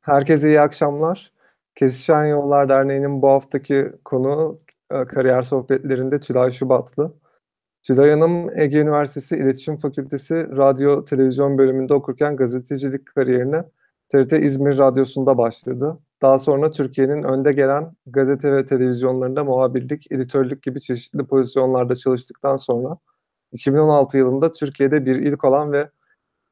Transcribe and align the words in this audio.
Herkese 0.00 0.48
iyi 0.48 0.60
akşamlar. 0.60 1.32
Kesişen 1.74 2.24
Yollar 2.24 2.68
Derneği'nin 2.68 3.22
bu 3.22 3.28
haftaki 3.28 3.92
konu 4.04 4.60
e, 4.90 5.04
kariyer 5.04 5.42
sohbetlerinde 5.42 6.20
Tülay 6.20 6.50
Şubatlı. 6.50 7.14
Tülay 7.82 8.10
Hanım 8.10 8.58
Ege 8.58 8.78
Üniversitesi 8.78 9.36
İletişim 9.36 9.76
Fakültesi 9.76 10.34
Radyo 10.56 11.04
Televizyon 11.04 11.58
bölümünde 11.58 11.94
okurken 11.94 12.36
gazetecilik 12.36 13.06
kariyerine 13.06 13.64
TRT 14.08 14.32
İzmir 14.32 14.78
Radyosu'nda 14.78 15.38
başladı. 15.38 15.98
Daha 16.22 16.38
sonra 16.38 16.70
Türkiye'nin 16.70 17.22
önde 17.22 17.52
gelen 17.52 17.96
gazete 18.06 18.52
ve 18.52 18.64
televizyonlarında 18.64 19.44
muhabirlik, 19.44 20.12
editörlük 20.12 20.62
gibi 20.62 20.80
çeşitli 20.80 21.26
pozisyonlarda 21.26 21.94
çalıştıktan 21.94 22.56
sonra 22.56 22.96
2016 23.52 24.18
yılında 24.18 24.52
Türkiye'de 24.52 25.06
bir 25.06 25.16
ilk 25.16 25.44
olan 25.44 25.72
ve 25.72 25.90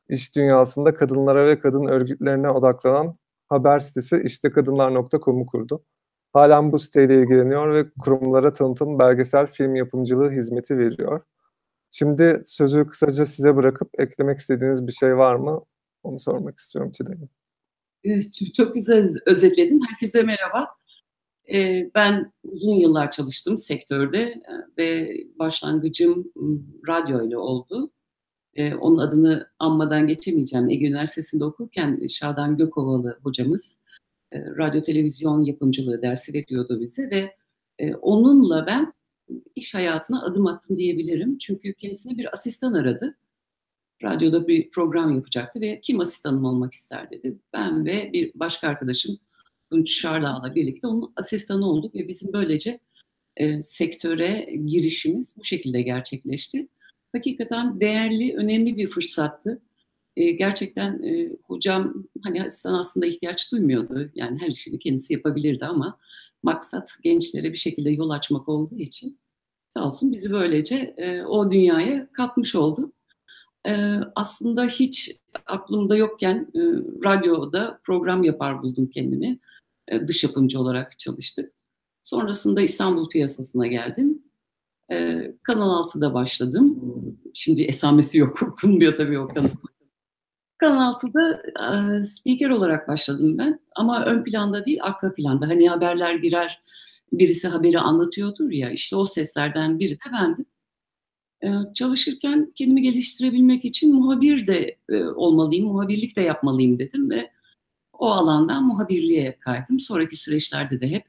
iş 0.08 0.36
dünyasında 0.36 0.94
kadınlara 0.94 1.44
ve 1.46 1.58
kadın 1.58 1.84
örgütlerine 1.84 2.50
odaklanan 2.50 3.16
haber 3.48 3.80
sitesi 3.80 4.22
iştekadınlar.com'u 4.24 5.46
kurdu. 5.46 5.80
Halen 6.32 6.72
bu 6.72 6.78
siteyle 6.78 7.22
ilgileniyor 7.22 7.74
ve 7.74 7.90
kurumlara 8.00 8.52
tanıtım, 8.52 8.98
belgesel, 8.98 9.46
film 9.46 9.74
yapımcılığı 9.74 10.30
hizmeti 10.30 10.78
veriyor. 10.78 11.20
Şimdi 11.90 12.42
sözü 12.44 12.86
kısaca 12.86 13.26
size 13.26 13.56
bırakıp 13.56 13.90
eklemek 13.98 14.38
istediğiniz 14.38 14.86
bir 14.86 14.92
şey 14.92 15.16
var 15.16 15.34
mı? 15.34 15.64
Onu 16.02 16.18
sormak 16.18 16.58
istiyorum 16.58 16.92
Çiğdem'in. 16.92 17.30
Çok 18.56 18.74
güzel 18.74 19.08
özetledin. 19.26 19.80
Herkese 19.90 20.22
merhaba. 20.22 20.66
Ee, 21.52 21.90
ben 21.94 22.32
uzun 22.44 22.74
yıllar 22.74 23.10
çalıştım 23.10 23.58
sektörde 23.58 24.20
e, 24.22 24.42
ve 24.78 25.10
başlangıcım 25.38 26.32
radyo 26.88 27.26
ile 27.26 27.38
oldu. 27.38 27.90
Ee, 28.58 28.74
onun 28.74 28.98
adını 28.98 29.46
anmadan 29.58 30.06
geçemeyeceğim. 30.06 30.70
Ege 30.70 30.86
Üniversitesi'nde 30.86 31.44
okurken 31.44 32.06
Şadan 32.08 32.56
Gökovalı 32.56 33.18
hocamız 33.22 33.78
e, 34.32 34.40
radyo 34.40 34.82
televizyon 34.82 35.42
yapımcılığı 35.42 36.02
dersi 36.02 36.34
veriyordu 36.34 36.80
bize 36.80 37.10
ve 37.10 37.36
e, 37.78 37.94
onunla 37.94 38.66
ben 38.66 38.92
iş 39.56 39.74
hayatına 39.74 40.24
adım 40.24 40.46
attım 40.46 40.78
diyebilirim. 40.78 41.38
Çünkü 41.38 41.74
kendisine 41.74 42.18
bir 42.18 42.34
asistan 42.34 42.72
aradı. 42.72 43.16
Radyoda 44.02 44.48
bir 44.48 44.70
program 44.70 45.14
yapacaktı 45.14 45.60
ve 45.60 45.80
kim 45.80 46.00
asistanım 46.00 46.44
olmak 46.44 46.72
ister 46.72 47.10
dedi. 47.10 47.38
Ben 47.52 47.86
ve 47.86 48.10
bir 48.12 48.32
başka 48.34 48.68
arkadaşım 48.68 49.18
Tunç 49.70 49.90
Şardağ'la 50.00 50.54
birlikte 50.54 50.86
onun 50.86 51.12
asistanı 51.16 51.66
olduk 51.70 51.94
ve 51.94 52.08
bizim 52.08 52.32
böylece 52.32 52.80
e, 53.36 53.62
sektöre 53.62 54.50
girişimiz 54.66 55.34
bu 55.36 55.44
şekilde 55.44 55.82
gerçekleşti 55.82 56.68
hakikaten 57.12 57.80
değerli, 57.80 58.36
önemli 58.36 58.76
bir 58.76 58.90
fırsattı. 58.90 59.56
E, 60.16 60.30
gerçekten 60.30 61.02
e, 61.02 61.30
hocam 61.44 62.04
hani 62.22 62.42
asistan 62.42 62.78
aslında 62.78 63.06
ihtiyaç 63.06 63.52
duymuyordu. 63.52 64.10
Yani 64.14 64.40
her 64.40 64.48
işini 64.48 64.78
kendisi 64.78 65.12
yapabilirdi 65.12 65.64
ama 65.64 65.98
maksat 66.42 66.90
gençlere 67.02 67.52
bir 67.52 67.58
şekilde 67.58 67.90
yol 67.90 68.10
açmak 68.10 68.48
olduğu 68.48 68.78
için 68.78 69.18
sağ 69.68 69.86
olsun 69.86 70.12
bizi 70.12 70.30
böylece 70.30 70.94
e, 70.96 71.22
o 71.22 71.50
dünyaya 71.50 72.12
katmış 72.12 72.54
oldu. 72.54 72.92
E, 73.68 73.72
aslında 74.14 74.64
hiç 74.64 75.16
aklımda 75.46 75.96
yokken 75.96 76.50
radyoda 77.04 77.80
program 77.84 78.24
yapar 78.24 78.62
buldum 78.62 78.90
kendimi. 78.90 79.38
Dış 80.06 80.24
yapımcı 80.24 80.60
olarak 80.60 80.98
çalıştık. 80.98 81.52
Sonrasında 82.02 82.60
İstanbul 82.60 83.08
piyasasına 83.08 83.66
geldim. 83.66 84.07
Ee, 84.92 85.34
Kanal 85.42 85.86
6'da 85.86 86.14
başladım. 86.14 86.78
Şimdi 87.34 87.62
esamesi 87.62 88.18
yok, 88.18 88.42
okunmuyor 88.52 88.96
tabii 88.96 89.18
o 89.18 89.28
kanal. 89.28 89.48
Kanal 90.58 90.92
6'da 90.92 91.42
e, 91.66 92.04
speaker 92.04 92.50
olarak 92.50 92.88
başladım 92.88 93.38
ben. 93.38 93.60
Ama 93.76 94.04
ön 94.04 94.24
planda 94.24 94.66
değil, 94.66 94.78
arka 94.82 95.14
planda. 95.14 95.48
Hani 95.48 95.68
haberler 95.68 96.14
girer, 96.14 96.62
birisi 97.12 97.48
haberi 97.48 97.78
anlatıyordur 97.78 98.50
ya, 98.50 98.70
işte 98.70 98.96
o 98.96 99.06
seslerden 99.06 99.78
biri 99.78 99.94
de 99.94 100.12
bendim. 100.12 100.46
Ee, 101.44 101.48
çalışırken 101.74 102.52
kendimi 102.54 102.82
geliştirebilmek 102.82 103.64
için 103.64 103.94
muhabir 103.94 104.46
de 104.46 104.76
e, 104.88 105.04
olmalıyım, 105.04 105.66
muhabirlik 105.66 106.16
de 106.16 106.20
yapmalıyım 106.20 106.78
dedim 106.78 107.10
ve 107.10 107.30
o 107.92 108.06
alandan 108.06 108.66
muhabirliğe 108.66 109.38
kaydım. 109.40 109.80
Sonraki 109.80 110.16
süreçlerde 110.16 110.80
de 110.80 110.88
hep 110.88 111.04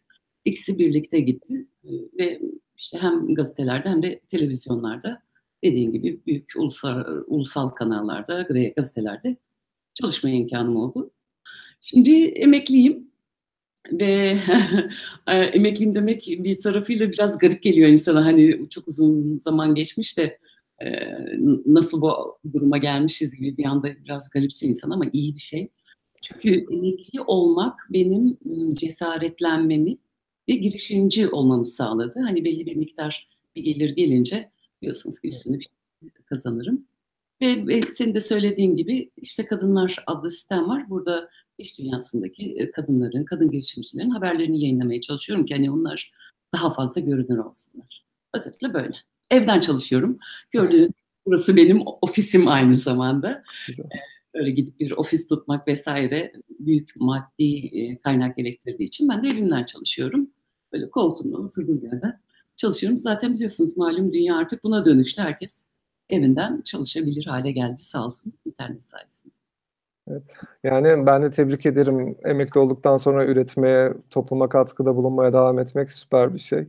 ikisi 0.46 0.80
birlikte 0.80 1.20
gitti 1.20 1.68
ee, 1.84 1.90
ve 2.20 2.42
işte 2.80 2.98
hem 2.98 3.36
gazetelerde 3.36 3.90
hem 3.90 4.04
de 4.04 4.20
televizyonlarda 4.20 5.22
dediğin 5.64 5.92
gibi 5.92 6.20
büyük 6.28 6.52
ulusal, 6.58 7.04
ulusal 7.28 7.70
kanallarda 7.70 8.48
ve 8.50 8.74
gazetelerde 8.78 9.38
çalışma 9.94 10.30
imkanım 10.30 10.76
oldu. 10.76 11.12
Şimdi 11.82 12.26
emekliyim 12.26 13.12
ve 13.92 14.38
e, 15.28 15.36
emekliyim 15.36 15.96
demek 15.96 16.26
bir 16.28 16.60
tarafıyla 16.60 17.12
biraz 17.12 17.38
garip 17.38 17.64
geliyor 17.64 17.90
insana. 17.90 18.26
Hani 18.26 18.70
çok 18.70 18.88
uzun 18.88 19.38
zaman 19.38 19.76
geçmiş 19.76 20.18
de 20.18 20.40
e, 20.82 20.88
nasıl 21.66 22.02
bu 22.02 22.40
duruma 22.54 22.78
gelmişiz 22.78 23.36
gibi 23.36 23.58
bir 23.58 23.66
anda 23.66 23.96
biraz 24.06 24.30
garipsiyor 24.30 24.70
insan 24.70 24.90
ama 24.90 25.06
iyi 25.14 25.36
bir 25.36 25.40
şey. 25.40 25.70
Çünkü 26.22 26.66
emekli 26.74 27.22
olmak 27.22 27.80
benim 27.90 28.38
ıı, 28.46 28.76
cesaretlenmemi 28.76 29.98
ve 30.50 30.54
girişimci 30.54 31.30
olmamı 31.30 31.68
sağladı. 31.68 32.20
Hani 32.20 32.46
belli 32.46 32.66
bir 32.66 32.76
miktar 32.76 33.28
bir 33.56 33.64
gelir 33.64 33.90
gelince 33.90 34.52
biliyorsunuz 34.82 35.20
ki 35.20 35.28
üstüne 35.28 35.58
bir 35.58 35.64
şey 35.64 36.10
kazanırım. 36.26 36.88
Ve, 37.42 37.68
ve 37.68 37.82
senin 37.82 38.16
de 38.16 38.22
söylediğin 38.22 38.76
gibi 38.76 39.12
işte 39.18 39.46
Kadınlar 39.46 40.04
adlı 40.08 40.32
sistem 40.32 40.70
var. 40.70 40.90
Burada 40.90 41.30
iş 41.58 41.80
dünyasındaki 41.80 42.56
e, 42.58 42.72
kadınların, 42.72 43.26
kadın 43.26 43.52
girişimcilerin 43.52 44.10
haberlerini 44.10 44.64
yayınlamaya 44.64 45.02
çalışıyorum 45.02 45.46
ki 45.46 45.56
hani 45.56 45.72
onlar 45.72 46.12
daha 46.54 46.74
fazla 46.74 47.02
görünür 47.02 47.38
olsunlar. 47.38 48.06
Özellikle 48.34 48.74
böyle. 48.74 48.96
Evden 49.32 49.60
çalışıyorum. 49.60 50.20
Gördüğünüz 50.52 50.92
burası 51.26 51.56
benim 51.56 51.82
ofisim 52.02 52.48
aynı 52.48 52.76
zamanda. 52.76 53.44
Güzel. 53.68 53.86
E, 53.86 54.00
öyle 54.34 54.52
gidip 54.52 54.80
bir 54.80 54.92
ofis 54.92 55.28
tutmak 55.28 55.68
vesaire 55.68 56.32
büyük 56.60 56.96
maddi 56.96 57.56
e, 57.74 57.98
kaynak 57.98 58.38
gerektirdiği 58.38 58.88
için 58.88 59.10
ben 59.10 59.24
de 59.24 59.30
evimden 59.30 59.66
çalışıyorum. 59.66 60.30
Böyle 60.74 60.90
koltuğumda 60.90 61.38
oturdum 61.38 61.80
yerden 61.84 62.20
çalışıyorum. 62.56 62.98
Zaten 62.98 63.36
biliyorsunuz 63.36 63.78
malum 63.78 64.14
dünya 64.14 64.38
artık 64.38 64.64
buna 64.64 64.86
dönüştü. 64.86 65.22
Herkes 65.22 65.66
evinden 66.10 66.62
çalışabilir 66.62 67.26
hale 67.26 67.52
geldi 67.52 67.78
sağ 67.78 68.06
olsun 68.06 68.34
internet 68.46 68.84
sayesinde. 68.84 69.34
Evet. 70.08 70.24
Yani 70.64 71.06
ben 71.06 71.24
de 71.24 71.32
tebrik 71.32 71.66
ederim. 71.66 72.18
Emekli 72.26 72.60
olduktan 72.60 72.98
sonra 72.98 73.26
üretmeye, 73.26 73.94
topluma 74.10 74.50
katkıda 74.50 74.96
bulunmaya 74.96 75.34
devam 75.34 75.60
etmek 75.60 75.92
süper 75.92 76.34
bir 76.34 76.40
şey 76.40 76.68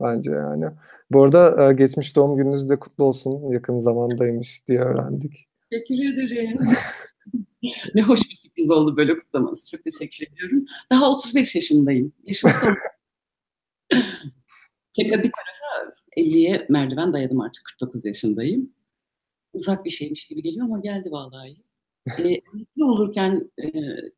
bence 0.00 0.30
yani. 0.30 0.64
Bu 1.10 1.22
arada 1.22 1.70
e, 1.70 1.72
geçmiş 1.72 2.16
doğum 2.16 2.36
gününüz 2.36 2.68
de 2.68 2.78
kutlu 2.78 3.04
olsun. 3.04 3.52
Yakın 3.52 3.78
zamandaymış 3.78 4.68
diye 4.68 4.80
öğrendik. 4.80 5.48
Teşekkür 5.70 5.94
ederim. 5.94 6.58
ne 7.94 8.02
hoş 8.02 8.20
bir 8.30 8.34
sürpriz 8.34 8.70
oldu 8.70 8.96
böyle 8.96 9.18
kutlaması. 9.18 9.70
Çok 9.70 9.84
teşekkür 9.84 10.26
ediyorum. 10.26 10.64
Daha 10.90 11.10
35 11.10 11.54
yaşındayım. 11.54 12.12
Yaşım 12.24 12.50
son 12.60 12.74
Şaka 14.96 15.22
bir 15.22 15.32
tarafa 15.32 15.94
50'ye 16.16 16.66
merdiven 16.68 17.12
dayadım 17.12 17.40
artık 17.40 17.62
49 17.64 18.04
yaşındayım. 18.04 18.72
Uzak 19.52 19.84
bir 19.84 19.90
şeymiş 19.90 20.26
gibi 20.26 20.42
geliyor 20.42 20.66
ama 20.66 20.80
geldi 20.80 21.10
vallahi. 21.10 21.56
e, 22.18 22.40
olurken 22.84 23.50
e, 23.58 23.68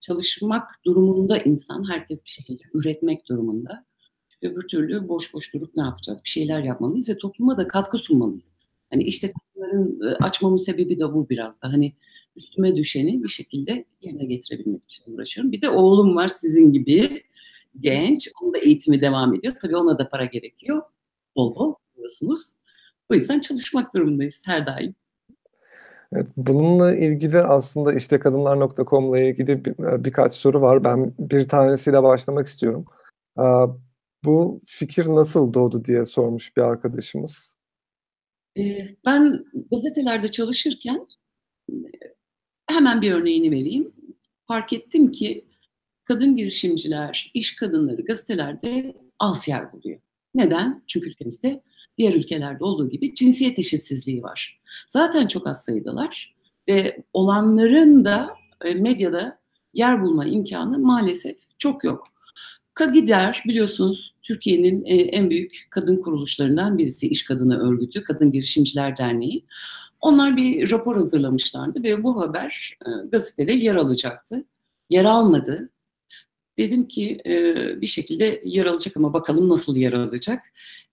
çalışmak 0.01 0.71
durumunda 0.85 1.39
insan 1.39 1.91
herkes 1.91 2.25
bir 2.25 2.31
şekilde 2.31 2.63
üretmek 2.75 3.29
durumunda. 3.29 3.87
Çünkü 4.29 4.55
öbür 4.55 4.69
türlü 4.69 5.09
boş 5.09 5.35
boş 5.35 5.55
durup 5.55 5.77
ne 5.77 5.83
yapacağız? 5.83 6.21
Bir 6.25 6.29
şeyler 6.29 6.63
yapmalıyız 6.63 7.09
ve 7.09 7.19
topluma 7.19 7.57
da 7.59 7.69
katkı 7.69 7.99
sunmalıyız. 7.99 8.55
Hani 8.91 9.03
işte 9.03 9.33
kadınların 9.33 10.09
e, 10.09 10.15
açmamın 10.15 10.57
sebebi 10.57 10.99
de 10.99 11.13
bu 11.13 11.29
biraz 11.29 11.63
da. 11.63 11.73
Hani 11.73 11.93
üstüme 12.37 12.77
düşeni 12.77 13.23
bir 13.23 13.29
şekilde 13.29 13.85
yerine 14.01 14.25
getirebilmek 14.25 14.85
için 14.85 15.15
uğraşıyorum. 15.15 15.53
Bir 15.53 15.63
de 15.63 15.69
oğlum 15.69 16.17
var 16.17 16.29
sizin 16.29 16.73
gibi 16.73 17.23
genç. 17.81 18.29
Onun 18.43 18.55
da 18.55 18.59
eğitimi 18.59 19.01
devam 19.01 19.35
ediyor. 19.35 19.55
Tabii 19.63 19.77
ona 19.77 19.99
da 19.99 20.09
para 20.09 20.25
gerekiyor. 20.25 20.83
Bol 21.37 21.55
bol 21.55 21.75
biliyorsunuz. 21.95 22.55
O 23.11 23.15
yüzden 23.15 23.41
çalışmak 23.41 23.95
durumundayız 23.95 24.43
her 24.47 24.67
daim. 24.67 24.95
Evet, 26.13 26.29
bununla 26.37 26.97
ilgili 26.97 27.39
aslında 27.39 27.95
işte 27.95 28.19
kadınlar.com'la 28.19 29.21
ilgili 29.21 29.65
bir, 29.65 29.85
e, 29.85 30.05
birkaç 30.05 30.33
soru 30.33 30.61
var. 30.61 30.85
Ben 30.85 31.15
bir 31.19 31.49
tanesiyle 31.49 32.03
başlamak 32.03 32.47
istiyorum. 32.47 32.85
Bu 34.25 34.59
fikir 34.67 35.07
nasıl 35.07 35.55
doğdu 35.55 35.85
diye 35.85 36.05
sormuş 36.05 36.57
bir 36.57 36.63
arkadaşımız. 36.63 37.57
Ben 39.07 39.45
gazetelerde 39.71 40.29
çalışırken 40.29 41.07
hemen 42.67 43.03
bir 43.03 43.13
örneğini 43.13 43.51
vereyim. 43.51 43.93
Fark 44.49 44.73
ettim 44.73 45.13
ki 45.13 45.45
kadın 46.05 46.37
girişimciler, 46.37 47.31
iş 47.35 47.57
kadınları 47.57 48.03
gazetelerde 48.03 48.97
az 49.19 49.49
yer 49.49 49.73
buluyor. 49.73 50.01
Neden? 50.35 50.83
Çünkü 50.87 51.09
ülkemizde 51.09 51.63
diğer 51.99 52.15
ülkelerde 52.15 52.65
olduğu 52.65 52.91
gibi 52.91 53.15
cinsiyet 53.15 53.59
eşitsizliği 53.59 54.23
var. 54.23 54.61
Zaten 54.89 55.27
çok 55.27 55.47
az 55.47 55.65
sayıdalar 55.65 56.35
ve 56.69 57.03
olanların 57.13 58.05
da 58.05 58.31
e, 58.65 58.75
medyada 58.75 59.39
yer 59.75 60.03
bulma 60.03 60.27
imkanı 60.27 60.79
maalesef 60.79 61.37
çok 61.59 61.85
yok. 61.85 62.07
Kagider 62.75 63.43
biliyorsunuz 63.47 64.15
Türkiye'nin 64.23 64.85
e, 64.85 64.95
en 64.95 65.31
büyük 65.31 65.67
kadın 65.71 66.03
kuruluşlarından 66.03 66.79
birisi, 66.79 67.09
İş 67.09 67.25
Kadını 67.25 67.69
Örgütü, 67.69 68.05
Kadın 68.05 68.33
Girişimciler 68.33 68.97
Derneği. 68.97 69.45
Onlar 70.01 70.37
bir 70.37 70.71
rapor 70.71 70.97
hazırlamışlardı 70.97 71.83
ve 71.83 72.03
bu 72.03 72.21
haber 72.21 72.79
e, 72.87 73.09
gazetede 73.09 73.53
yer 73.53 73.75
alacaktı. 73.75 74.45
Yer 74.91 75.05
almadı. 75.05 75.71
Dedim 76.59 76.89
ki 76.89 77.21
e, 77.27 77.55
bir 77.81 77.87
şekilde 77.87 78.43
yer 78.45 78.67
alacak 78.67 78.97
ama 78.97 79.13
bakalım 79.13 79.49
nasıl 79.49 79.77
yer 79.77 79.93
alacak. 79.93 80.43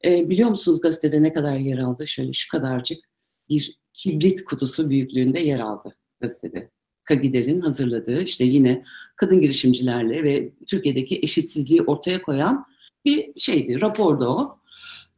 Biliyor 0.04 0.50
musunuz 0.50 0.82
gazetede 0.82 1.24
ne 1.24 1.34
kadar 1.34 1.58
yer 1.58 1.78
aldı? 1.78 2.08
Şöyle 2.08 2.34
şu 2.34 2.52
kadarcık 2.52 3.04
bir 3.50 3.74
kibrit 3.94 4.46
kutusu 4.46 4.90
büyüklüğünde 4.90 5.40
yer 5.40 5.60
aldı 5.60 5.96
gazetede. 6.22 6.72
Kagider'in 7.04 7.62
hazırladığı 7.62 8.24
işte 8.24 8.46
yine 8.46 8.84
kadın 9.16 9.42
girişimcilerle 9.42 10.24
ve 10.24 10.52
Türkiye'deki 10.68 11.20
eşitsizliği 11.24 11.82
ortaya 11.82 12.22
koyan 12.22 12.66
bir 13.06 13.32
şeydi, 13.38 13.82
raporda 13.82 14.30
o. 14.30 14.60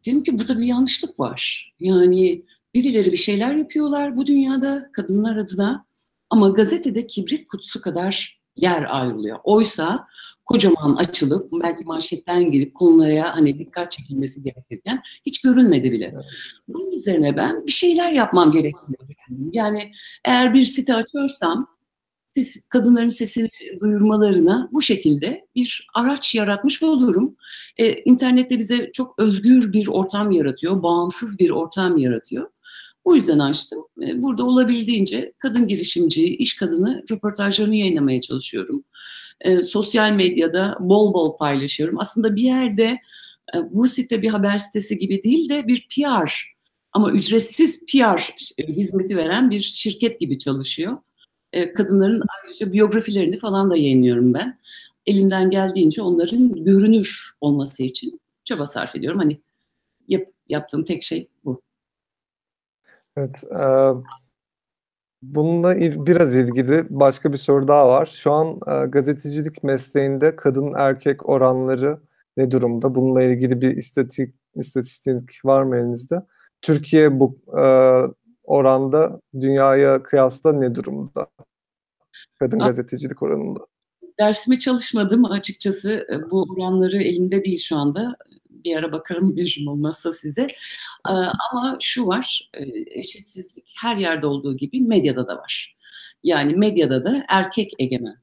Dedim 0.05 0.23
ki 0.23 0.39
burada 0.39 0.59
bir 0.59 0.65
yanlışlık 0.65 1.19
var. 1.19 1.73
Yani 1.79 2.45
birileri 2.73 3.11
bir 3.11 3.17
şeyler 3.17 3.55
yapıyorlar 3.55 4.17
bu 4.17 4.27
dünyada 4.27 4.89
kadınlar 4.93 5.35
adına 5.35 5.85
ama 6.29 6.49
gazetede 6.49 7.07
kibrit 7.07 7.47
kutusu 7.47 7.81
kadar 7.81 8.42
yer 8.55 8.85
ayrılıyor. 8.89 9.39
Oysa 9.43 10.07
kocaman 10.45 10.95
açılıp 10.95 11.49
belki 11.63 11.83
manşetten 11.85 12.51
girip 12.51 12.75
konulara 12.75 13.35
hani 13.35 13.59
dikkat 13.59 13.91
çekilmesi 13.91 14.43
gerekirken 14.43 15.01
hiç 15.25 15.41
görünmedi 15.41 15.91
bile. 15.91 16.13
Bunun 16.67 16.91
üzerine 16.91 17.37
ben 17.37 17.65
bir 17.67 17.71
şeyler 17.71 18.11
yapmam 18.11 18.51
gerektiğini 18.51 18.97
düşündüm. 19.09 19.49
Yani 19.53 19.91
eğer 20.25 20.53
bir 20.53 20.63
site 20.63 20.95
açıyorsam 20.95 21.67
ses, 22.35 22.65
kadınların 22.69 23.09
sesini 23.09 23.49
duyurmalarına 23.81 24.69
bu 24.71 24.81
şekilde 24.81 25.47
bir 25.55 25.87
araç 25.93 26.35
yaratmış 26.35 26.83
olurum. 26.83 27.35
Ee, 27.77 27.93
internette 27.93 28.59
bize 28.59 28.91
çok 28.91 29.19
özgür 29.19 29.73
bir 29.73 29.87
ortam 29.87 30.31
yaratıyor, 30.31 30.83
bağımsız 30.83 31.39
bir 31.39 31.49
ortam 31.49 31.97
yaratıyor. 31.97 32.52
O 33.03 33.15
yüzden 33.15 33.39
açtım. 33.39 33.83
Ee, 34.01 34.21
burada 34.21 34.43
olabildiğince 34.43 35.33
kadın 35.39 35.67
girişimci, 35.67 36.35
iş 36.35 36.55
kadını 36.55 37.03
röportajlarını 37.11 37.75
yayınlamaya 37.75 38.21
çalışıyorum. 38.21 38.83
Ee, 39.41 39.63
sosyal 39.63 40.11
medyada 40.11 40.77
bol 40.79 41.13
bol 41.13 41.37
paylaşıyorum. 41.37 41.99
Aslında 41.99 42.35
bir 42.35 42.43
yerde 42.43 42.99
e, 43.55 43.57
bu 43.71 43.87
site 43.87 44.21
bir 44.21 44.29
haber 44.29 44.57
sitesi 44.57 44.97
gibi 44.97 45.23
değil 45.23 45.49
de 45.49 45.67
bir 45.67 45.87
PR 45.95 46.53
ama 46.93 47.11
ücretsiz 47.11 47.85
PR 47.85 48.33
hizmeti 48.67 49.17
veren 49.17 49.49
bir 49.51 49.59
şirket 49.59 50.19
gibi 50.19 50.37
çalışıyor. 50.37 50.97
E, 51.53 51.73
kadınların 51.73 52.23
ayrıca 52.43 52.73
biyografilerini 52.73 53.37
falan 53.37 53.71
da 53.71 53.75
yayınlıyorum 53.75 54.33
ben. 54.33 54.59
Elimden 55.05 55.49
geldiğince 55.49 56.01
onların 56.01 56.63
görünür 56.65 57.31
olması 57.41 57.83
için 57.83 58.21
çaba 58.43 58.65
sarf 58.65 58.95
ediyorum. 58.95 59.19
Hani 59.19 59.41
yap, 60.07 60.23
yaptığım 60.49 60.85
tek 60.85 61.03
şey 61.03 61.27
bu. 61.45 61.61
Evet. 63.17 63.43
E, 63.43 63.63
bununla 65.21 65.75
biraz 65.79 66.35
ilgili 66.35 66.85
başka 66.89 67.33
bir 67.33 67.37
soru 67.37 67.67
daha 67.67 67.87
var. 67.87 68.05
Şu 68.05 68.31
an 68.31 68.59
e, 68.67 68.85
gazetecilik 68.87 69.63
mesleğinde 69.63 70.35
kadın 70.35 70.73
erkek 70.77 71.29
oranları 71.29 71.99
ne 72.37 72.51
durumda? 72.51 72.95
Bununla 72.95 73.23
ilgili 73.23 73.61
bir 73.61 73.77
istatistik, 73.77 74.35
istatistik 74.55 75.45
var 75.45 75.63
mı 75.63 75.77
elinizde? 75.77 76.21
Türkiye 76.61 77.19
bu 77.19 77.37
e, 77.57 77.63
oranda 78.43 79.21
dünyaya 79.39 80.03
kıyasla 80.03 80.53
ne 80.53 80.75
durumda? 80.75 81.27
Kadın 82.39 82.59
A 82.59 82.65
gazetecilik 82.65 83.23
oranında. 83.23 83.59
Dersime 84.19 84.59
çalışmadım 84.59 85.25
açıkçası. 85.25 86.07
Bu 86.31 86.45
oranları 86.53 86.97
elimde 86.97 87.43
değil 87.43 87.59
şu 87.59 87.77
anda. 87.77 88.15
Bir 88.65 88.75
ara 88.75 88.91
bakarım 88.91 89.37
veririm 89.37 89.67
olmazsa 89.67 90.13
size. 90.13 90.47
Ama 91.51 91.77
şu 91.79 92.07
var, 92.07 92.49
eşitsizlik 92.91 93.73
her 93.81 93.97
yerde 93.97 94.25
olduğu 94.27 94.57
gibi 94.57 94.81
medyada 94.81 95.27
da 95.27 95.37
var. 95.37 95.75
Yani 96.23 96.55
medyada 96.55 97.05
da 97.05 97.25
erkek 97.29 97.71
egemen. 97.79 98.17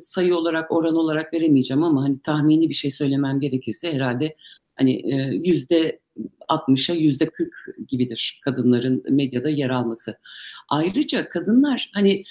sayı 0.00 0.36
olarak, 0.36 0.70
oran 0.70 0.94
olarak 0.94 1.34
veremeyeceğim 1.34 1.82
ama 1.82 2.04
hani 2.04 2.18
tahmini 2.18 2.68
bir 2.68 2.74
şey 2.74 2.90
söylemem 2.90 3.40
gerekirse 3.40 3.92
herhalde 3.92 4.36
hani 4.76 5.02
yüzde 5.48 6.00
60'a 6.48 6.94
yüzde 6.94 7.26
40 7.26 7.54
gibidir 7.88 8.40
kadınların 8.44 9.02
medyada 9.08 9.48
yer 9.48 9.70
alması. 9.70 10.18
Ayrıca 10.68 11.28
kadınlar 11.28 11.90
hani 11.94 12.24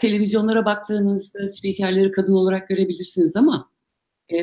televizyonlara 0.00 0.64
baktığınızda 0.64 1.48
spikerleri 1.48 2.12
kadın 2.12 2.32
olarak 2.32 2.68
görebilirsiniz 2.68 3.36
ama 3.36 3.70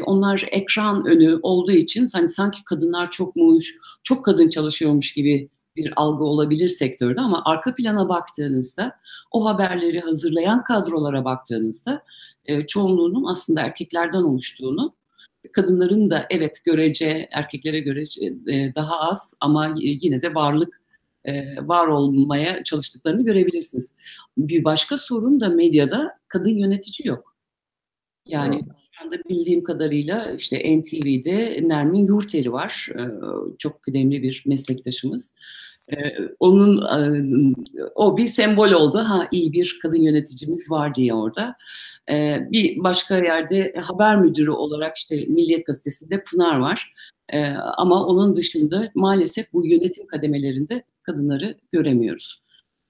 onlar 0.06 0.46
ekran 0.52 1.06
önü 1.06 1.40
olduğu 1.42 1.72
için 1.72 2.08
hani 2.14 2.30
sanki 2.30 2.64
kadınlar 2.64 3.12
çokmuş, 3.12 3.76
çok 4.04 4.26
kadın 4.26 4.50
çalışıyormuş 4.50 5.14
gibi 5.14 5.50
bir 5.76 5.94
algı 5.96 6.24
olabilir 6.24 6.70
sektörde 6.70 7.22
ama 7.22 7.42
arka 7.46 7.76
plana 7.76 8.10
baktığınızda 8.10 8.92
o 9.32 9.46
haberleri 9.46 10.00
hazırlayan 10.00 10.64
kadrolara 10.64 11.26
baktığınızda 11.26 12.02
e, 12.46 12.66
çoğunluğunun 12.66 13.24
aslında 13.24 13.62
erkeklerden 13.62 14.24
oluştuğunu 14.24 14.96
kadınların 15.54 16.10
da 16.10 16.26
evet 16.30 16.62
görece 16.66 17.28
erkeklere 17.31 17.80
göre 17.80 18.04
daha 18.76 19.00
az 19.00 19.34
ama 19.42 19.76
yine 19.78 20.22
de 20.22 20.36
varlık 20.36 20.81
var 21.62 21.88
olmaya 21.88 22.64
çalıştıklarını 22.64 23.26
görebilirsiniz. 23.26 23.94
Bir 24.38 24.64
başka 24.64 24.98
sorun 24.98 25.40
da 25.40 25.50
medyada 25.50 26.12
kadın 26.28 26.58
yönetici 26.58 27.08
yok. 27.08 27.36
Yani 28.26 28.60
şu 28.97 29.06
anda 29.06 29.15
bildiğim 29.30 29.63
kadarıyla 29.63 30.31
işte 30.31 30.80
NTV'de 30.80 31.59
Nermin 31.62 32.07
Yurteri 32.07 32.53
var. 32.53 32.89
E, 33.00 33.03
çok 33.57 33.81
kıdemli 33.81 34.24
bir 34.24 34.44
meslektaşımız. 34.45 35.36
Onun 36.39 36.83
o 37.95 38.18
bir 38.18 38.27
sembol 38.27 38.71
oldu. 38.71 38.97
Ha 38.97 39.27
iyi 39.31 39.53
bir 39.53 39.80
kadın 39.81 40.01
yöneticimiz 40.01 40.71
var 40.71 40.95
diye 40.95 41.13
orada. 41.13 41.56
E, 42.12 42.47
bir 42.51 42.83
başka 42.83 43.18
yerde 43.18 43.74
haber 43.74 44.18
müdürü 44.18 44.51
olarak 44.51 44.97
işte 44.97 45.15
Milliyet 45.15 45.65
Gazetesi'nde 45.65 46.24
Pınar 46.24 46.59
var. 46.59 46.94
E, 47.30 47.47
ama 47.53 48.06
onun 48.06 48.36
dışında 48.36 48.92
maalesef 48.95 49.53
bu 49.53 49.68
yönetim 49.68 50.07
kademelerinde 50.07 50.83
kadınları 51.03 51.57
göremiyoruz. 51.71 52.42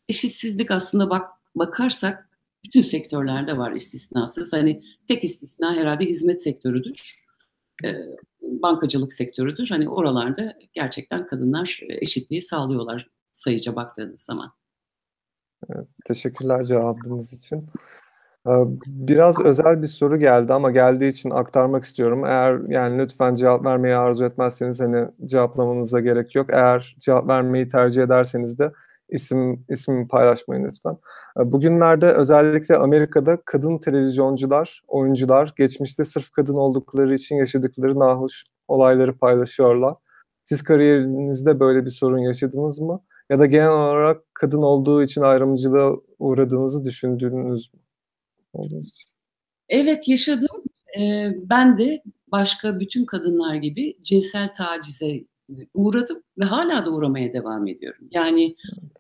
Eşitsizlik 0.09 0.71
aslında 0.71 1.09
bak 1.09 1.27
bakarsak 1.55 2.29
bütün 2.65 2.81
sektörlerde 2.81 3.57
var 3.57 3.72
istisnasız. 3.72 4.53
Hani 4.53 4.84
tek 5.07 5.24
istisna 5.24 5.75
herhalde 5.75 6.05
hizmet 6.05 6.43
sektörüdür. 6.43 7.15
E, 7.86 7.88
bankacılık 8.41 9.13
sektörüdür. 9.13 9.67
Hani 9.69 9.89
oralarda 9.89 10.53
gerçekten 10.74 11.27
kadınlar 11.27 11.79
eşitliği 11.89 12.41
sağlıyorlar 12.41 13.10
sayıca 13.31 13.75
baktığınız 13.75 14.22
zaman. 14.22 14.51
Evet, 15.69 15.88
teşekkürler 16.05 16.63
cevabınız 16.63 17.34
için. 17.34 17.65
Biraz 18.86 19.41
özel 19.41 19.81
bir 19.81 19.88
soru 19.88 20.19
geldi 20.19 20.53
ama 20.53 20.72
geldiği 20.72 21.10
için 21.10 21.29
aktarmak 21.29 21.84
istiyorum. 21.84 22.25
Eğer 22.25 22.60
yani 22.67 22.98
lütfen 22.98 23.34
cevap 23.34 23.65
vermeyi 23.65 23.95
arzu 23.95 24.25
etmezseniz 24.25 24.79
hani 24.79 25.07
cevaplamanıza 25.25 26.00
gerek 26.00 26.36
yok. 26.36 26.50
Eğer 26.50 26.95
cevap 27.00 27.27
vermeyi 27.27 27.67
tercih 27.67 28.03
ederseniz 28.03 28.60
de 28.60 28.72
isim 29.09 29.65
ismimi 29.69 30.07
paylaşmayın 30.07 30.65
lütfen. 30.65 30.97
Bugünlerde 31.38 32.05
özellikle 32.05 32.77
Amerika'da 32.77 33.38
kadın 33.45 33.77
televizyoncular, 33.77 34.81
oyuncular 34.88 35.53
geçmişte 35.57 36.05
sırf 36.05 36.31
kadın 36.31 36.53
oldukları 36.53 37.15
için 37.15 37.35
yaşadıkları 37.35 38.00
nahoş 38.00 38.43
olayları 38.67 39.17
paylaşıyorlar. 39.17 39.93
Siz 40.45 40.63
kariyerinizde 40.63 41.59
böyle 41.59 41.85
bir 41.85 41.89
sorun 41.89 42.19
yaşadınız 42.19 42.79
mı? 42.79 43.01
Ya 43.29 43.39
da 43.39 43.45
genel 43.45 43.71
olarak 43.71 44.21
kadın 44.33 44.62
olduğu 44.62 45.03
için 45.03 45.21
ayrımcılığa 45.21 45.95
uğradığınızı 46.19 46.83
düşündüğünüz 46.83 47.74
mü? 47.74 47.79
Evet 49.69 50.07
yaşadım. 50.07 50.63
Ee, 51.00 51.31
ben 51.50 51.77
de 51.77 52.03
başka 52.31 52.79
bütün 52.79 53.05
kadınlar 53.05 53.55
gibi 53.55 53.97
cinsel 54.03 54.53
tacize 54.57 55.24
uğradım 55.73 56.23
ve 56.37 56.45
hala 56.45 56.85
da 56.85 56.91
uğramaya 56.91 57.33
devam 57.33 57.67
ediyorum. 57.67 58.07
Yani 58.11 58.55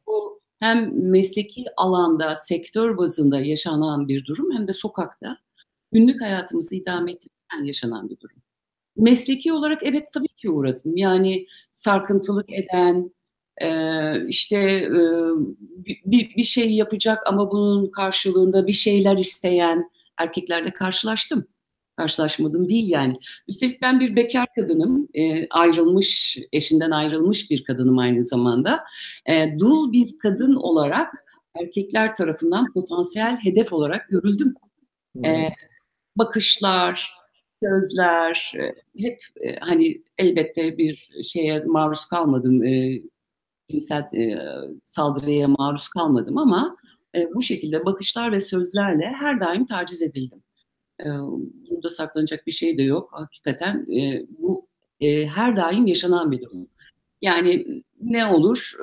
bu 0.07 0.41
hem 0.59 1.09
mesleki 1.11 1.65
alanda, 1.77 2.35
sektör 2.35 2.97
bazında 2.97 3.39
yaşanan 3.39 4.07
bir 4.07 4.25
durum 4.25 4.51
hem 4.57 4.67
de 4.67 4.73
sokakta 4.73 5.37
günlük 5.91 6.21
hayatımızı 6.21 6.75
idame 6.75 7.11
ettirirken 7.11 7.63
yaşanan 7.63 8.09
bir 8.09 8.19
durum. 8.19 8.37
Mesleki 8.97 9.53
olarak 9.53 9.83
evet 9.83 10.13
tabii 10.13 10.27
ki 10.27 10.49
uğradım. 10.49 10.97
Yani 10.97 11.47
sarkıntılık 11.71 12.49
eden, 12.53 13.11
işte 14.27 14.89
bir, 16.05 16.35
bir 16.37 16.43
şey 16.43 16.73
yapacak 16.73 17.27
ama 17.27 17.51
bunun 17.51 17.91
karşılığında 17.91 18.67
bir 18.67 18.73
şeyler 18.73 19.17
isteyen 19.17 19.89
erkeklerle 20.17 20.73
karşılaştım. 20.73 21.47
Karşılaşmadım 21.97 22.69
değil 22.69 22.89
yani. 22.89 23.15
Üstelik 23.47 23.81
ben 23.81 23.99
bir 23.99 24.15
bekar 24.15 24.47
kadınım, 24.55 25.07
ayrılmış, 25.49 26.37
eşinden 26.53 26.91
ayrılmış 26.91 27.51
bir 27.51 27.63
kadınım 27.63 27.97
aynı 27.97 28.23
zamanda. 28.23 28.83
Dul 29.59 29.91
bir 29.91 30.17
kadın 30.17 30.55
olarak 30.55 31.13
erkekler 31.55 32.15
tarafından 32.15 32.73
potansiyel 32.73 33.37
hedef 33.37 33.73
olarak 33.73 34.09
görüldüm. 34.09 34.53
Evet. 35.23 35.51
E, 35.51 35.53
bakışlar, 36.15 37.13
sözler, 37.63 38.53
e, 38.59 38.75
hep 39.03 39.19
e, 39.41 39.55
hani 39.55 40.03
elbette 40.17 40.77
bir 40.77 41.09
şeye 41.23 41.59
maruz 41.59 42.05
kalmadım, 42.05 42.63
e, 42.63 42.99
cinsel 43.69 44.03
e, 44.15 44.39
saldırıya 44.83 45.47
maruz 45.47 45.89
kalmadım 45.89 46.37
ama 46.37 46.77
e, 47.15 47.33
bu 47.35 47.41
şekilde 47.41 47.85
bakışlar 47.85 48.31
ve 48.31 48.41
sözlerle 48.41 49.05
her 49.05 49.39
daim 49.39 49.65
taciz 49.65 50.01
edildim. 50.01 50.44
Bunda 51.69 51.89
saklanacak 51.89 52.47
bir 52.47 52.51
şey 52.51 52.77
de 52.77 52.83
yok. 52.83 53.09
Hakikaten 53.13 53.85
bu 54.39 54.67
her 55.01 55.57
daim 55.57 55.87
yaşanan 55.87 56.31
bir 56.31 56.41
durum. 56.41 56.67
Yani 57.21 57.83
ne 58.01 58.25
olur 58.25 58.77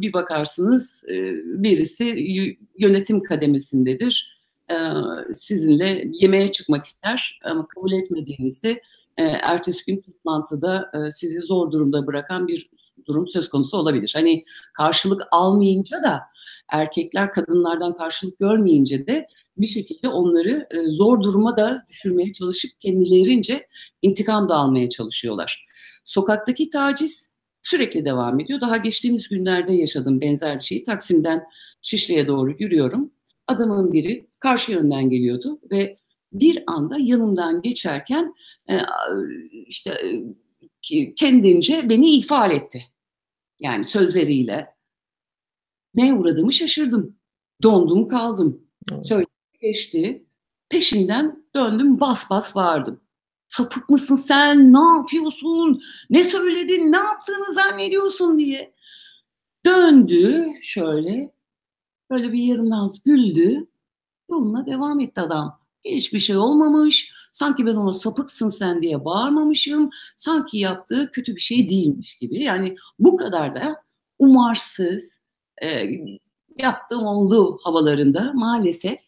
bir 0.00 0.12
bakarsınız 0.12 1.04
birisi 1.44 2.28
yönetim 2.78 3.22
kademesindedir. 3.22 4.38
Sizinle 5.34 6.08
yemeğe 6.12 6.52
çıkmak 6.52 6.84
ister 6.84 7.40
ama 7.44 7.66
kabul 7.68 7.92
etmediğinizde 7.92 8.82
ertesi 9.16 9.84
gün 9.86 10.00
toplantıda 10.00 10.90
sizi 11.14 11.38
zor 11.38 11.72
durumda 11.72 12.06
bırakan 12.06 12.48
bir 12.48 12.70
durum 13.06 13.28
söz 13.28 13.48
konusu 13.48 13.76
olabilir. 13.76 14.10
Hani 14.14 14.44
karşılık 14.74 15.22
almayınca 15.30 16.02
da 16.02 16.20
erkekler 16.72 17.32
kadınlardan 17.32 17.94
karşılık 17.94 18.38
görmeyince 18.38 19.06
de 19.06 19.28
bir 19.56 19.66
şekilde 19.66 20.08
onları 20.08 20.68
zor 20.88 21.22
duruma 21.22 21.56
da 21.56 21.86
düşürmeye 21.88 22.32
çalışıp 22.32 22.80
kendilerince 22.80 23.66
intikam 24.02 24.48
da 24.48 24.56
almaya 24.56 24.88
çalışıyorlar. 24.88 25.66
Sokaktaki 26.04 26.70
taciz 26.70 27.30
sürekli 27.62 28.04
devam 28.04 28.40
ediyor. 28.40 28.60
Daha 28.60 28.76
geçtiğimiz 28.76 29.28
günlerde 29.28 29.72
yaşadım 29.72 30.20
benzer 30.20 30.56
bir 30.56 30.64
şeyi. 30.64 30.82
Taksim'den 30.82 31.44
Şişli'ye 31.82 32.26
doğru 32.26 32.54
yürüyorum. 32.58 33.12
Adamın 33.46 33.92
biri 33.92 34.28
karşı 34.40 34.72
yönden 34.72 35.10
geliyordu 35.10 35.58
ve 35.70 35.98
bir 36.32 36.64
anda 36.66 36.96
yanımdan 36.98 37.62
geçerken 37.62 38.34
e, 38.70 38.74
işte 39.66 39.90
e, 40.90 41.14
kendince 41.14 41.88
beni 41.88 42.10
ifade 42.10 42.54
etti. 42.54 42.82
Yani 43.60 43.84
sözleriyle. 43.84 44.77
Ne 45.98 46.14
uğradığımı 46.14 46.52
şaşırdım. 46.52 47.16
Dondum 47.62 48.08
kaldım. 48.08 48.62
Şöyle 49.08 49.26
geçti. 49.60 50.26
Peşinden 50.68 51.44
döndüm 51.54 52.00
bas 52.00 52.30
bas 52.30 52.56
vardım. 52.56 53.00
Sapık 53.48 53.90
mısın 53.90 54.16
sen? 54.16 54.72
Ne 54.72 54.96
yapıyorsun? 54.96 55.82
Ne 56.10 56.24
söyledin? 56.24 56.92
Ne 56.92 56.96
yaptığını 56.96 57.54
zannediyorsun 57.54 58.38
diye. 58.38 58.74
Döndü 59.66 60.46
şöyle. 60.62 61.34
Böyle 62.10 62.32
bir 62.32 62.42
yarım 62.42 62.72
az 62.72 63.02
güldü. 63.02 63.66
Yoluna 64.30 64.66
devam 64.66 65.00
etti 65.00 65.20
adam. 65.20 65.60
Hiçbir 65.84 66.18
şey 66.18 66.36
olmamış. 66.36 67.12
Sanki 67.32 67.66
ben 67.66 67.74
ona 67.74 67.92
sapıksın 67.92 68.48
sen 68.48 68.82
diye 68.82 69.04
bağırmamışım. 69.04 69.90
Sanki 70.16 70.58
yaptığı 70.58 71.10
kötü 71.10 71.36
bir 71.36 71.40
şey 71.40 71.70
değilmiş 71.70 72.18
gibi. 72.18 72.42
Yani 72.42 72.76
bu 72.98 73.16
kadar 73.16 73.54
da 73.54 73.74
umarsız 74.18 75.27
e, 75.62 75.90
yaptığım 76.58 77.06
oldu 77.06 77.58
havalarında 77.62 78.32
maalesef 78.34 78.98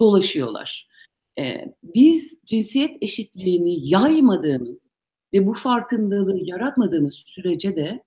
dolaşıyorlar. 0.00 0.90
Ee, 1.38 1.74
biz 1.82 2.38
cinsiyet 2.46 2.96
eşitliğini 3.00 3.88
yaymadığımız 3.88 4.90
ve 5.32 5.46
bu 5.46 5.52
farkındalığı 5.52 6.38
yaratmadığımız 6.42 7.14
sürece 7.14 7.76
de 7.76 8.04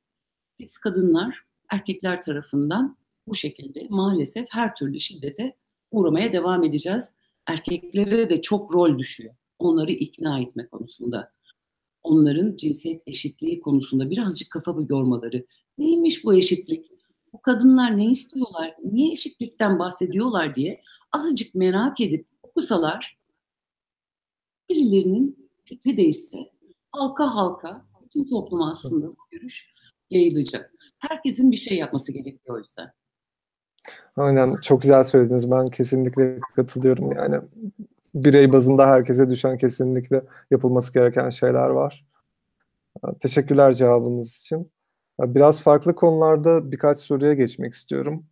biz 0.60 0.78
kadınlar 0.78 1.40
erkekler 1.72 2.22
tarafından 2.22 2.98
bu 3.28 3.36
şekilde 3.36 3.88
maalesef 3.90 4.46
her 4.50 4.76
türlü 4.76 5.00
şiddete 5.00 5.56
uğramaya 5.92 6.34
devam 6.34 6.64
edeceğiz. 6.64 7.14
Erkeklere 7.48 8.30
de 8.30 8.42
çok 8.42 8.74
rol 8.74 8.98
düşüyor. 8.98 9.36
Onları 9.60 9.92
ikna 9.92 10.40
etme 10.40 10.68
konusunda. 10.68 11.32
Onların 12.04 12.56
cinsiyet 12.56 13.02
eşitliği 13.08 13.62
konusunda 13.62 14.10
birazcık 14.10 14.52
kafa 14.52 14.76
yormaları. 14.90 15.46
Neymiş 15.78 16.24
bu 16.24 16.34
eşitlik? 16.34 16.93
Bu 17.34 17.42
kadınlar 17.42 17.98
ne 17.98 18.06
istiyorlar? 18.06 18.76
Niye 18.84 19.12
eşitlikten 19.12 19.80
bahsediyorlar 19.80 20.56
diye 20.56 20.82
azıcık 21.12 21.56
merak 21.56 22.02
edip 22.02 22.28
okusalar 22.44 23.18
birilerinin 24.70 25.50
fikri 25.66 25.98
değişse 25.98 26.38
halka 26.92 27.36
halka 27.36 27.86
bütün 28.04 28.30
toplum 28.30 28.62
aslında 28.62 29.08
bu 29.08 29.18
görüş 29.32 29.74
yayılacak. 30.10 30.74
Herkesin 31.00 31.52
bir 31.52 31.58
şey 31.58 31.78
yapması 31.78 32.12
gerekiyor 32.12 32.56
o 32.56 32.58
yüzden. 32.58 32.92
Aynen 34.16 34.56
çok 34.56 34.82
güzel 34.82 35.04
söylediniz. 35.04 35.52
Ben 35.52 35.68
kesinlikle 35.68 36.40
katılıyorum. 36.56 37.12
Yani 37.12 37.42
birey 38.16 38.52
bazında 38.52 38.88
herkese 38.88 39.30
düşen 39.30 39.58
kesinlikle 39.58 40.24
yapılması 40.52 40.94
gereken 40.94 41.30
şeyler 41.30 41.70
var. 41.70 42.06
Teşekkürler 43.20 43.74
cevabınız 43.74 44.36
için. 44.36 44.72
Biraz 45.20 45.62
farklı 45.62 45.96
konularda 45.96 46.72
birkaç 46.72 46.98
soruya 46.98 47.34
geçmek 47.34 47.74
istiyorum. 47.74 48.26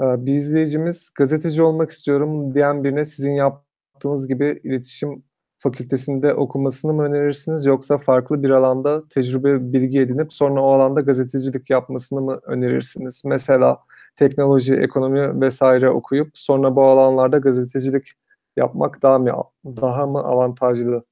Bir 0.00 0.34
izleyicimiz 0.34 1.10
gazeteci 1.14 1.62
olmak 1.62 1.90
istiyorum 1.90 2.54
diyen 2.54 2.84
birine 2.84 3.04
sizin 3.04 3.32
yaptığınız 3.32 4.28
gibi 4.28 4.60
iletişim 4.64 5.22
fakültesinde 5.58 6.34
okumasını 6.34 6.92
mı 6.92 7.02
önerirsiniz 7.02 7.66
yoksa 7.66 7.98
farklı 7.98 8.42
bir 8.42 8.50
alanda 8.50 9.08
tecrübe 9.08 9.72
bilgi 9.72 10.00
edinip 10.00 10.32
sonra 10.32 10.62
o 10.62 10.66
alanda 10.70 11.00
gazetecilik 11.00 11.70
yapmasını 11.70 12.20
mı 12.20 12.40
önerirsiniz? 12.46 13.22
Mesela 13.24 13.78
teknoloji, 14.16 14.74
ekonomi 14.74 15.40
vesaire 15.40 15.90
okuyup 15.90 16.30
sonra 16.34 16.76
bu 16.76 16.84
alanlarda 16.84 17.38
gazetecilik 17.38 18.12
yapmak 18.56 19.02
daha 19.02 19.18
mı 19.18 19.42
daha 19.66 20.06
mı 20.06 20.18
avantajlı 20.18 21.04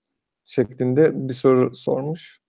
şeklinde 0.44 1.28
bir 1.28 1.34
soru 1.34 1.74
sormuş. 1.74 2.45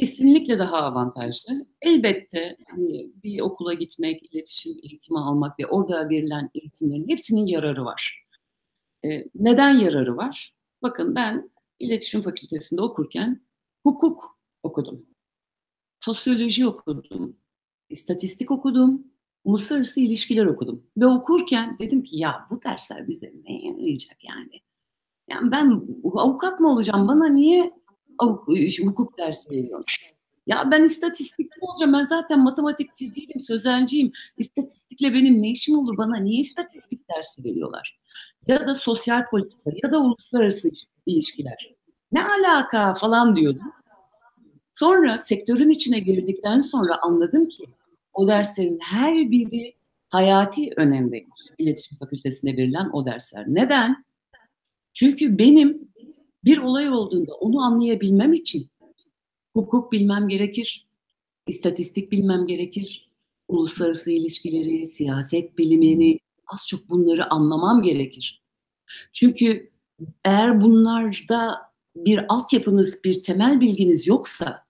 Kesinlikle 0.00 0.58
daha 0.58 0.76
avantajlı. 0.76 1.66
Elbette 1.82 2.56
hani 2.70 3.12
bir 3.24 3.40
okula 3.40 3.74
gitmek, 3.74 4.34
iletişim 4.34 4.72
eğitimi 4.82 5.18
almak 5.18 5.58
ve 5.60 5.66
orada 5.66 6.08
verilen 6.10 6.50
eğitimlerin 6.54 7.08
hepsinin 7.08 7.46
yararı 7.46 7.84
var. 7.84 8.26
Ee, 9.04 9.24
neden 9.34 9.78
yararı 9.78 10.16
var? 10.16 10.54
Bakın 10.82 11.14
ben 11.14 11.50
iletişim 11.78 12.22
fakültesinde 12.22 12.82
okurken 12.82 13.40
hukuk 13.82 14.38
okudum. 14.62 15.06
Sosyoloji 16.00 16.66
okudum. 16.66 17.36
istatistik 17.88 18.50
okudum. 18.50 19.06
Uluslararası 19.44 20.00
ilişkiler 20.00 20.46
okudum. 20.46 20.86
Ve 20.96 21.06
okurken 21.06 21.78
dedim 21.78 22.02
ki 22.02 22.18
ya 22.18 22.46
bu 22.50 22.62
dersler 22.62 23.08
bize 23.08 23.32
ne 23.44 23.66
yarayacak 23.66 24.24
yani? 24.24 24.60
Yani 25.30 25.52
ben 25.52 25.82
avukat 26.14 26.60
mı 26.60 26.68
olacağım? 26.68 27.08
Bana 27.08 27.28
niye 27.28 27.79
hukuk 28.86 29.18
dersi 29.18 29.50
veriyorlar? 29.50 30.12
Ya 30.46 30.70
ben 30.70 30.82
istatistikçi 30.82 31.60
olacağım. 31.60 31.92
Ben 31.92 32.04
zaten 32.04 32.40
matematikçi 32.40 33.14
değilim, 33.14 33.40
sözelciyim. 33.40 34.12
İstatistikle 34.38 35.14
benim 35.14 35.42
ne 35.42 35.50
işim 35.50 35.78
olur? 35.78 35.96
Bana 35.96 36.16
niye 36.16 36.40
istatistik 36.40 37.00
dersi 37.16 37.44
veriyorlar? 37.44 38.00
ya 38.46 38.66
da 38.66 38.74
sosyal 38.74 39.26
politika 39.30 39.70
ya 39.82 39.92
da 39.92 39.98
uluslararası 40.00 40.70
ilişkiler. 41.06 41.74
Ne 42.12 42.22
alaka 42.24 42.94
falan 42.94 43.36
diyordum. 43.36 43.72
Sonra 44.74 45.18
sektörün 45.18 45.70
içine 45.70 45.98
girdikten 45.98 46.60
sonra 46.60 46.98
anladım 47.02 47.48
ki 47.48 47.64
o 48.12 48.28
derslerin 48.28 48.78
her 48.82 49.30
biri 49.30 49.74
hayati 50.08 50.70
önemdeymiş. 50.76 51.40
İletişim 51.58 51.98
Fakültesine 51.98 52.56
verilen 52.56 52.90
o 52.92 53.04
dersler. 53.04 53.44
Neden? 53.48 54.04
Çünkü 54.92 55.38
benim 55.38 55.88
bir 56.44 56.58
olay 56.58 56.88
olduğunda 56.88 57.34
onu 57.34 57.60
anlayabilmem 57.60 58.32
için 58.32 58.70
hukuk 59.56 59.92
bilmem 59.92 60.28
gerekir, 60.28 60.86
istatistik 61.46 62.12
bilmem 62.12 62.46
gerekir, 62.46 63.10
uluslararası 63.48 64.12
ilişkileri, 64.12 64.86
siyaset 64.86 65.58
bilimini, 65.58 66.18
az 66.46 66.66
çok 66.68 66.88
bunları 66.88 67.30
anlamam 67.30 67.82
gerekir. 67.82 68.42
Çünkü 69.12 69.70
eğer 70.24 70.62
bunlarda 70.62 71.70
bir 71.96 72.24
altyapınız, 72.28 73.04
bir 73.04 73.22
temel 73.22 73.60
bilginiz 73.60 74.06
yoksa, 74.06 74.64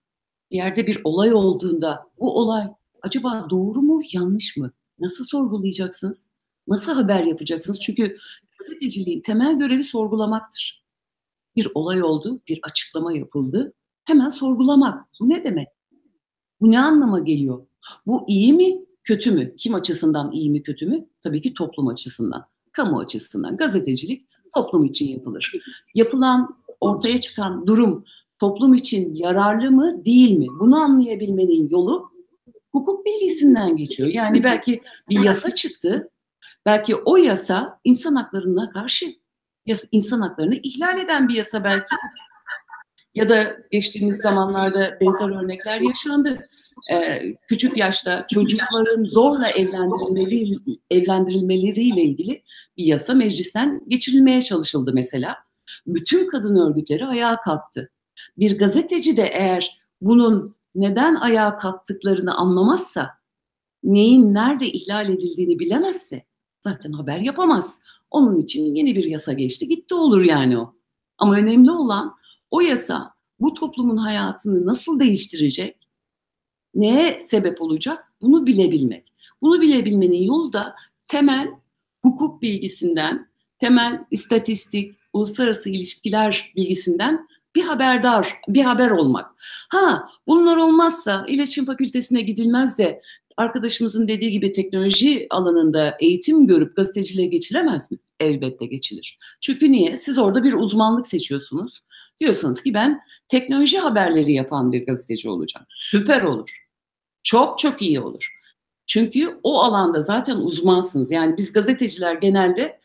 bir 0.50 0.56
yerde 0.56 0.86
bir 0.86 1.00
olay 1.04 1.34
olduğunda 1.34 2.06
bu 2.18 2.38
olay 2.38 2.66
acaba 3.02 3.46
doğru 3.50 3.82
mu, 3.82 4.02
yanlış 4.12 4.56
mı? 4.56 4.72
Nasıl 4.98 5.24
sorgulayacaksınız? 5.24 6.28
Nasıl 6.68 6.94
haber 6.94 7.24
yapacaksınız? 7.24 7.80
Çünkü 7.80 8.16
gazeteciliğin 8.58 9.20
temel 9.20 9.58
görevi 9.58 9.82
sorgulamaktır. 9.82 10.79
Bir 11.56 11.68
olay 11.74 12.02
oldu, 12.02 12.40
bir 12.48 12.60
açıklama 12.62 13.12
yapıldı. 13.12 13.72
Hemen 14.04 14.28
sorgulamak. 14.28 15.08
Bu 15.20 15.28
ne 15.28 15.44
demek? 15.44 15.68
Bu 16.60 16.70
ne 16.70 16.80
anlama 16.80 17.18
geliyor? 17.18 17.66
Bu 18.06 18.24
iyi 18.28 18.52
mi, 18.52 18.84
kötü 19.04 19.30
mü? 19.30 19.56
Kim 19.56 19.74
açısından 19.74 20.32
iyi 20.32 20.50
mi 20.50 20.62
kötü 20.62 20.86
mü? 20.86 21.06
Tabii 21.22 21.42
ki 21.42 21.54
toplum 21.54 21.88
açısından, 21.88 22.46
kamu 22.72 22.98
açısından. 22.98 23.56
Gazetecilik 23.56 24.26
toplum 24.54 24.84
için 24.84 25.08
yapılır. 25.08 25.52
Yapılan, 25.94 26.60
ortaya 26.80 27.20
çıkan 27.20 27.66
durum 27.66 28.04
toplum 28.38 28.74
için 28.74 29.14
yararlı 29.14 29.70
mı 29.70 30.04
değil 30.04 30.30
mi? 30.30 30.46
Bunu 30.60 30.76
anlayabilmenin 30.76 31.68
yolu 31.68 32.10
hukuk 32.72 33.06
bilgisinden 33.06 33.76
geçiyor. 33.76 34.08
Yani 34.08 34.44
belki 34.44 34.82
bir 35.08 35.24
yasa 35.24 35.50
çıktı, 35.50 36.10
belki 36.66 36.96
o 36.96 37.16
yasa 37.16 37.80
insan 37.84 38.14
haklarına 38.14 38.70
karşı 38.70 39.06
insan 39.92 40.20
haklarını 40.20 40.54
ihlal 40.54 40.98
eden 40.98 41.28
bir 41.28 41.34
yasa 41.34 41.64
belki. 41.64 41.94
Ya 43.14 43.28
da 43.28 43.56
geçtiğimiz 43.70 44.16
zamanlarda 44.16 44.98
benzer 45.00 45.42
örnekler 45.42 45.80
yaşandı. 45.80 46.48
Ee, 46.92 47.22
küçük 47.48 47.76
yaşta 47.76 48.26
çocukların 48.26 49.04
zorla 49.04 49.50
evlendirilmeleri, 49.50 50.56
evlendirilmeleriyle 50.90 52.02
ilgili 52.02 52.42
bir 52.76 52.84
yasa 52.84 53.14
meclisten 53.14 53.80
geçirilmeye 53.88 54.42
çalışıldı 54.42 54.92
mesela. 54.94 55.36
Bütün 55.86 56.28
kadın 56.28 56.56
örgütleri 56.56 57.06
ayağa 57.06 57.36
kalktı. 57.36 57.90
Bir 58.38 58.58
gazeteci 58.58 59.16
de 59.16 59.22
eğer 59.22 59.80
bunun 60.00 60.56
neden 60.74 61.14
ayağa 61.14 61.56
kalktıklarını 61.56 62.34
anlamazsa, 62.34 63.10
neyin 63.82 64.34
nerede 64.34 64.66
ihlal 64.66 65.08
edildiğini 65.08 65.58
bilemezse 65.58 66.24
zaten 66.60 66.92
haber 66.92 67.18
yapamaz. 67.18 67.80
Onun 68.10 68.36
için 68.36 68.74
yeni 68.74 68.96
bir 68.96 69.04
yasa 69.04 69.32
geçti 69.32 69.68
gitti 69.68 69.94
olur 69.94 70.22
yani 70.22 70.58
o. 70.58 70.74
Ama 71.18 71.36
önemli 71.36 71.70
olan 71.70 72.14
o 72.50 72.60
yasa 72.60 73.14
bu 73.40 73.54
toplumun 73.54 73.96
hayatını 73.96 74.66
nasıl 74.66 75.00
değiştirecek, 75.00 75.76
neye 76.74 77.22
sebep 77.22 77.62
olacak 77.62 78.12
bunu 78.20 78.46
bilebilmek. 78.46 79.12
Bunu 79.42 79.60
bilebilmenin 79.60 80.22
yolu 80.22 80.52
da 80.52 80.74
temel 81.06 81.48
hukuk 82.02 82.42
bilgisinden, 82.42 83.28
temel 83.58 84.04
istatistik, 84.10 84.94
uluslararası 85.12 85.70
ilişkiler 85.70 86.52
bilgisinden 86.56 87.28
bir 87.54 87.62
haberdar, 87.62 88.40
bir 88.48 88.62
haber 88.64 88.90
olmak. 88.90 89.30
Ha 89.68 90.08
bunlar 90.26 90.56
olmazsa 90.56 91.24
iletişim 91.28 91.66
fakültesine 91.66 92.22
gidilmez 92.22 92.78
de 92.78 93.02
arkadaşımızın 93.40 94.08
dediği 94.08 94.30
gibi 94.30 94.52
teknoloji 94.52 95.26
alanında 95.30 95.96
eğitim 96.00 96.46
görüp 96.46 96.76
gazeteciliğe 96.76 97.26
geçilemez 97.28 97.90
mi? 97.90 97.98
Elbette 98.20 98.66
geçilir. 98.66 99.18
Çünkü 99.40 99.72
niye? 99.72 99.96
Siz 99.96 100.18
orada 100.18 100.44
bir 100.44 100.52
uzmanlık 100.52 101.06
seçiyorsunuz. 101.06 101.80
Diyorsunuz 102.18 102.62
ki 102.62 102.74
ben 102.74 103.00
teknoloji 103.28 103.78
haberleri 103.78 104.32
yapan 104.32 104.72
bir 104.72 104.86
gazeteci 104.86 105.28
olacağım. 105.28 105.66
Süper 105.68 106.22
olur. 106.22 106.66
Çok 107.22 107.58
çok 107.58 107.82
iyi 107.82 108.00
olur. 108.00 108.28
Çünkü 108.86 109.40
o 109.42 109.60
alanda 109.60 110.02
zaten 110.02 110.36
uzmansınız. 110.36 111.10
Yani 111.10 111.36
biz 111.36 111.52
gazeteciler 111.52 112.14
genelde 112.14 112.80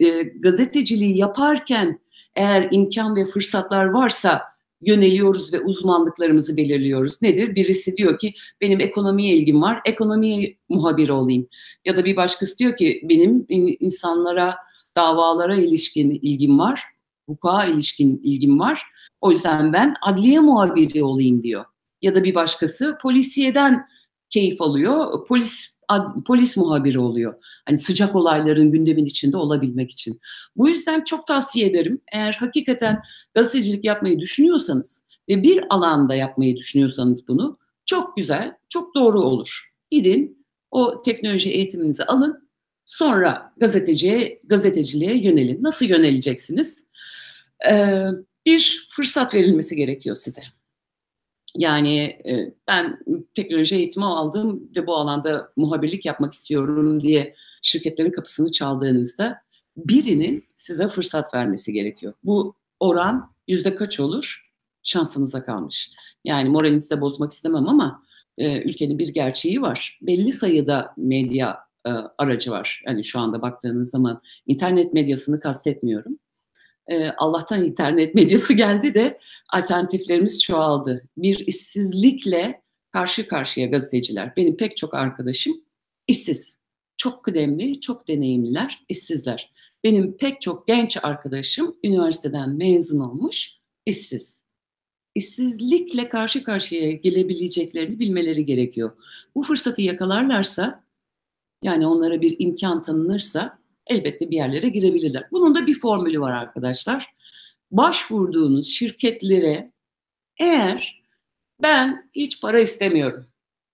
e, 0.00 0.22
gazeteciliği 0.22 1.18
yaparken 1.18 2.00
eğer 2.34 2.68
imkan 2.70 3.16
ve 3.16 3.24
fırsatlar 3.24 3.84
varsa 3.84 4.42
yöneliyoruz 4.82 5.52
ve 5.52 5.60
uzmanlıklarımızı 5.60 6.56
belirliyoruz. 6.56 7.22
Nedir? 7.22 7.54
Birisi 7.54 7.96
diyor 7.96 8.18
ki 8.18 8.34
benim 8.60 8.80
ekonomiye 8.80 9.34
ilgim 9.34 9.62
var, 9.62 9.80
ekonomiye 9.84 10.56
muhabiri 10.68 11.12
olayım. 11.12 11.48
Ya 11.84 11.96
da 11.96 12.04
bir 12.04 12.16
başkası 12.16 12.58
diyor 12.58 12.76
ki 12.76 13.00
benim 13.04 13.46
insanlara, 13.80 14.54
davalara 14.96 15.56
ilişkin 15.56 16.10
ilgim 16.10 16.58
var, 16.58 16.82
hukuka 17.28 17.64
ilişkin 17.64 18.20
ilgim 18.24 18.60
var. 18.60 18.82
O 19.20 19.30
yüzden 19.30 19.72
ben 19.72 19.94
adliye 20.02 20.40
muhabiri 20.40 21.04
olayım 21.04 21.42
diyor. 21.42 21.64
Ya 22.02 22.14
da 22.14 22.24
bir 22.24 22.34
başkası 22.34 22.98
polisiyeden 23.02 23.86
keyif 24.30 24.60
alıyor, 24.60 25.26
polis 25.26 25.71
polis 26.26 26.56
muhabiri 26.56 26.98
oluyor. 26.98 27.34
Hani 27.66 27.78
sıcak 27.78 28.14
olayların 28.14 28.72
gündemin 28.72 29.04
içinde 29.04 29.36
olabilmek 29.36 29.90
için. 29.90 30.20
Bu 30.56 30.68
yüzden 30.68 31.04
çok 31.04 31.26
tavsiye 31.26 31.66
ederim. 31.66 32.00
Eğer 32.12 32.32
hakikaten 32.32 33.02
gazetecilik 33.34 33.84
yapmayı 33.84 34.18
düşünüyorsanız 34.18 35.04
ve 35.28 35.42
bir 35.42 35.64
alanda 35.70 36.14
yapmayı 36.14 36.56
düşünüyorsanız 36.56 37.28
bunu 37.28 37.58
çok 37.86 38.16
güzel, 38.16 38.56
çok 38.68 38.94
doğru 38.94 39.20
olur. 39.20 39.72
Gidin 39.90 40.46
o 40.70 41.02
teknoloji 41.02 41.50
eğitiminizi 41.50 42.04
alın. 42.04 42.48
Sonra 42.84 43.52
gazeteciye, 43.56 44.40
gazeteciliğe 44.44 45.22
yönelin. 45.22 45.62
Nasıl 45.62 45.86
yöneleceksiniz? 45.86 46.84
Ee, 47.70 48.04
bir 48.46 48.86
fırsat 48.90 49.34
verilmesi 49.34 49.76
gerekiyor 49.76 50.16
size. 50.16 50.42
Yani 51.56 51.98
e, 52.00 52.54
ben 52.68 52.98
teknoloji 53.34 53.76
eğitimi 53.76 54.04
aldım 54.04 54.62
ve 54.76 54.86
bu 54.86 54.96
alanda 54.96 55.52
muhabirlik 55.56 56.04
yapmak 56.04 56.32
istiyorum 56.32 57.02
diye 57.02 57.34
şirketlerin 57.62 58.10
kapısını 58.10 58.52
çaldığınızda 58.52 59.38
birinin 59.76 60.44
size 60.56 60.88
fırsat 60.88 61.34
vermesi 61.34 61.72
gerekiyor. 61.72 62.12
Bu 62.24 62.54
oran 62.80 63.34
yüzde 63.48 63.74
kaç 63.74 64.00
olur? 64.00 64.48
Şansınıza 64.82 65.44
kalmış. 65.44 65.90
Yani 66.24 66.48
moralinizi 66.48 66.90
de 66.90 67.00
bozmak 67.00 67.32
istemem 67.32 67.68
ama 67.68 68.02
e, 68.38 68.62
ülkenin 68.62 68.98
bir 68.98 69.08
gerçeği 69.08 69.62
var. 69.62 69.98
Belli 70.02 70.32
sayıda 70.32 70.94
medya 70.96 71.58
e, 71.86 71.90
aracı 72.18 72.50
var. 72.50 72.82
Yani 72.86 73.04
şu 73.04 73.18
anda 73.18 73.42
baktığınız 73.42 73.90
zaman 73.90 74.20
internet 74.46 74.92
medyasını 74.92 75.40
kastetmiyorum 75.40 76.18
Allah'tan 77.18 77.64
internet 77.64 78.14
medyası 78.14 78.52
geldi 78.52 78.94
de 78.94 79.18
alternatiflerimiz 79.48 80.42
çoğaldı. 80.42 81.08
Bir 81.16 81.46
işsizlikle 81.46 82.62
karşı 82.92 83.28
karşıya 83.28 83.66
gazeteciler. 83.66 84.36
Benim 84.36 84.56
pek 84.56 84.76
çok 84.76 84.94
arkadaşım 84.94 85.54
işsiz. 86.06 86.58
Çok 86.96 87.24
kıdemli, 87.24 87.80
çok 87.80 88.08
deneyimliler, 88.08 88.84
işsizler. 88.88 89.52
Benim 89.84 90.16
pek 90.16 90.40
çok 90.40 90.66
genç 90.66 90.98
arkadaşım 91.02 91.76
üniversiteden 91.84 92.56
mezun 92.56 93.00
olmuş, 93.00 93.58
işsiz. 93.86 94.42
İşsizlikle 95.14 96.08
karşı 96.08 96.44
karşıya 96.44 96.92
gelebileceklerini 96.92 97.98
bilmeleri 97.98 98.46
gerekiyor. 98.46 98.92
Bu 99.34 99.42
fırsatı 99.42 99.82
yakalarlarsa, 99.82 100.84
yani 101.62 101.86
onlara 101.86 102.20
bir 102.20 102.36
imkan 102.38 102.82
tanınırsa 102.82 103.58
elbette 103.86 104.30
bir 104.30 104.36
yerlere 104.36 104.68
girebilirler. 104.68 105.28
Bunun 105.32 105.54
da 105.54 105.66
bir 105.66 105.80
formülü 105.80 106.20
var 106.20 106.32
arkadaşlar. 106.32 107.14
Başvurduğunuz 107.70 108.66
şirketlere 108.66 109.72
eğer 110.38 111.02
ben 111.62 112.10
hiç 112.14 112.40
para 112.40 112.60
istemiyorum 112.60 113.26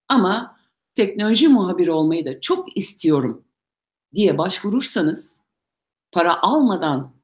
ama 0.08 0.58
teknoloji 0.94 1.48
muhabiri 1.48 1.90
olmayı 1.90 2.26
da 2.26 2.40
çok 2.40 2.76
istiyorum 2.76 3.44
diye 4.14 4.38
başvurursanız, 4.38 5.36
para 6.12 6.42
almadan 6.42 7.14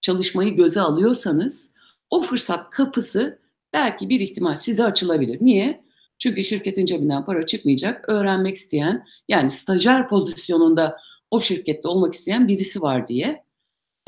çalışmayı 0.00 0.56
göze 0.56 0.80
alıyorsanız 0.80 1.70
o 2.10 2.22
fırsat 2.22 2.70
kapısı 2.70 3.38
belki 3.72 4.08
bir 4.08 4.20
ihtimal 4.20 4.56
size 4.56 4.84
açılabilir. 4.84 5.38
Niye? 5.40 5.84
Çünkü 6.18 6.44
şirketin 6.44 6.86
cebinden 6.86 7.24
para 7.24 7.46
çıkmayacak. 7.46 8.08
Öğrenmek 8.08 8.56
isteyen 8.56 9.06
yani 9.28 9.50
stajyer 9.50 10.08
pozisyonunda 10.08 10.96
o 11.34 11.40
şirkette 11.40 11.88
olmak 11.88 12.14
isteyen 12.14 12.48
birisi 12.48 12.82
var 12.82 13.08
diye 13.08 13.44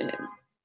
e, 0.00 0.04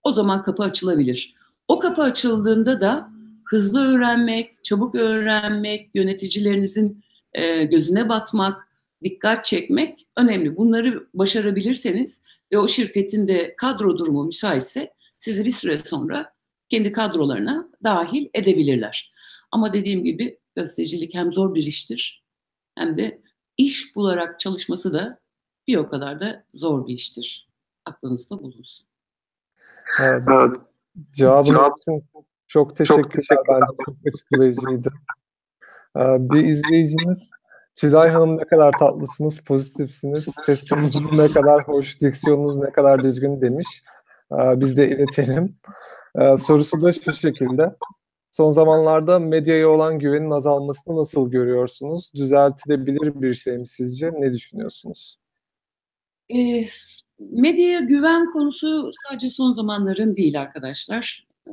o 0.04 0.14
zaman 0.14 0.44
kapı 0.44 0.64
açılabilir. 0.64 1.36
O 1.68 1.80
kapı 1.80 2.02
açıldığında 2.02 2.82
da 2.82 3.10
hızlı 3.46 3.86
öğrenmek, 3.86 4.64
çabuk 4.64 4.96
öğrenmek, 4.96 5.90
yöneticilerinizin 5.94 7.04
e, 7.34 7.64
gözüne 7.64 8.10
batmak, 8.10 8.68
dikkat 9.04 9.46
çekmek 9.46 10.08
önemli. 10.18 10.58
Bunları 10.58 11.08
başarabilirseniz 11.14 12.22
ve 12.52 12.58
o 12.58 12.68
şirketin 12.68 13.28
de 13.28 13.56
kadro 13.58 13.98
durumu 13.98 14.24
müsaitse 14.24 14.94
sizi 15.18 15.46
bir 15.46 15.52
süre 15.52 15.80
sonra 15.80 16.34
kendi 16.70 16.92
kadrolarına 16.92 17.70
dahil 17.84 18.30
edebilirler. 18.34 19.14
Ama 19.52 19.74
dediğim 19.74 20.04
gibi 20.04 20.38
gazetecilik 20.56 21.14
hem 21.14 21.34
zor 21.34 21.56
bir 21.56 21.64
iştir 21.64 22.24
hem 22.76 22.96
de 22.96 23.22
iş 23.58 23.96
bularak 23.96 24.40
çalışması 24.40 24.94
da 24.94 25.22
bir 25.68 25.78
o 25.78 25.90
kadar 25.90 26.22
da 26.22 26.44
zor 26.54 26.88
bir 26.88 26.94
iştir. 26.94 27.50
Aklınızda 27.86 28.40
bulunsun. 28.40 28.88
Evet. 30.00 30.24
Cevabınız 31.12 31.48
Cevap... 31.48 31.72
için 31.82 32.04
çok 32.48 32.76
teşekkürler. 32.76 33.04
Çok 33.04 33.14
teşekkürler. 33.14 33.62
Bence 33.62 33.78
çok 33.86 33.96
açıklayıcıydı. 34.08 34.90
Ee, 35.98 36.02
bir 36.20 36.44
izleyicimiz 36.46 37.32
Tülay 37.76 38.10
Hanım 38.10 38.38
ne 38.38 38.46
kadar 38.46 38.72
tatlısınız, 38.80 39.40
pozitifsiniz, 39.40 40.28
ses 40.46 40.68
tonunuz 40.68 41.12
ne 41.12 41.28
kadar 41.28 41.68
hoş, 41.68 42.02
diksiyonunuz 42.02 42.58
ne 42.58 42.72
kadar 42.72 43.04
düzgün 43.04 43.42
demiş. 43.42 43.84
Ee, 44.32 44.60
biz 44.60 44.78
de 44.78 44.90
iletelim. 44.90 45.56
Ee, 46.20 46.38
sorusu 46.38 46.82
da 46.82 46.94
şu 46.94 47.14
şekilde. 47.14 47.76
Son 48.32 48.52
zamanlarda 48.52 49.20
medyaya 49.20 49.70
olan 49.70 50.00
güvenin 50.00 50.32
azalmasını 50.32 50.98
nasıl 50.98 51.32
görüyorsunuz? 51.32 52.12
Düzeltilebilir 52.16 53.22
bir 53.22 53.34
şey 53.34 53.58
mi 53.58 53.68
sizce? 53.68 54.12
Ne 54.14 54.34
düşünüyorsunuz? 54.34 55.18
E, 56.36 56.66
medyaya 57.20 57.80
güven 57.80 58.26
konusu 58.26 58.92
sadece 59.08 59.30
son 59.30 59.54
zamanların 59.54 60.16
değil 60.16 60.42
arkadaşlar. 60.42 61.28
E, 61.48 61.52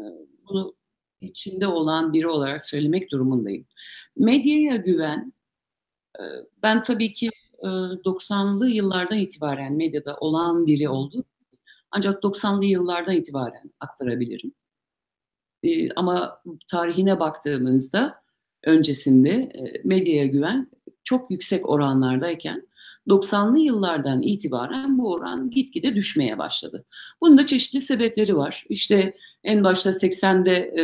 bunu 0.49 0.75
içinde 1.21 1.67
olan 1.67 2.13
biri 2.13 2.29
olarak 2.29 2.65
söylemek 2.65 3.13
durumundayım. 3.13 3.67
Medyaya 4.17 4.77
güven, 4.77 5.33
e, 6.19 6.23
ben 6.63 6.83
tabii 6.83 7.13
ki 7.13 7.31
e, 7.59 7.67
90'lı 7.67 8.69
yıllardan 8.69 9.19
itibaren 9.19 9.73
medyada 9.73 10.17
olan 10.17 10.67
biri 10.67 10.89
oldu. 10.89 11.25
Ancak 11.91 12.23
90'lı 12.23 12.65
yıllardan 12.65 13.17
itibaren 13.17 13.73
aktarabilirim. 13.81 14.53
E, 15.63 15.91
ama 15.91 16.43
tarihine 16.71 17.21
baktığımızda 17.21 18.23
öncesinde 18.65 19.31
e, 19.31 19.81
medyaya 19.85 20.27
güven 20.27 20.71
çok 21.05 21.31
yüksek 21.31 21.69
oranlardayken 21.69 22.68
90'lı 23.09 23.59
yıllardan 23.59 24.23
itibaren 24.23 24.99
bu 24.99 25.13
oran 25.13 25.51
gitgide 25.51 25.95
düşmeye 25.95 26.39
başladı. 26.39 26.85
Bunun 27.21 27.39
da 27.39 27.47
çeşitli 27.47 27.81
sebepleri 27.81 28.37
var. 28.37 28.65
İşte 28.69 29.17
en 29.45 29.65
başta 29.65 29.91
80'de 29.91 30.53
e, 30.53 30.83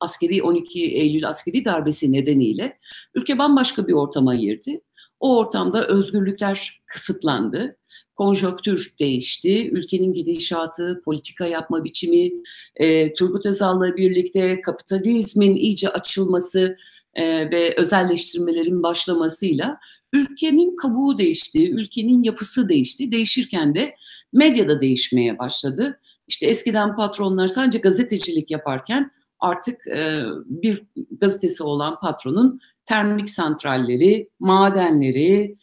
askeri 0.00 0.42
12 0.42 0.84
Eylül 0.84 1.28
askeri 1.28 1.64
darbesi 1.64 2.12
nedeniyle 2.12 2.78
ülke 3.14 3.38
bambaşka 3.38 3.86
bir 3.88 3.92
ortama 3.92 4.34
girdi. 4.34 4.80
O 5.20 5.36
ortamda 5.36 5.86
özgürlükler 5.86 6.82
kısıtlandı 6.86 7.76
konjonktür 8.20 8.94
değişti. 9.00 9.70
Ülkenin 9.70 10.12
gidişatı, 10.12 11.02
politika 11.04 11.46
yapma 11.46 11.84
biçimi, 11.84 12.32
e, 12.76 13.14
Turgut 13.14 13.46
Özal'la 13.46 13.96
birlikte 13.96 14.60
kapitalizmin 14.60 15.54
iyice 15.54 15.88
açılması 15.88 16.76
e, 17.14 17.50
ve 17.50 17.74
özelleştirmelerin 17.76 18.82
başlamasıyla 18.82 19.78
ülkenin 20.12 20.76
kabuğu 20.76 21.18
değişti, 21.18 21.70
ülkenin 21.70 22.22
yapısı 22.22 22.68
değişti. 22.68 23.12
Değişirken 23.12 23.74
de 23.74 23.94
medyada 24.32 24.80
değişmeye 24.80 25.38
başladı. 25.38 26.00
İşte 26.28 26.46
eskiden 26.46 26.96
patronlar 26.96 27.46
sadece 27.46 27.78
gazetecilik 27.78 28.50
yaparken 28.50 29.10
artık 29.40 29.86
e, 29.86 30.22
bir 30.46 30.82
gazetesi 31.20 31.62
olan 31.62 32.00
patronun 32.00 32.60
termik 32.84 33.30
santralleri, 33.30 34.28
madenleri, 34.40 35.56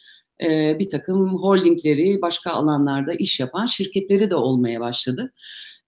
e, 0.44 0.80
bir 0.80 0.90
takım 0.90 1.38
holdingleri, 1.38 2.22
başka 2.22 2.52
alanlarda 2.52 3.14
iş 3.14 3.40
yapan 3.40 3.66
şirketleri 3.66 4.30
de 4.30 4.36
olmaya 4.36 4.80
başladı. 4.80 5.34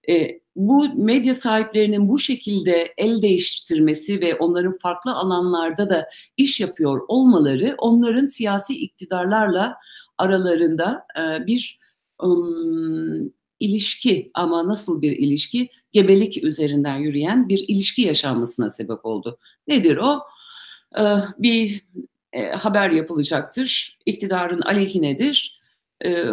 E, 0.09 0.39
bu 0.59 0.89
medya 0.95 1.33
sahiplerinin 1.33 2.09
bu 2.09 2.19
şekilde 2.19 2.93
el 2.97 3.21
değiştirmesi 3.21 4.21
ve 4.21 4.35
onların 4.35 4.77
farklı 4.77 5.15
alanlarda 5.15 5.89
da 5.89 6.09
iş 6.37 6.59
yapıyor 6.59 7.01
olmaları 7.07 7.75
onların 7.77 8.25
siyasi 8.25 8.75
iktidarlarla 8.75 9.75
aralarında 10.17 11.05
e, 11.19 11.47
bir 11.47 11.79
um, 12.23 13.31
ilişki 13.59 14.31
ama 14.33 14.67
nasıl 14.67 15.01
bir 15.01 15.11
ilişki? 15.11 15.69
Gebelik 15.91 16.43
üzerinden 16.43 16.97
yürüyen 16.97 17.49
bir 17.49 17.65
ilişki 17.67 18.01
yaşanmasına 18.01 18.69
sebep 18.69 19.05
oldu. 19.05 19.37
Nedir 19.67 19.97
o? 19.97 20.19
Ee, 20.99 21.03
bir 21.37 21.85
e, 22.33 22.51
haber 22.51 22.89
yapılacaktır. 22.89 23.97
İktidarın 24.05 24.61
aleyhinedir. 24.61 25.61
E, 26.05 26.25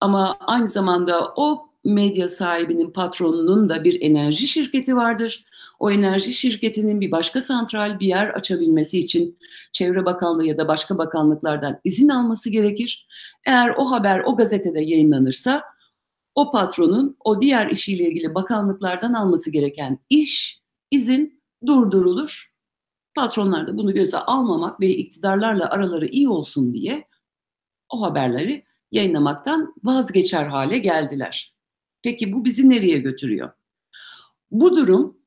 ama 0.00 0.36
aynı 0.40 0.68
zamanda 0.68 1.32
o 1.36 1.70
medya 1.86 2.28
sahibinin 2.28 2.90
patronunun 2.90 3.68
da 3.68 3.84
bir 3.84 4.00
enerji 4.00 4.48
şirketi 4.48 4.96
vardır. 4.96 5.44
O 5.78 5.90
enerji 5.90 6.34
şirketinin 6.34 7.00
bir 7.00 7.10
başka 7.10 7.40
santral 7.40 8.00
bir 8.00 8.06
yer 8.06 8.28
açabilmesi 8.28 8.98
için 8.98 9.38
Çevre 9.72 10.04
Bakanlığı 10.04 10.46
ya 10.46 10.58
da 10.58 10.68
başka 10.68 10.98
bakanlıklardan 10.98 11.80
izin 11.84 12.08
alması 12.08 12.50
gerekir. 12.50 13.06
Eğer 13.46 13.74
o 13.76 13.90
haber 13.90 14.22
o 14.26 14.36
gazetede 14.36 14.80
yayınlanırsa 14.80 15.62
o 16.34 16.52
patronun 16.52 17.16
o 17.24 17.40
diğer 17.40 17.70
işiyle 17.70 18.08
ilgili 18.08 18.34
bakanlıklardan 18.34 19.12
alması 19.12 19.50
gereken 19.50 19.98
iş, 20.10 20.60
izin 20.90 21.42
durdurulur 21.66 22.56
Patronlar 23.16 23.66
da 23.66 23.78
bunu 23.78 23.94
göze 23.94 24.18
almamak 24.18 24.80
ve 24.80 24.88
iktidarlarla 24.88 25.70
araları 25.70 26.06
iyi 26.06 26.28
olsun 26.28 26.74
diye 26.74 27.08
o 27.88 28.02
haberleri 28.02 28.64
yayınlamaktan 28.92 29.74
vazgeçer 29.84 30.46
hale 30.46 30.78
geldiler. 30.78 31.55
Peki 32.02 32.32
bu 32.32 32.44
bizi 32.44 32.68
nereye 32.68 32.98
götürüyor? 32.98 33.50
Bu 34.50 34.76
durum 34.76 35.18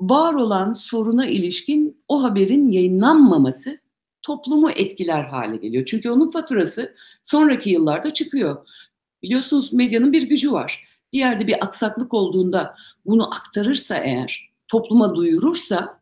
var 0.00 0.34
olan 0.34 0.74
soruna 0.74 1.26
ilişkin 1.26 2.04
o 2.08 2.22
haberin 2.22 2.70
yayınlanmaması 2.70 3.78
toplumu 4.22 4.70
etkiler 4.70 5.24
hale 5.24 5.56
geliyor. 5.56 5.84
Çünkü 5.84 6.10
onun 6.10 6.30
faturası 6.30 6.94
sonraki 7.24 7.70
yıllarda 7.70 8.12
çıkıyor. 8.12 8.66
Biliyorsunuz 9.22 9.72
medyanın 9.72 10.12
bir 10.12 10.22
gücü 10.22 10.52
var. 10.52 10.84
Bir 11.12 11.18
yerde 11.18 11.46
bir 11.46 11.64
aksaklık 11.64 12.14
olduğunda 12.14 12.76
bunu 13.06 13.30
aktarırsa 13.30 13.96
eğer, 13.96 14.50
topluma 14.68 15.14
duyurursa 15.14 16.00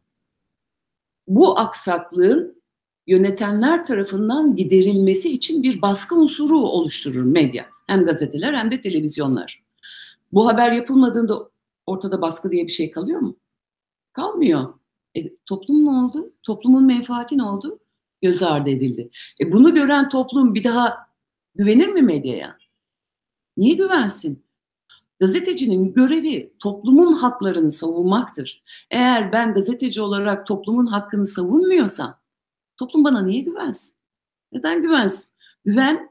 bu 1.28 1.58
aksaklığın 1.58 2.62
yönetenler 3.06 3.84
tarafından 3.84 4.56
giderilmesi 4.56 5.32
için 5.32 5.62
bir 5.62 5.82
baskı 5.82 6.14
unsuru 6.14 6.58
oluşturur 6.58 7.22
medya. 7.22 7.75
Hem 7.86 8.04
gazeteler 8.04 8.54
hem 8.54 8.70
de 8.70 8.80
televizyonlar. 8.80 9.64
Bu 10.32 10.48
haber 10.48 10.72
yapılmadığında 10.72 11.50
ortada 11.86 12.22
baskı 12.22 12.50
diye 12.50 12.66
bir 12.66 12.72
şey 12.72 12.90
kalıyor 12.90 13.20
mu? 13.20 13.36
Kalmıyor. 14.12 14.74
E, 15.16 15.36
toplum 15.36 15.84
ne 15.84 15.90
oldu? 15.90 16.32
Toplumun 16.42 16.84
menfaati 16.84 17.38
ne 17.38 17.42
oldu? 17.42 17.78
Göz 18.22 18.42
ardı 18.42 18.70
edildi. 18.70 19.10
E, 19.40 19.52
bunu 19.52 19.74
gören 19.74 20.08
toplum 20.08 20.54
bir 20.54 20.64
daha 20.64 20.96
güvenir 21.54 21.88
mi 21.88 22.02
medyaya? 22.02 22.58
Niye 23.56 23.74
güvensin? 23.74 24.46
Gazetecinin 25.20 25.92
görevi 25.92 26.52
toplumun 26.58 27.12
haklarını 27.12 27.72
savunmaktır. 27.72 28.62
Eğer 28.90 29.32
ben 29.32 29.54
gazeteci 29.54 30.00
olarak 30.00 30.46
toplumun 30.46 30.86
hakkını 30.86 31.26
savunmuyorsam 31.26 32.18
toplum 32.76 33.04
bana 33.04 33.22
niye 33.22 33.40
güvensin? 33.40 33.94
Neden 34.52 34.82
güvensin? 34.82 35.36
Güven 35.64 36.10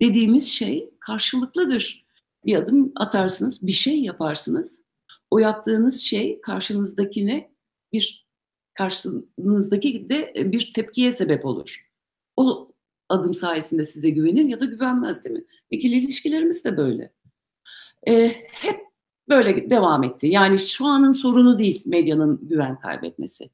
dediğimiz 0.00 0.48
şey 0.48 0.90
karşılıklıdır. 1.06 2.04
Bir 2.46 2.56
adım 2.56 2.92
atarsınız, 2.96 3.66
bir 3.66 3.72
şey 3.72 4.00
yaparsınız. 4.00 4.82
O 5.30 5.38
yaptığınız 5.38 6.00
şey 6.00 6.40
karşınızdakine 6.40 7.50
bir 7.92 8.26
karşınızdaki 8.74 10.08
de 10.08 10.32
bir 10.36 10.72
tepkiye 10.72 11.12
sebep 11.12 11.44
olur. 11.44 11.90
O 12.36 12.72
adım 13.08 13.34
sayesinde 13.34 13.84
size 13.84 14.10
güvenir 14.10 14.44
ya 14.44 14.60
da 14.60 14.64
güvenmez 14.64 15.24
değil 15.24 15.36
mi? 15.36 15.44
İkili 15.70 15.94
ilişkilerimiz 15.94 16.64
de 16.64 16.76
böyle 16.76 17.12
e, 18.08 18.28
hep 18.50 18.80
böyle 19.28 19.70
devam 19.70 20.04
etti. 20.04 20.26
Yani 20.26 20.58
şu 20.58 20.86
anın 20.86 21.12
sorunu 21.12 21.58
değil 21.58 21.82
medyanın 21.86 22.48
güven 22.48 22.80
kaybetmesi. 22.80 23.50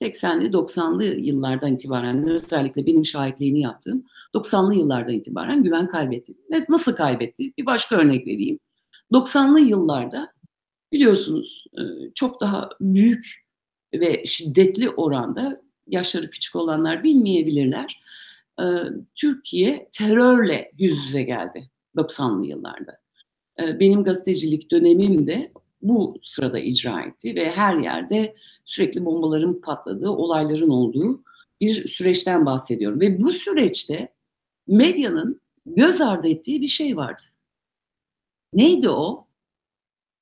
80'li 0.00 0.46
90'lı 0.46 1.04
yıllardan 1.04 1.72
itibaren 1.72 2.28
özellikle 2.28 2.86
benim 2.86 3.04
şahitliğini 3.04 3.60
yaptığım 3.60 4.04
90'lı 4.34 4.74
yıllardan 4.74 5.14
itibaren 5.14 5.62
güven 5.62 5.88
kaybetti. 5.88 6.32
Ne, 6.50 6.64
nasıl 6.68 6.96
kaybetti? 6.96 7.52
Bir 7.58 7.66
başka 7.66 7.96
örnek 7.96 8.26
vereyim. 8.26 8.58
90'lı 9.12 9.60
yıllarda 9.60 10.32
biliyorsunuz 10.92 11.64
çok 12.14 12.40
daha 12.40 12.68
büyük 12.80 13.24
ve 13.94 14.26
şiddetli 14.26 14.90
oranda 14.90 15.62
yaşları 15.86 16.30
küçük 16.30 16.56
olanlar 16.56 17.04
bilmeyebilirler. 17.04 18.02
Türkiye 19.14 19.88
terörle 19.92 20.72
yüz 20.78 21.06
yüze 21.06 21.22
geldi 21.22 21.70
90'lı 21.96 22.46
yıllarda. 22.46 23.00
Ee, 23.60 23.80
benim 23.80 24.04
gazetecilik 24.04 24.70
dönemim 24.70 25.26
de 25.26 25.52
bu 25.82 26.20
sırada 26.22 26.58
icra 26.58 27.02
etti 27.02 27.36
ve 27.36 27.50
her 27.50 27.76
yerde 27.76 28.36
sürekli 28.64 29.04
bombaların 29.04 29.60
patladığı, 29.60 30.10
olayların 30.10 30.70
olduğu 30.70 31.24
bir 31.60 31.88
süreçten 31.88 32.46
bahsediyorum. 32.46 33.00
Ve 33.00 33.20
bu 33.20 33.32
süreçte 33.32 34.14
medyanın 34.66 35.40
göz 35.66 36.00
ardı 36.00 36.28
ettiği 36.28 36.62
bir 36.62 36.68
şey 36.68 36.96
vardı. 36.96 37.22
Neydi 38.52 38.88
o? 38.88 39.26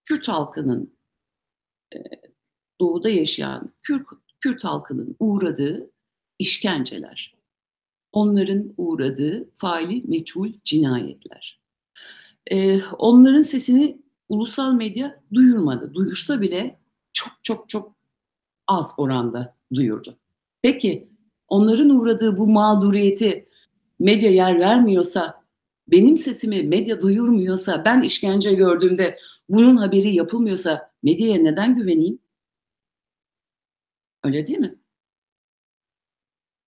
Kürt 0.04 0.28
halkının 0.28 0.92
e, 1.94 1.98
doğuda 2.80 3.10
yaşayan 3.10 3.72
Kürt, 3.82 4.06
Kürt 4.40 4.64
halkının 4.64 5.16
uğradığı 5.20 5.90
işkenceler. 6.38 7.38
Onların 8.12 8.74
uğradığı 8.76 9.50
faili 9.54 10.02
meçhul 10.08 10.52
cinayetler 10.64 11.58
e, 12.50 12.82
onların 12.82 13.40
sesini 13.40 14.02
ulusal 14.28 14.72
medya 14.72 15.20
duyurmadı. 15.34 15.94
Duyursa 15.94 16.40
bile 16.40 16.78
çok 17.12 17.32
çok 17.42 17.68
çok 17.68 17.92
az 18.66 18.94
oranda 18.96 19.56
duyurdu. 19.74 20.18
Peki 20.62 21.08
onların 21.48 21.90
uğradığı 21.90 22.38
bu 22.38 22.46
mağduriyeti 22.46 23.48
medya 23.98 24.30
yer 24.30 24.60
vermiyorsa, 24.60 25.44
benim 25.88 26.18
sesimi 26.18 26.62
medya 26.62 27.00
duyurmuyorsa, 27.00 27.84
ben 27.84 28.02
işkence 28.02 28.54
gördüğümde 28.54 29.18
bunun 29.48 29.76
haberi 29.76 30.14
yapılmıyorsa 30.14 30.92
medyaya 31.02 31.36
neden 31.36 31.76
güveneyim? 31.76 32.18
Öyle 34.24 34.46
değil 34.46 34.58
mi? 34.58 34.74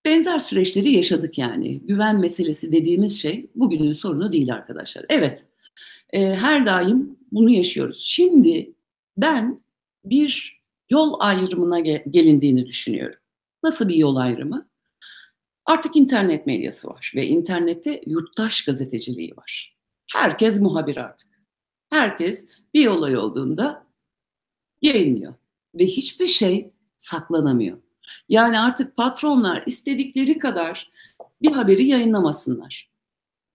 Benzer 0.05 0.39
süreçleri 0.39 0.91
yaşadık 0.91 1.37
yani. 1.37 1.79
Güven 1.79 2.19
meselesi 2.19 2.71
dediğimiz 2.71 3.21
şey 3.21 3.49
bugünün 3.55 3.93
sorunu 3.93 4.31
değil 4.31 4.53
arkadaşlar. 4.53 5.05
Evet, 5.09 5.45
e, 6.13 6.35
her 6.35 6.65
daim 6.65 7.20
bunu 7.31 7.49
yaşıyoruz. 7.49 8.03
Şimdi 8.05 8.73
ben 9.17 9.61
bir 10.05 10.61
yol 10.89 11.15
ayrımına 11.19 11.79
ge- 11.79 12.09
gelindiğini 12.11 12.65
düşünüyorum. 12.65 13.19
Nasıl 13.63 13.89
bir 13.89 13.95
yol 13.95 14.15
ayrımı? 14.15 14.69
Artık 15.65 15.95
internet 15.95 16.45
medyası 16.47 16.87
var 16.87 17.11
ve 17.15 17.27
internette 17.27 18.01
yurttaş 18.05 18.65
gazeteciliği 18.65 19.37
var. 19.37 19.77
Herkes 20.13 20.59
muhabir 20.59 20.97
artık. 20.97 21.27
Herkes 21.89 22.47
bir 22.73 22.87
olay 22.87 23.17
olduğunda 23.17 23.87
yayınlıyor 24.81 25.33
ve 25.75 25.85
hiçbir 25.85 26.27
şey 26.27 26.73
saklanamıyor. 26.97 27.77
Yani 28.29 28.59
artık 28.59 28.97
patronlar 28.97 29.63
istedikleri 29.65 30.39
kadar 30.39 30.91
bir 31.41 31.51
haberi 31.51 31.87
yayınlamasınlar. 31.87 32.89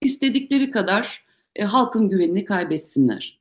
İstedikleri 0.00 0.70
kadar 0.70 1.24
e, 1.56 1.64
halkın 1.64 2.08
güvenini 2.08 2.44
kaybetsinler. 2.44 3.40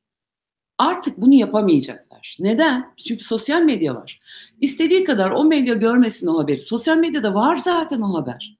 Artık 0.77 1.17
bunu 1.17 1.33
yapamayacaklar. 1.33 2.37
Neden? 2.39 2.93
Çünkü 3.07 3.23
sosyal 3.23 3.61
medya 3.61 3.95
var. 3.95 4.19
İstediği 4.61 5.03
kadar 5.03 5.31
o 5.31 5.43
medya 5.43 5.73
görmesin 5.73 6.27
o 6.27 6.39
haberi. 6.39 6.59
Sosyal 6.59 6.97
medyada 6.97 7.33
var 7.33 7.55
zaten 7.55 8.01
o 8.01 8.13
haber. 8.13 8.57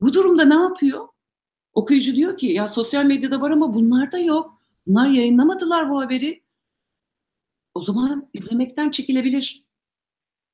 Bu 0.00 0.12
durumda 0.12 0.44
ne 0.44 0.54
yapıyor? 0.54 1.08
Okuyucu 1.72 2.14
diyor 2.14 2.36
ki 2.36 2.46
ya 2.46 2.68
sosyal 2.68 3.04
medyada 3.04 3.40
var 3.40 3.50
ama 3.50 3.74
bunlar 3.74 4.12
da 4.12 4.18
yok. 4.18 4.62
Bunlar 4.86 5.08
yayınlamadılar 5.08 5.90
bu 5.90 6.02
haberi. 6.02 6.42
O 7.74 7.84
zaman 7.84 8.28
izlemekten 8.32 8.90
çekilebilir. 8.90 9.64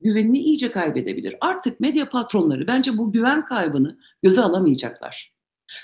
Güvenini 0.00 0.38
iyice 0.38 0.70
kaybedebilir. 0.70 1.36
Artık 1.40 1.80
medya 1.80 2.08
patronları 2.08 2.66
bence 2.66 2.98
bu 2.98 3.12
güven 3.12 3.44
kaybını 3.44 3.98
göze 4.22 4.42
alamayacaklar. 4.42 5.32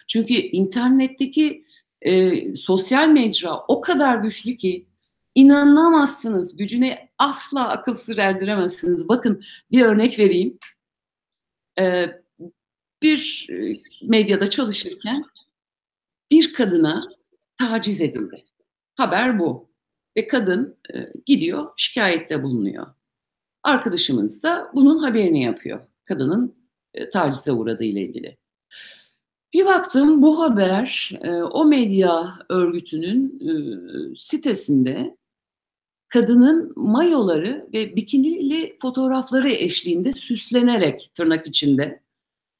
Çünkü 0.08 0.34
internetteki 0.34 1.64
e, 2.02 2.54
sosyal 2.56 3.08
mecra 3.08 3.64
o 3.68 3.80
kadar 3.80 4.16
güçlü 4.16 4.56
ki 4.56 4.86
inanamazsınız. 5.34 6.56
Gücüne 6.56 7.08
asla 7.18 7.68
akıl 7.68 7.94
sır. 7.94 8.18
Bakın 9.08 9.44
bir 9.70 9.82
örnek 9.82 10.18
vereyim. 10.18 10.58
E, 11.78 12.06
bir 13.02 13.48
medyada 14.02 14.50
çalışırken 14.50 15.24
bir 16.30 16.52
kadına 16.52 17.08
taciz 17.58 18.00
edildi. 18.00 18.42
Haber 18.96 19.38
bu. 19.38 19.70
Ve 20.16 20.26
kadın 20.26 20.78
e, 20.94 21.12
gidiyor 21.26 21.72
şikayette 21.76 22.42
bulunuyor. 22.42 22.86
Arkadaşımız 23.62 24.42
da 24.42 24.70
bunun 24.74 24.98
haberini 24.98 25.42
yapıyor. 25.42 25.80
Kadının 26.04 26.54
e, 26.94 27.10
tacize 27.10 27.52
uğradığı 27.52 27.84
ile 27.84 28.02
ilgili. 28.02 28.39
Bir 29.54 29.66
baktım 29.66 30.22
bu 30.22 30.40
haber 30.40 31.10
e, 31.22 31.30
o 31.30 31.64
medya 31.64 32.38
örgütünün 32.48 33.40
e, 33.40 33.52
sitesinde 34.16 35.16
kadının 36.08 36.72
mayoları 36.76 37.68
ve 37.74 37.96
bikinili 37.96 38.76
fotoğrafları 38.82 39.50
eşliğinde 39.50 40.12
süslenerek 40.12 41.10
tırnak 41.14 41.46
içinde 41.46 42.02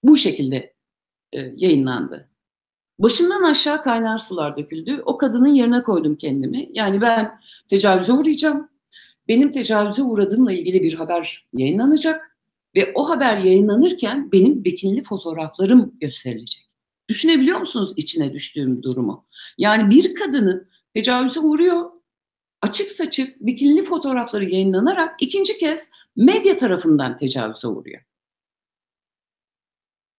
bu 0.03 0.17
şekilde 0.17 0.75
e, 1.33 1.39
yayınlandı. 1.57 2.29
Başımdan 2.99 3.43
aşağı 3.43 3.83
kaynar 3.83 4.19
sular 4.19 4.57
döküldü. 4.57 5.03
O 5.05 5.17
kadının 5.17 5.55
yerine 5.55 5.83
koydum 5.83 6.17
kendimi. 6.17 6.69
Yani 6.73 7.01
ben 7.01 7.41
tecavüze 7.69 8.13
uğrayacağım. 8.13 8.69
Benim 9.29 9.53
tecavüze 9.53 10.03
uğradığımla 10.03 10.53
ilgili 10.53 10.83
bir 10.83 10.95
haber 10.95 11.49
yayınlanacak 11.53 12.37
ve 12.77 12.93
o 12.95 13.09
haber 13.09 13.37
yayınlanırken 13.39 14.33
benim 14.33 14.65
bikinili 14.65 15.03
fotoğraflarım 15.03 15.95
gösterilecek. 16.01 16.70
Düşünebiliyor 17.11 17.59
musunuz 17.59 17.93
içine 17.97 18.33
düştüğüm 18.33 18.83
durumu? 18.83 19.27
Yani 19.59 19.91
bir 19.91 20.15
kadının 20.15 20.69
tecavüze 20.95 21.41
uğruyor, 21.41 21.91
açık 22.63 22.91
saçık 22.91 23.41
bikinili 23.41 23.85
fotoğrafları 23.85 24.45
yayınlanarak 24.45 25.23
ikinci 25.23 25.59
kez 25.59 25.91
medya 26.17 26.57
tarafından 26.57 27.19
tecavüze 27.19 27.69
uğruyor. 27.69 28.03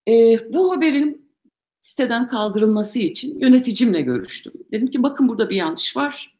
E, 0.08 0.14
bu 0.54 0.76
haberin 0.76 1.32
siteden 1.82 2.28
kaldırılması 2.28 3.00
için 3.00 3.40
yöneticimle 3.40 4.02
görüştüm. 4.02 4.54
Dedim 4.72 4.88
ki 4.88 5.04
bakın 5.04 5.30
burada 5.30 5.50
bir 5.50 5.56
yanlış 5.56 5.98
var. 5.98 6.38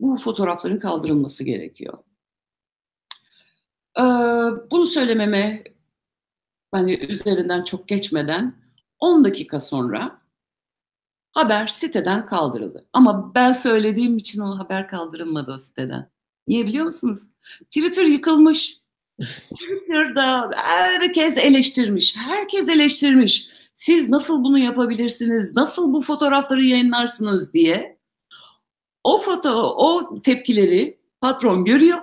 Bu 0.00 0.16
fotoğrafların 0.16 0.78
kaldırılması 0.78 1.44
gerekiyor. 1.44 1.98
Ee, 3.98 4.02
bunu 4.70 4.86
söylememe 4.86 5.62
hani 6.72 6.94
üzerinden 6.94 7.64
çok 7.64 7.88
geçmeden 7.88 8.59
10 9.00 9.24
dakika 9.24 9.60
sonra 9.60 10.20
haber 11.32 11.66
siteden 11.66 12.26
kaldırıldı. 12.26 12.86
Ama 12.92 13.34
ben 13.34 13.52
söylediğim 13.52 14.18
için 14.18 14.40
o 14.40 14.58
haber 14.58 14.88
kaldırılmadı 14.88 15.52
o 15.52 15.58
siteden. 15.58 16.10
Niye 16.48 16.66
biliyor 16.66 16.84
musunuz? 16.84 17.30
Twitter 17.64 18.04
yıkılmış. 18.04 18.80
Twitter'da 19.54 20.50
herkes 20.56 21.36
eleştirmiş. 21.36 22.16
Herkes 22.16 22.68
eleştirmiş. 22.68 23.50
Siz 23.74 24.08
nasıl 24.08 24.44
bunu 24.44 24.58
yapabilirsiniz? 24.58 25.56
Nasıl 25.56 25.92
bu 25.92 26.02
fotoğrafları 26.02 26.62
yayınlarsınız 26.62 27.52
diye. 27.52 27.98
O 29.04 29.18
foto, 29.18 29.74
o 29.76 30.20
tepkileri 30.20 30.98
patron 31.20 31.64
görüyor. 31.64 32.02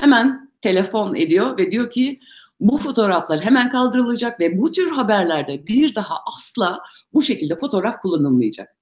Hemen 0.00 0.50
telefon 0.60 1.14
ediyor 1.14 1.58
ve 1.58 1.70
diyor 1.70 1.90
ki 1.90 2.20
bu 2.60 2.78
fotoğraflar 2.78 3.40
hemen 3.40 3.68
kaldırılacak 3.70 4.40
ve 4.40 4.58
bu 4.58 4.72
tür 4.72 4.90
haberlerde 4.90 5.66
bir 5.66 5.94
daha 5.94 6.14
asla 6.26 6.80
bu 7.12 7.22
şekilde 7.22 7.56
fotoğraf 7.56 8.00
kullanılmayacak. 8.02 8.76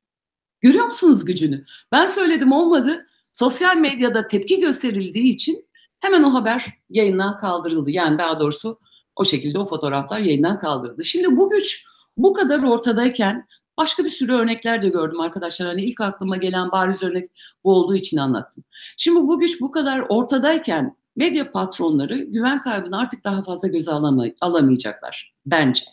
Görüyor 0.61 0.87
musunuz 0.87 1.25
gücünü? 1.25 1.65
Ben 1.93 2.07
söyledim 2.07 2.53
olmadı. 2.53 3.07
Sosyal 3.33 3.77
medyada 3.77 4.27
tepki 4.27 4.61
gösterildiği 4.61 5.35
için 5.35 5.69
hemen 6.01 6.23
o 6.23 6.35
haber 6.35 6.67
yayından 6.91 7.41
kaldırıldı. 7.41 7.91
Yani 7.91 8.19
daha 8.19 8.41
doğrusu 8.41 8.81
o 9.17 9.25
şekilde 9.25 9.59
o 9.59 9.65
fotoğraflar 9.65 10.19
yayından 10.19 10.61
kaldırıldı. 10.61 11.05
Şimdi 11.05 11.37
bu 11.37 11.51
güç 11.51 11.85
bu 12.17 12.33
kadar 12.33 12.63
ortadayken 12.63 13.47
başka 13.77 14.05
bir 14.05 14.11
sürü 14.11 14.33
örnekler 14.33 14.83
de 14.83 14.89
gördüm 14.89 15.21
arkadaşlar. 15.21 15.69
Hani 15.69 15.83
ilk 15.83 16.01
aklıma 16.01 16.37
gelen 16.37 16.73
bariz 16.73 17.03
örnek 17.03 17.31
bu 17.65 17.73
olduğu 17.73 17.97
için 17.97 18.17
anlattım. 18.17 18.65
Şimdi 18.97 19.21
bu 19.21 19.39
güç 19.39 19.61
bu 19.61 19.71
kadar 19.71 20.05
ortadayken 20.09 20.97
medya 21.17 21.53
patronları 21.53 22.19
güven 22.19 22.61
kaybını 22.61 22.99
artık 22.99 23.25
daha 23.25 23.43
fazla 23.43 23.69
göze 23.69 23.91
alama, 23.91 24.27
alamayacaklar 24.41 25.35
bence. 25.47 25.85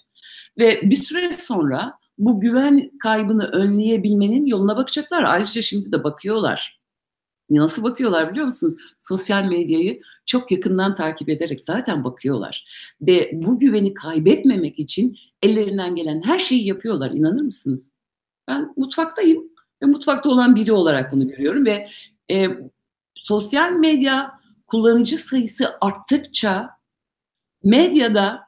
Ve 0.59 0.81
bir 0.83 0.95
süre 0.95 1.33
sonra 1.33 1.99
bu 2.17 2.41
güven 2.41 2.91
kaybını 2.99 3.45
önleyebilmenin 3.45 4.45
yoluna 4.45 4.77
bakacaklar. 4.77 5.23
Ayrıca 5.23 5.61
şimdi 5.61 5.91
de 5.91 6.03
bakıyorlar. 6.03 6.83
Nasıl 7.49 7.83
bakıyorlar 7.83 8.31
biliyor 8.31 8.45
musunuz? 8.45 8.75
Sosyal 8.99 9.45
medyayı 9.45 10.01
çok 10.25 10.51
yakından 10.51 10.93
takip 10.93 11.29
ederek 11.29 11.61
zaten 11.61 12.03
bakıyorlar. 12.03 12.65
Ve 13.01 13.31
bu 13.33 13.59
güveni 13.59 13.93
kaybetmemek 13.93 14.79
için 14.79 15.17
ellerinden 15.41 15.95
gelen 15.95 16.21
her 16.25 16.39
şeyi 16.39 16.67
yapıyorlar. 16.67 17.11
İnanır 17.11 17.41
mısınız? 17.41 17.91
Ben 18.47 18.73
mutfaktayım 18.77 19.43
ve 19.81 19.85
mutfakta 19.85 20.29
olan 20.29 20.55
biri 20.55 20.71
olarak 20.71 21.11
bunu 21.11 21.27
görüyorum 21.27 21.65
ve 21.65 21.89
e, 22.31 22.47
sosyal 23.15 23.71
medya 23.71 24.42
kullanıcı 24.73 25.17
sayısı 25.17 25.75
arttıkça 25.81 26.69
medyada 27.63 28.39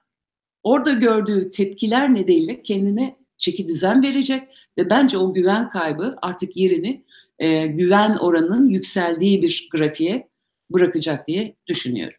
orada 0.64 0.94
gördüğü 0.94 1.50
tepkiler 1.50 2.14
nedeniyle 2.14 2.62
kendine 2.64 3.18
çeki 3.38 3.68
düzen 3.68 4.04
verecek 4.04 4.44
ve 4.78 4.90
bence 4.90 5.18
o 5.18 5.34
güven 5.34 5.70
kaybı 5.70 6.16
artık 6.22 6.58
yerini 6.58 7.06
e, 7.40 7.68
güven 7.68 8.18
oranının 8.18 8.70
yükseldiği 8.70 9.42
bir 9.42 9.70
grafiğe 9.72 10.30
bırakacak 10.70 11.28
diye 11.28 11.56
düşünüyorum. 11.68 12.18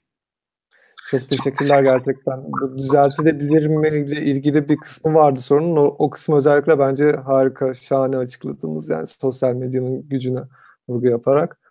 Çok 1.11 1.29
teşekkürler 1.29 1.83
gerçekten. 1.83 2.45
Bu 2.45 2.79
düzeltilebilir 2.79 3.66
mi 3.66 3.88
ile 3.88 4.23
ilgili 4.23 4.69
bir 4.69 4.77
kısmı 4.77 5.14
vardı 5.14 5.40
sorunun. 5.40 5.77
O, 5.77 5.97
o 5.99 6.11
kısmı 6.11 6.37
özellikle 6.37 6.79
bence 6.79 7.12
harika, 7.12 7.75
şahane 7.75 8.16
açıkladınız. 8.16 8.88
Yani 8.88 9.07
sosyal 9.07 9.55
medyanın 9.55 10.09
gücüne 10.09 10.40
vurgu 10.88 11.07
yaparak. 11.07 11.65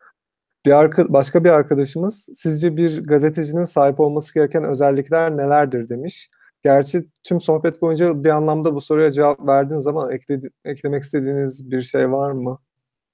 Bir 0.66 0.72
arka, 0.72 1.14
başka 1.14 1.44
bir 1.44 1.50
arkadaşımız 1.50 2.30
sizce 2.36 2.78
bir 2.78 3.04
gazetecinin 3.04 3.66
sahip 3.66 4.00
olması 4.00 4.34
gereken 4.34 4.64
özellikler 4.64 5.38
nelerdir 5.38 5.90
demiş. 5.90 6.30
Gerçi 6.64 7.10
tüm 7.24 7.42
sohbet 7.42 7.82
boyunca 7.82 8.24
bir 8.24 8.30
anlamda 8.30 8.76
bu 8.76 8.82
soruya 8.82 9.12
cevap 9.12 9.48
verdiğiniz 9.48 9.88
ama 9.88 10.14
ekledi, 10.14 10.50
eklemek 10.66 11.04
istediğiniz 11.04 11.72
bir 11.72 11.82
şey 11.82 12.12
var 12.12 12.32
mı? 12.32 12.60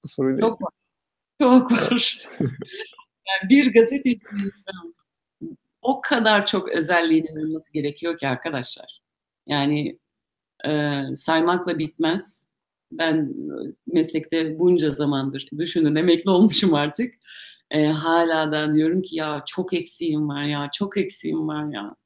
Bu 0.04 0.08
soruyla 0.08 0.40
Çok 0.40 0.62
var. 0.62 0.72
Çok 1.40 1.72
var. 1.72 2.26
yani 2.40 3.50
bir 3.50 3.72
gazetecinin 3.72 4.52
o 5.82 6.00
kadar 6.00 6.46
çok 6.46 6.68
özelliğinin 6.68 7.46
olması 7.46 7.72
gerekiyor 7.72 8.18
ki 8.18 8.28
arkadaşlar. 8.28 9.02
Yani 9.46 9.98
e, 10.64 11.02
saymakla 11.14 11.78
bitmez. 11.78 12.46
Ben 12.98 13.34
meslekte 13.86 14.58
bunca 14.58 14.90
zamandır 14.90 15.48
düşünün 15.58 15.94
emekli 15.94 16.30
olmuşum 16.30 16.74
artık. 16.74 17.14
E, 17.70 17.86
hala 17.86 18.52
da 18.52 18.74
diyorum 18.74 19.02
ki 19.02 19.16
ya 19.16 19.42
çok 19.46 19.74
eksiğim 19.74 20.28
var 20.28 20.44
ya 20.44 20.70
çok 20.72 20.98
eksiğim 20.98 21.48
var 21.48 21.72
ya. 21.72 21.96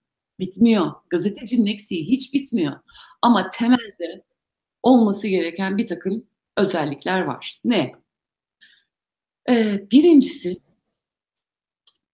Bitmiyor. 0.41 0.93
Gazetecinin 1.11 1.67
eksiği 1.67 2.07
hiç 2.07 2.35
bitmiyor. 2.35 2.81
Ama 3.23 3.51
temelde 3.51 4.25
olması 4.83 5.29
gereken 5.29 5.79
bir 5.79 5.87
takım 5.87 6.27
özellikler 6.57 7.23
var. 7.23 7.61
Ne? 7.65 7.93
Ee, 9.51 9.87
birincisi 9.91 10.57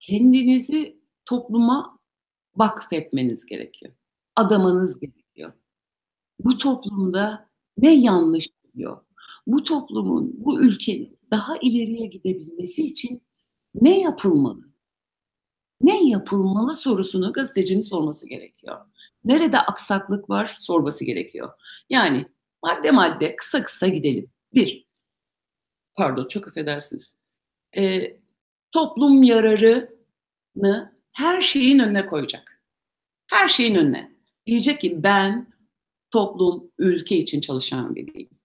kendinizi 0.00 0.96
topluma 1.26 1.98
vakfetmeniz 2.56 3.46
gerekiyor. 3.46 3.92
Adamanız 4.36 5.00
gerekiyor. 5.00 5.52
Bu 6.40 6.58
toplumda 6.58 7.48
ne 7.78 7.94
yanlış 7.94 8.48
oluyor? 8.74 9.00
Bu 9.46 9.64
toplumun, 9.64 10.32
bu 10.36 10.62
ülkenin 10.62 11.18
daha 11.30 11.56
ileriye 11.56 12.06
gidebilmesi 12.06 12.82
için 12.82 13.22
ne 13.74 14.00
yapılmalı? 14.00 14.72
Ne 15.80 16.08
yapılmalı 16.08 16.74
sorusunu 16.74 17.32
gazetecinin 17.32 17.80
sorması 17.80 18.28
gerekiyor. 18.28 18.86
Nerede 19.24 19.58
aksaklık 19.58 20.30
var 20.30 20.54
sorması 20.58 21.04
gerekiyor. 21.04 21.50
Yani 21.90 22.26
madde 22.62 22.90
madde 22.90 23.36
kısa 23.36 23.64
kısa 23.64 23.88
gidelim. 23.88 24.30
Bir, 24.54 24.88
pardon 25.94 26.28
çok 26.28 26.48
affedersiniz. 26.48 27.18
Ee, 27.76 28.20
toplum 28.72 29.22
yararını 29.22 30.96
her 31.12 31.40
şeyin 31.40 31.78
önüne 31.78 32.06
koyacak. 32.06 32.62
Her 33.26 33.48
şeyin 33.48 33.74
önüne. 33.74 34.12
Diyecek 34.46 34.80
ki 34.80 35.02
ben 35.02 35.52
toplum, 36.10 36.70
ülke 36.78 37.16
için 37.16 37.40
çalışan 37.40 37.94
biriyim. 37.94 38.41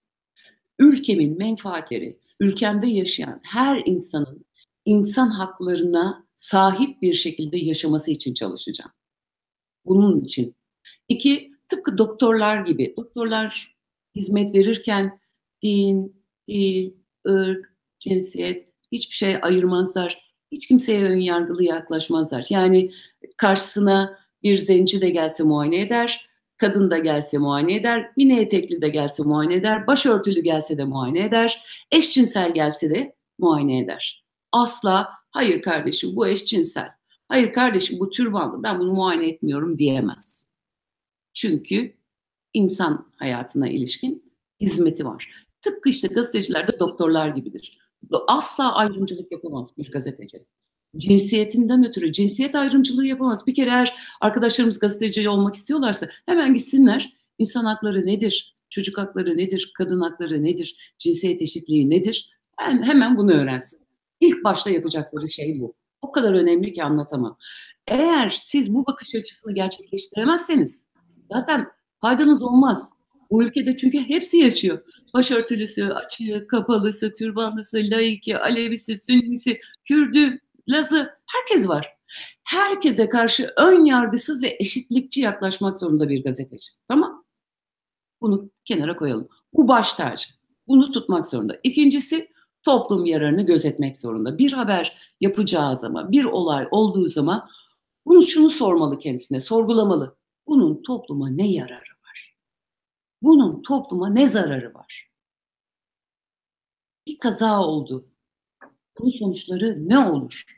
Ülkemin 0.79 1.37
menfaatleri, 1.37 2.19
ülkemde 2.39 2.87
yaşayan 2.87 3.39
her 3.43 3.83
insanın 3.85 4.45
insan 4.85 5.29
haklarına 5.29 6.27
sahip 6.35 7.01
bir 7.01 7.13
şekilde 7.13 7.57
yaşaması 7.57 8.11
için 8.11 8.33
çalışacağım. 8.33 8.91
Bunun 9.85 10.21
için. 10.21 10.55
İki, 11.07 11.51
tıpkı 11.67 11.97
doktorlar 11.97 12.65
gibi. 12.65 12.93
Doktorlar 12.97 13.75
hizmet 14.15 14.53
verirken 14.53 15.19
din, 15.63 16.23
dil, 16.47 16.91
ırk, 17.27 17.73
cinsiyet 17.99 18.67
hiçbir 18.91 19.15
şey 19.15 19.35
ayırmazlar. 19.41 20.33
Hiç 20.51 20.67
kimseye 20.67 21.03
ön 21.03 21.19
yargılı 21.19 21.63
yaklaşmazlar. 21.63 22.45
Yani 22.49 22.91
karşısına 23.37 24.19
bir 24.43 24.57
zenci 24.57 25.01
de 25.01 25.09
gelse 25.09 25.43
muayene 25.43 25.81
eder, 25.81 26.26
kadın 26.57 26.91
da 26.91 26.97
gelse 26.97 27.37
muayene 27.37 27.75
eder, 27.75 28.11
mini 28.17 28.39
etekli 28.39 28.81
de 28.81 28.89
gelse 28.89 29.23
muayene 29.23 29.53
eder, 29.53 29.87
başörtülü 29.87 30.41
gelse 30.41 30.77
de 30.77 30.83
muayene 30.83 31.25
eder, 31.25 31.63
eşcinsel 31.91 32.53
gelse 32.53 32.89
de 32.89 33.15
muayene 33.39 33.79
eder. 33.79 34.25
Asla 34.51 35.09
hayır 35.31 35.61
kardeşim 35.61 36.15
bu 36.15 36.27
eşcinsel, 36.27 36.89
hayır 37.27 37.53
kardeşim 37.53 37.99
bu 37.99 38.09
türbanlı 38.09 38.63
ben 38.63 38.79
bunu 38.79 38.93
muayene 38.93 39.27
etmiyorum 39.27 39.77
diyemez. 39.77 40.51
Çünkü 41.33 41.97
insan 42.53 43.11
hayatına 43.15 43.69
ilişkin 43.69 44.33
hizmeti 44.61 45.05
var. 45.05 45.45
Tıpkı 45.61 45.89
işte 45.89 46.07
gazeteciler 46.07 46.67
de 46.67 46.79
doktorlar 46.79 47.27
gibidir. 47.27 47.77
Asla 48.27 48.75
ayrımcılık 48.75 49.31
yapamaz 49.31 49.77
bir 49.77 49.91
gazeteci. 49.91 50.45
Cinsiyetinden 50.97 51.87
ötürü 51.87 52.11
cinsiyet 52.11 52.55
ayrımcılığı 52.55 53.05
yapamaz. 53.05 53.47
Bir 53.47 53.53
kere 53.53 53.69
eğer 53.69 53.95
arkadaşlarımız 54.21 54.79
gazeteci 54.79 55.29
olmak 55.29 55.55
istiyorlarsa 55.55 56.09
hemen 56.25 56.53
gitsinler. 56.53 57.17
İnsan 57.37 57.65
hakları 57.65 58.05
nedir? 58.05 58.55
Çocuk 58.69 58.97
hakları 58.97 59.37
nedir? 59.37 59.71
Kadın 59.77 60.01
hakları 60.01 60.43
nedir? 60.43 60.95
Cinsiyet 60.97 61.41
eşitliği 61.41 61.89
nedir? 61.89 62.29
Yani 62.61 62.85
hemen 62.85 63.17
bunu 63.17 63.33
öğrensin. 63.33 63.79
İlk 64.19 64.43
başta 64.43 64.69
yapacakları 64.69 65.29
şey 65.29 65.59
bu. 65.61 65.75
O 66.01 66.11
kadar 66.11 66.33
önemli 66.33 66.73
ki 66.73 66.83
anlatamam. 66.83 67.37
Eğer 67.87 68.29
siz 68.29 68.73
bu 68.73 68.85
bakış 68.85 69.15
açısını 69.15 69.53
gerçekleştiremezseniz 69.53 70.87
zaten 71.31 71.67
faydanız 72.01 72.41
olmaz. 72.41 72.89
Bu 73.31 73.43
ülkede 73.43 73.75
çünkü 73.75 73.99
hepsi 73.99 74.37
yaşıyor. 74.37 74.81
Başörtülüsü, 75.13 75.85
açığı, 75.85 76.47
kapalısı, 76.47 77.13
türbanlısı, 77.13 77.77
laiki, 77.77 78.37
Alevisi, 78.37 78.97
Sünnisi, 78.97 79.59
Kürdü, 79.85 80.39
Lazı 80.69 81.19
herkes 81.25 81.67
var. 81.67 81.97
Herkese 82.43 83.09
karşı 83.09 83.53
ön 83.57 83.85
yargısız 83.85 84.43
ve 84.43 84.57
eşitlikçi 84.59 85.21
yaklaşmak 85.21 85.77
zorunda 85.77 86.09
bir 86.09 86.23
gazeteci. 86.23 86.71
Tamam? 86.87 87.25
Bunu 88.21 88.51
kenara 88.65 88.95
koyalım. 88.95 89.29
Bu 89.53 89.67
baş 89.67 89.93
tacı. 89.93 90.29
Bunu 90.67 90.91
tutmak 90.91 91.25
zorunda. 91.25 91.59
İkincisi 91.63 92.31
toplum 92.63 93.05
yararını 93.05 93.41
gözetmek 93.45 93.97
zorunda. 93.97 94.37
Bir 94.37 94.53
haber 94.53 95.13
yapacağı 95.21 95.77
zaman, 95.77 96.11
bir 96.11 96.23
olay 96.23 96.67
olduğu 96.71 97.09
zaman 97.09 97.49
bunu 98.05 98.21
şunu 98.21 98.49
sormalı 98.49 98.97
kendisine, 98.97 99.39
sorgulamalı. 99.39 100.17
Bunun 100.47 100.83
topluma 100.83 101.29
ne 101.29 101.51
yararı 101.51 101.91
var? 102.05 102.35
Bunun 103.21 103.61
topluma 103.61 104.09
ne 104.09 104.27
zararı 104.27 104.73
var? 104.73 105.11
Bir 107.07 107.19
kaza 107.19 107.61
oldu. 107.61 108.09
Bunun 108.99 109.11
sonuçları 109.11 109.89
ne 109.89 109.99
olur? 109.99 110.56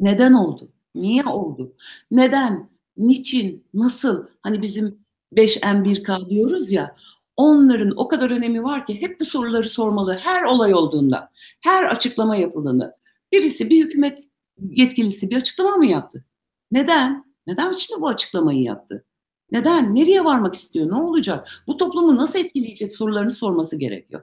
Neden 0.00 0.32
oldu? 0.32 0.72
Niye 0.94 1.24
oldu? 1.24 1.76
Neden? 2.10 2.70
Niçin? 2.96 3.64
Nasıl? 3.74 4.26
Hani 4.42 4.62
bizim 4.62 4.98
5M1K 5.32 6.30
diyoruz 6.30 6.72
ya. 6.72 6.96
Onların 7.36 7.92
o 7.96 8.08
kadar 8.08 8.30
önemi 8.30 8.64
var 8.64 8.86
ki 8.86 9.00
hep 9.00 9.20
bu 9.20 9.24
soruları 9.24 9.68
sormalı 9.68 10.14
her 10.22 10.42
olay 10.42 10.74
olduğunda, 10.74 11.30
her 11.60 11.84
açıklama 11.84 12.36
yapıldığında. 12.36 12.96
Birisi 13.32 13.70
bir 13.70 13.84
hükümet 13.84 14.24
yetkilisi 14.70 15.30
bir 15.30 15.36
açıklama 15.36 15.76
mı 15.76 15.86
yaptı? 15.86 16.24
Neden? 16.72 17.24
Neden 17.46 17.72
şimdi 17.72 18.00
bu 18.00 18.08
açıklamayı 18.08 18.62
yaptı? 18.62 19.04
Neden? 19.52 19.94
Nereye 19.94 20.24
varmak 20.24 20.54
istiyor? 20.54 20.88
Ne 20.88 20.94
olacak? 20.94 21.62
Bu 21.66 21.76
toplumu 21.76 22.16
nasıl 22.16 22.38
etkileyecek 22.38 22.92
sorularını 22.96 23.30
sorması 23.30 23.78
gerekiyor. 23.78 24.22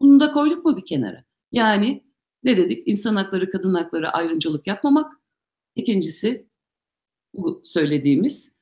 Bunu 0.00 0.20
da 0.20 0.32
koyduk 0.32 0.64
mu 0.64 0.76
bir 0.76 0.86
kenara? 0.86 1.24
Yani 1.52 2.04
ne 2.44 2.56
dedik? 2.56 2.88
İnsan 2.88 3.16
hakları, 3.16 3.50
kadın 3.50 3.74
hakları 3.74 4.10
ayrımcılık 4.10 4.66
yapmamak. 4.66 5.12
İkincisi 5.76 6.46
bu 7.34 7.62
söylediğimiz 7.64 8.52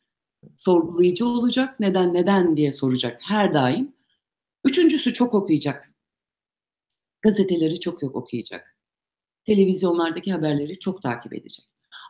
sorgulayıcı 0.56 1.26
olacak. 1.26 1.80
Neden 1.80 2.14
neden 2.14 2.56
diye 2.56 2.72
soracak 2.72 3.20
her 3.22 3.54
daim. 3.54 3.92
Üçüncüsü 4.64 5.12
çok 5.12 5.34
okuyacak. 5.34 5.92
Gazeteleri 7.22 7.80
çok 7.80 8.02
yok 8.02 8.16
okuyacak. 8.16 8.76
Televizyonlardaki 9.44 10.32
haberleri 10.32 10.78
çok 10.78 11.02
takip 11.02 11.34
edecek. 11.34 11.64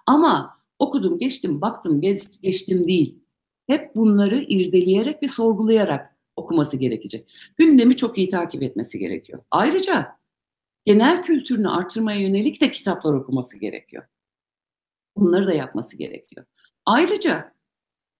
Ama 0.06 0.58
okudum, 0.78 1.18
geçtim, 1.18 1.60
baktım, 1.60 2.00
gez, 2.00 2.40
geçtim 2.40 2.88
değil. 2.88 3.18
Hep 3.66 3.96
bunları 3.96 4.40
irdeleyerek 4.40 5.22
ve 5.22 5.28
sorgulayarak 5.28 6.16
okuması 6.36 6.76
gerekecek. 6.76 7.32
Gündemi 7.56 7.96
çok 7.96 8.18
iyi 8.18 8.28
takip 8.28 8.62
etmesi 8.62 8.98
gerekiyor. 8.98 9.42
Ayrıca 9.50 10.17
genel 10.88 11.22
kültürünü 11.22 11.68
artırmaya 11.68 12.20
yönelik 12.20 12.60
de 12.60 12.70
kitaplar 12.70 13.14
okuması 13.14 13.58
gerekiyor. 13.58 14.04
Bunları 15.16 15.46
da 15.46 15.54
yapması 15.54 15.96
gerekiyor. 15.96 16.46
Ayrıca 16.86 17.54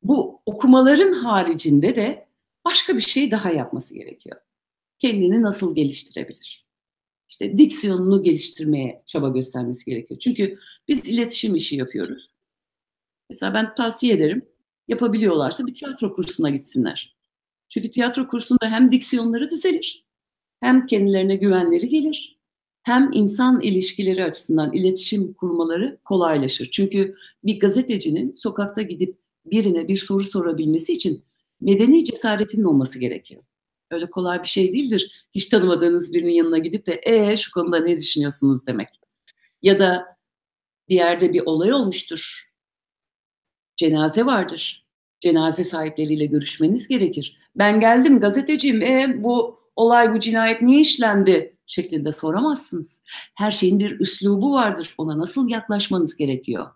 bu 0.02 0.42
okumaların 0.46 1.12
haricinde 1.12 1.96
de 1.96 2.28
başka 2.64 2.96
bir 2.96 3.00
şey 3.00 3.30
daha 3.30 3.50
yapması 3.50 3.94
gerekiyor. 3.94 4.36
Kendini 4.98 5.42
nasıl 5.42 5.74
geliştirebilir? 5.74 6.66
İşte 7.28 7.58
diksiyonunu 7.58 8.22
geliştirmeye 8.22 9.02
çaba 9.06 9.28
göstermesi 9.28 9.84
gerekiyor. 9.84 10.20
Çünkü 10.20 10.58
biz 10.88 11.08
iletişim 11.08 11.56
işi 11.56 11.76
yapıyoruz. 11.76 12.30
Mesela 13.30 13.54
ben 13.54 13.74
tavsiye 13.74 14.14
ederim. 14.14 14.48
Yapabiliyorlarsa 14.88 15.66
bir 15.66 15.74
tiyatro 15.74 16.14
kursuna 16.14 16.50
gitsinler. 16.50 17.16
Çünkü 17.68 17.90
tiyatro 17.90 18.28
kursunda 18.28 18.70
hem 18.70 18.92
diksiyonları 18.92 19.50
düzelir, 19.50 20.06
hem 20.60 20.86
kendilerine 20.86 21.36
güvenleri 21.36 21.88
gelir, 21.88 22.37
hem 22.88 23.10
insan 23.12 23.60
ilişkileri 23.60 24.24
açısından 24.24 24.72
iletişim 24.72 25.32
kurmaları 25.32 25.98
kolaylaşır. 26.04 26.68
Çünkü 26.72 27.14
bir 27.44 27.60
gazetecinin 27.60 28.32
sokakta 28.32 28.82
gidip 28.82 29.18
birine 29.46 29.88
bir 29.88 29.96
soru 29.96 30.24
sorabilmesi 30.24 30.92
için 30.92 31.24
medeni 31.60 32.04
cesaretinin 32.04 32.64
olması 32.64 32.98
gerekiyor. 32.98 33.42
Öyle 33.90 34.10
kolay 34.10 34.42
bir 34.42 34.48
şey 34.48 34.72
değildir. 34.72 35.26
Hiç 35.34 35.46
tanımadığınız 35.46 36.12
birinin 36.12 36.32
yanına 36.32 36.58
gidip 36.58 36.86
de 36.86 37.00
ee 37.02 37.36
şu 37.36 37.52
konuda 37.52 37.80
ne 37.80 37.98
düşünüyorsunuz 37.98 38.66
demek. 38.66 38.88
Ya 39.62 39.78
da 39.78 40.16
bir 40.88 40.94
yerde 40.94 41.32
bir 41.32 41.40
olay 41.40 41.72
olmuştur. 41.72 42.50
Cenaze 43.76 44.26
vardır. 44.26 44.86
Cenaze 45.20 45.64
sahipleriyle 45.64 46.26
görüşmeniz 46.26 46.88
gerekir. 46.88 47.38
Ben 47.56 47.80
geldim 47.80 48.20
gazeteciyim. 48.20 48.82
E 48.82 49.22
bu 49.24 49.60
olay 49.76 50.14
bu 50.14 50.20
cinayet 50.20 50.62
niye 50.62 50.80
işlendi? 50.80 51.57
Şeklinde 51.68 52.12
soramazsınız. 52.12 53.02
Her 53.34 53.50
şeyin 53.50 53.78
bir 53.78 54.00
üslubu 54.00 54.52
vardır. 54.52 54.94
Ona 54.98 55.18
nasıl 55.18 55.48
yaklaşmanız 55.48 56.16
gerekiyor? 56.16 56.66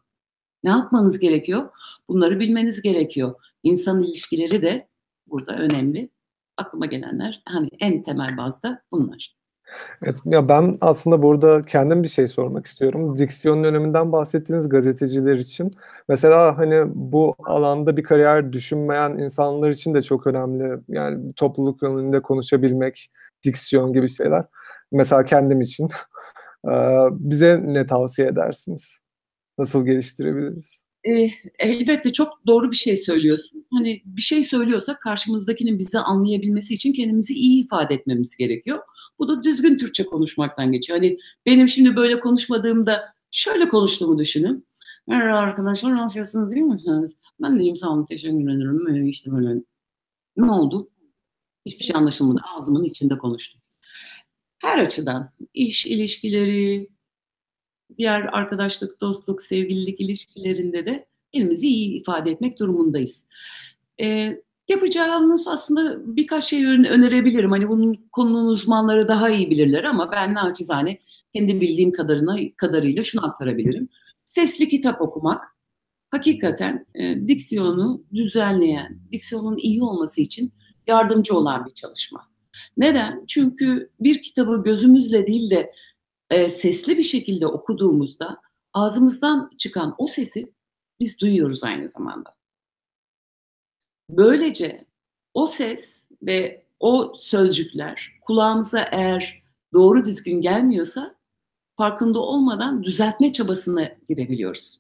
Ne 0.65 0.71
yapmanız 0.71 1.19
gerekiyor? 1.19 1.71
Bunları 2.09 2.41
bilmeniz 2.41 2.83
gerekiyor. 2.83 3.35
İnsan 3.63 4.03
ilişkileri 4.03 4.63
de 4.63 4.89
burada 5.27 5.57
önemli. 5.57 6.11
Aklıma 6.57 6.87
gelenler 6.87 7.43
hani 7.45 7.69
en 7.81 8.03
temel 8.03 8.37
bazda 8.37 8.83
bunlar. 8.93 9.37
Evet, 10.03 10.19
ya 10.25 10.49
ben 10.49 10.79
aslında 10.81 11.23
burada 11.23 11.63
kendim 11.63 12.03
bir 12.03 12.09
şey 12.09 12.29
sormak 12.29 12.67
istiyorum. 12.67 13.19
Diksiyon 13.19 13.65
öneminden 13.65 14.13
bahsettiğiniz 14.13 14.69
gazeteciler 14.69 15.37
için. 15.37 15.71
Mesela 16.09 16.59
hani 16.59 16.85
bu 16.95 17.35
alanda 17.45 17.97
bir 17.97 18.03
kariyer 18.03 18.53
düşünmeyen 18.53 19.19
insanlar 19.19 19.71
için 19.71 19.95
de 19.95 20.03
çok 20.03 20.27
önemli. 20.27 20.81
Yani 20.89 21.33
topluluk 21.35 21.83
önünde 21.83 22.23
konuşabilmek, 22.23 23.11
diksiyon 23.45 23.93
gibi 23.93 24.09
şeyler 24.09 24.45
mesela 24.93 25.25
kendim 25.25 25.61
için 25.61 25.89
bize 27.11 27.61
ne 27.65 27.87
tavsiye 27.87 28.29
edersiniz? 28.29 29.01
Nasıl 29.59 29.87
geliştirebiliriz? 29.87 30.83
E, 31.05 31.31
elbette 31.59 32.13
çok 32.13 32.47
doğru 32.47 32.71
bir 32.71 32.77
şey 32.77 32.97
söylüyorsun. 32.97 33.67
Hani 33.73 34.03
bir 34.05 34.23
şey 34.23 34.45
söylüyorsak 34.45 35.01
karşımızdakinin 35.01 35.79
bizi 35.79 35.99
anlayabilmesi 35.99 36.75
için 36.75 36.93
kendimizi 36.93 37.35
iyi 37.35 37.65
ifade 37.65 37.95
etmemiz 37.95 38.37
gerekiyor. 38.37 38.79
Bu 39.19 39.29
da 39.29 39.45
düzgün 39.45 39.79
Türkçe 39.79 40.05
konuşmaktan 40.05 40.73
geçiyor. 40.73 40.99
Hani 40.99 41.19
benim 41.47 41.69
şimdi 41.69 41.97
böyle 41.97 42.21
konuşmadığımda 42.21 43.15
şöyle 43.31 43.69
konuştuğumu 43.69 44.19
düşünün. 44.19 44.67
Merhaba 45.07 45.39
arkadaşlar, 45.39 45.97
ne 45.97 46.01
yapıyorsunuz, 46.01 46.53
iyi 46.53 46.65
misiniz? 46.65 47.17
Ben 47.43 47.59
de 47.59 47.63
iyiyim, 47.63 47.77
sağ 47.77 47.91
olun, 47.91 48.07
teşekkür 48.07 48.37
ederim. 48.37 49.07
Ee, 49.07 49.09
işte 49.09 49.33
böyle. 49.33 49.63
Ne 50.37 50.51
oldu? 50.51 50.91
Hiçbir 51.67 51.85
şey 51.85 51.97
anlaşılmadı. 51.97 52.41
Ağzımın 52.57 52.85
içinde 52.85 53.19
konuştum. 53.19 53.62
Her 54.63 54.79
açıdan, 54.79 55.31
iş 55.55 55.87
ilişkileri, 55.87 56.87
diğer 57.99 58.23
arkadaşlık, 58.33 59.01
dostluk, 59.01 59.43
sevgililik 59.43 60.01
ilişkilerinde 60.01 60.87
de 60.87 61.07
elimizi 61.33 61.67
iyi 61.67 62.01
ifade 62.01 62.31
etmek 62.31 62.59
durumundayız. 62.59 63.27
Ee, 64.01 64.43
yapacağımız 64.69 65.49
aslında 65.49 66.17
birkaç 66.17 66.45
şey 66.45 66.67
önerebilirim. 66.67 67.51
Hani 67.51 67.69
bunun 67.69 68.09
konunun 68.13 68.47
uzmanları 68.47 69.09
daha 69.09 69.31
iyi 69.31 69.51
bilirler 69.51 69.85
ama 69.85 70.13
ben 70.13 70.35
naçizane 70.35 70.99
kendi 71.35 71.61
bildiğim 71.61 71.93
kadarına, 71.93 72.37
kadarıyla 72.57 73.03
şunu 73.03 73.27
aktarabilirim. 73.27 73.89
Sesli 74.25 74.69
kitap 74.69 75.01
okumak 75.01 75.45
hakikaten 76.11 76.87
e, 76.95 77.29
diksiyonu 77.29 78.05
düzenleyen, 78.15 79.01
diksiyonun 79.13 79.57
iyi 79.57 79.83
olması 79.83 80.21
için 80.21 80.53
yardımcı 80.87 81.35
olan 81.37 81.67
bir 81.67 81.75
çalışma. 81.75 82.32
Neden? 82.77 83.25
Çünkü 83.27 83.91
bir 84.01 84.23
kitabı 84.23 84.63
gözümüzle 84.65 85.27
değil 85.27 85.51
de 85.51 85.73
e, 86.31 86.49
sesli 86.49 86.99
bir 86.99 87.03
şekilde 87.03 87.47
okuduğumuzda 87.47 88.41
ağzımızdan 88.73 89.51
çıkan 89.59 89.95
o 89.99 90.07
sesi 90.07 90.53
biz 91.01 91.21
duyuyoruz 91.21 91.65
aynı 91.65 91.89
zamanda. 91.89 92.35
Böylece 94.11 94.85
o 95.35 95.47
ses 95.47 96.09
ve 96.23 96.67
o 96.81 97.13
sözcükler 97.17 98.11
kulağımıza 98.21 98.81
eğer 98.93 99.43
doğru 99.73 100.05
düzgün 100.05 100.41
gelmiyorsa 100.41 101.15
farkında 101.77 102.21
olmadan 102.21 102.83
düzeltme 102.83 103.33
çabasına 103.33 103.89
girebiliyoruz. 104.09 104.79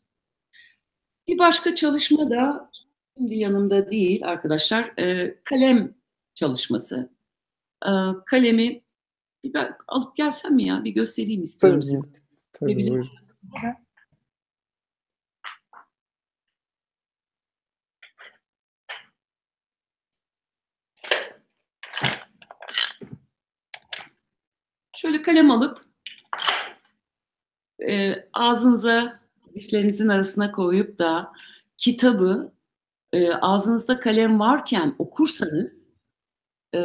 Bir 1.28 1.38
başka 1.38 1.74
çalışma 1.74 2.30
da 2.30 2.70
şimdi 3.16 3.38
yanımda 3.38 3.90
değil 3.90 4.24
arkadaşlar 4.24 4.92
e, 4.98 5.34
kalem 5.44 5.94
çalışması. 6.34 7.10
E, 7.86 7.90
kalemi 8.26 8.82
bir 9.44 9.54
ben 9.54 9.76
alıp 9.88 10.16
gelsem 10.16 10.54
mi 10.54 10.64
ya 10.66 10.84
bir 10.84 10.90
göstereyim 10.94 11.42
istiyorum 11.42 11.80
Tabii, 11.80 11.90
size. 11.90 12.02
tabii, 12.52 12.76
buyurun. 12.76 13.08
Şöyle 24.96 25.22
kalem 25.22 25.50
alıp 25.50 25.86
e, 27.88 28.14
ağzınıza 28.32 29.20
dişlerinizin 29.54 30.08
arasına 30.08 30.52
koyup 30.52 30.98
da 30.98 31.32
kitabı 31.76 32.52
e, 33.12 33.32
ağzınızda 33.32 34.00
kalem 34.00 34.40
varken 34.40 34.94
okursanız 34.98 35.94
e, 36.74 36.80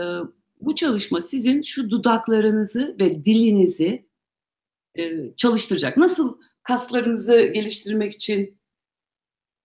bu 0.62 0.76
çalışma 0.76 1.22
sizin 1.22 1.62
şu 1.62 1.90
dudaklarınızı 1.90 2.96
ve 3.00 3.26
dilinizi 3.26 4.08
e, 4.98 5.34
çalıştıracak. 5.36 5.98
Nasıl 5.98 6.38
kaslarınızı 6.64 7.42
geliştirmek 7.42 8.12
için 8.12 8.60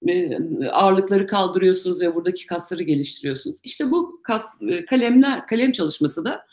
e, 0.09 0.39
ağırlıkları 0.69 1.27
kaldırıyorsunuz 1.27 2.01
ve 2.01 2.15
buradaki 2.15 2.47
kasları 2.47 2.83
geliştiriyorsunuz. 2.83 3.59
İşte 3.63 3.91
bu 3.91 4.21
kas, 4.23 4.47
e, 4.69 4.85
kalemler, 4.85 5.47
kalem 5.47 5.73
çalışması 5.73 6.25
da 6.25 6.47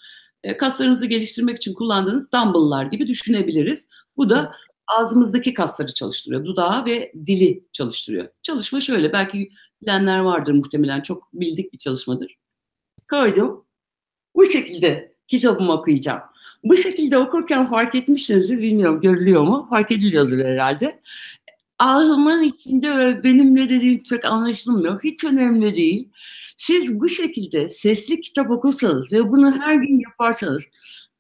e, 0.44 0.58
kaslarınızı 0.58 1.06
geliştirmek 1.06 1.58
için 1.58 1.74
kullandığınız 1.74 2.32
dumbbell'lar 2.32 2.86
gibi 2.86 3.08
düşünebiliriz. 3.08 3.88
Bu 4.18 4.30
da 4.30 4.52
ağzımızdaki 4.98 5.54
kasları 5.54 5.94
çalıştırıyor. 5.94 6.46
Dudağı 6.46 6.86
ve 6.86 7.14
dili 7.26 7.64
çalıştırıyor. 7.72 8.30
Çalışma 8.42 8.82
şöyle, 8.82 9.14
belki 9.14 9.50
bilenler 9.82 10.20
vardır 10.20 10.52
muhtemelen. 10.54 11.02
Çok 11.02 11.34
bildik 11.34 11.74
bir 11.74 11.78
çalışmadır. 11.78 12.36
Koydum. 13.10 13.69
Bu 14.40 14.46
şekilde 14.46 15.14
kitabımı 15.28 15.74
okuyacağım. 15.74 16.20
Bu 16.64 16.78
şekilde 16.78 17.18
okurken 17.18 17.70
fark 17.70 17.96
etmişsinizdir, 17.96 18.58
bilmiyorum 18.58 19.02
görülüyor 19.02 19.44
mu? 19.44 19.68
Fark 19.70 19.92
ediliyordur 19.92 20.40
herhalde. 20.40 21.00
Ağzımın 21.80 22.44
içinde 22.44 23.24
benim 23.24 23.56
ne 23.56 23.70
dediğim 23.70 24.04
çok 24.04 24.26
anlaşılmıyor. 24.26 25.04
Hiç 25.04 25.24
önemli 25.24 25.76
değil. 25.76 26.10
Siz 26.58 27.00
bu 27.00 27.10
şekilde 27.10 27.70
sesli 27.70 28.22
kitap 28.22 28.52
okursanız 28.52 29.12
ve 29.12 29.30
bunu 29.30 29.62
her 29.62 29.76
gün 29.76 30.00
yaparsanız 30.00 30.64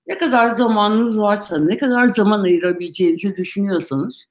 ne 0.07 0.17
kadar 0.17 0.51
zamanınız 0.51 1.20
varsa, 1.20 1.57
ne 1.57 1.78
kadar 1.78 2.05
zaman 2.07 2.43
ayırabileceğinizi 2.43 3.36
düşünüyorsanız 3.36 4.26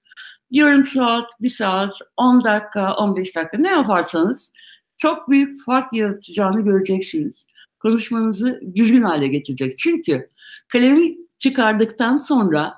yarım 0.51 0.84
saat, 0.84 1.30
bir 1.41 1.51
saat, 1.51 1.95
10 2.16 2.45
dakika, 2.45 2.95
15 2.95 3.36
dakika 3.36 3.59
ne 3.59 3.68
yaparsanız 3.68 4.53
çok 4.97 5.30
büyük 5.30 5.64
fark 5.64 5.93
yaratacağını 5.93 6.64
göreceksiniz. 6.64 7.47
Konuşmanızı 7.81 8.61
düzgün 8.74 9.03
hale 9.03 9.29
getirecek. 9.29 9.79
Çünkü 9.79 10.31
kalemi 10.68 11.14
çıkardıktan 11.39 12.18
sonra 12.18 12.74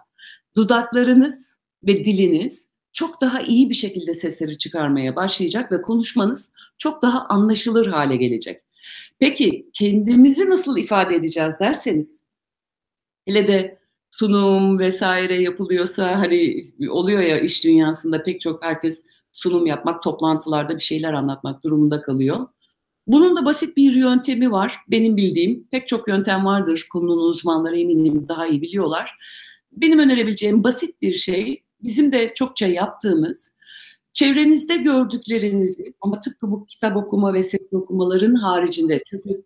dudaklarınız 0.57 1.59
ve 1.87 2.05
diliniz 2.05 2.71
çok 2.93 3.21
daha 3.21 3.41
iyi 3.41 3.71
bir 3.71 3.75
şekilde 3.75 4.15
sesleri 4.15 4.59
çıkarmaya 4.59 5.17
başlayacak 5.17 5.73
ve 5.73 5.83
konuşmanız 5.83 6.53
çok 6.79 7.03
daha 7.03 7.27
anlaşılır 7.27 7.87
hale 7.87 8.17
gelecek. 8.17 8.61
Peki 9.19 9.71
kendimizi 9.73 10.51
nasıl 10.51 10.79
ifade 10.79 11.15
edeceğiz 11.15 11.61
derseniz 11.61 12.23
hele 13.27 13.49
de 13.49 13.79
sunum 14.11 14.79
vesaire 14.79 15.43
yapılıyorsa 15.43 16.19
hani 16.19 16.61
oluyor 16.91 17.23
ya 17.23 17.41
iş 17.41 17.65
dünyasında 17.65 18.23
pek 18.23 18.41
çok 18.41 18.65
herkes 18.65 19.05
sunum 19.33 19.67
yapmak, 19.67 20.03
toplantılarda 20.03 20.75
bir 20.75 20.81
şeyler 20.81 21.13
anlatmak 21.13 21.65
durumunda 21.65 22.03
kalıyor. 22.03 22.47
Bunun 23.13 23.37
da 23.37 23.45
basit 23.45 23.77
bir 23.77 23.93
yöntemi 23.93 24.51
var. 24.51 24.77
Benim 24.89 25.17
bildiğim 25.17 25.69
pek 25.71 25.89
çok 25.89 26.09
yöntem 26.09 26.45
vardır. 26.45 26.87
Konunun 26.93 27.31
uzmanları 27.31 27.79
eminim 27.79 28.29
daha 28.29 28.47
iyi 28.47 28.63
biliyorlar. 28.63 29.19
Benim 29.73 29.99
önerebileceğim 29.99 30.65
basit 30.65 31.03
bir 31.03 31.13
şey 31.13 31.63
bizim 31.83 32.13
de 32.13 32.35
çokça 32.35 32.67
yaptığımız 32.67 33.55
çevrenizde 34.13 34.77
gördüklerinizi 34.77 35.95
ama 36.01 36.21
tıpkı 36.21 36.51
bu 36.51 36.67
kitap 36.67 36.97
okuma 36.97 37.35
ve 37.35 37.43
set 37.43 37.73
okumaların 37.73 38.35
haricinde 38.35 39.03
çünkü 39.07 39.45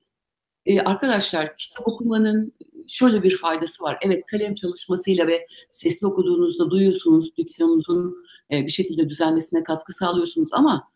e, 0.67 0.81
arkadaşlar 0.81 1.57
kitap 1.57 1.89
okumanın 1.89 2.53
şöyle 2.89 3.23
bir 3.23 3.37
faydası 3.37 3.85
var. 3.85 3.99
Evet 4.03 4.27
kalem 4.27 4.55
çalışmasıyla 4.55 5.27
ve 5.27 5.47
sesli 5.71 6.07
okuduğunuzda 6.07 6.71
duyuyorsunuz 6.71 7.37
diksiyonunuzun 7.37 8.17
e, 8.53 8.67
bir 8.67 8.73
şekilde 8.73 9.09
düzenmesine 9.09 9.63
katkı 9.63 9.93
sağlıyorsunuz 9.93 10.49
ama 10.53 10.89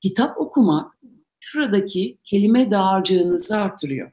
kitap 0.00 0.40
okumak 0.40 0.92
şuradaki 1.42 2.18
kelime 2.24 2.70
dağarcığınızı 2.70 3.56
artırıyor. 3.56 4.12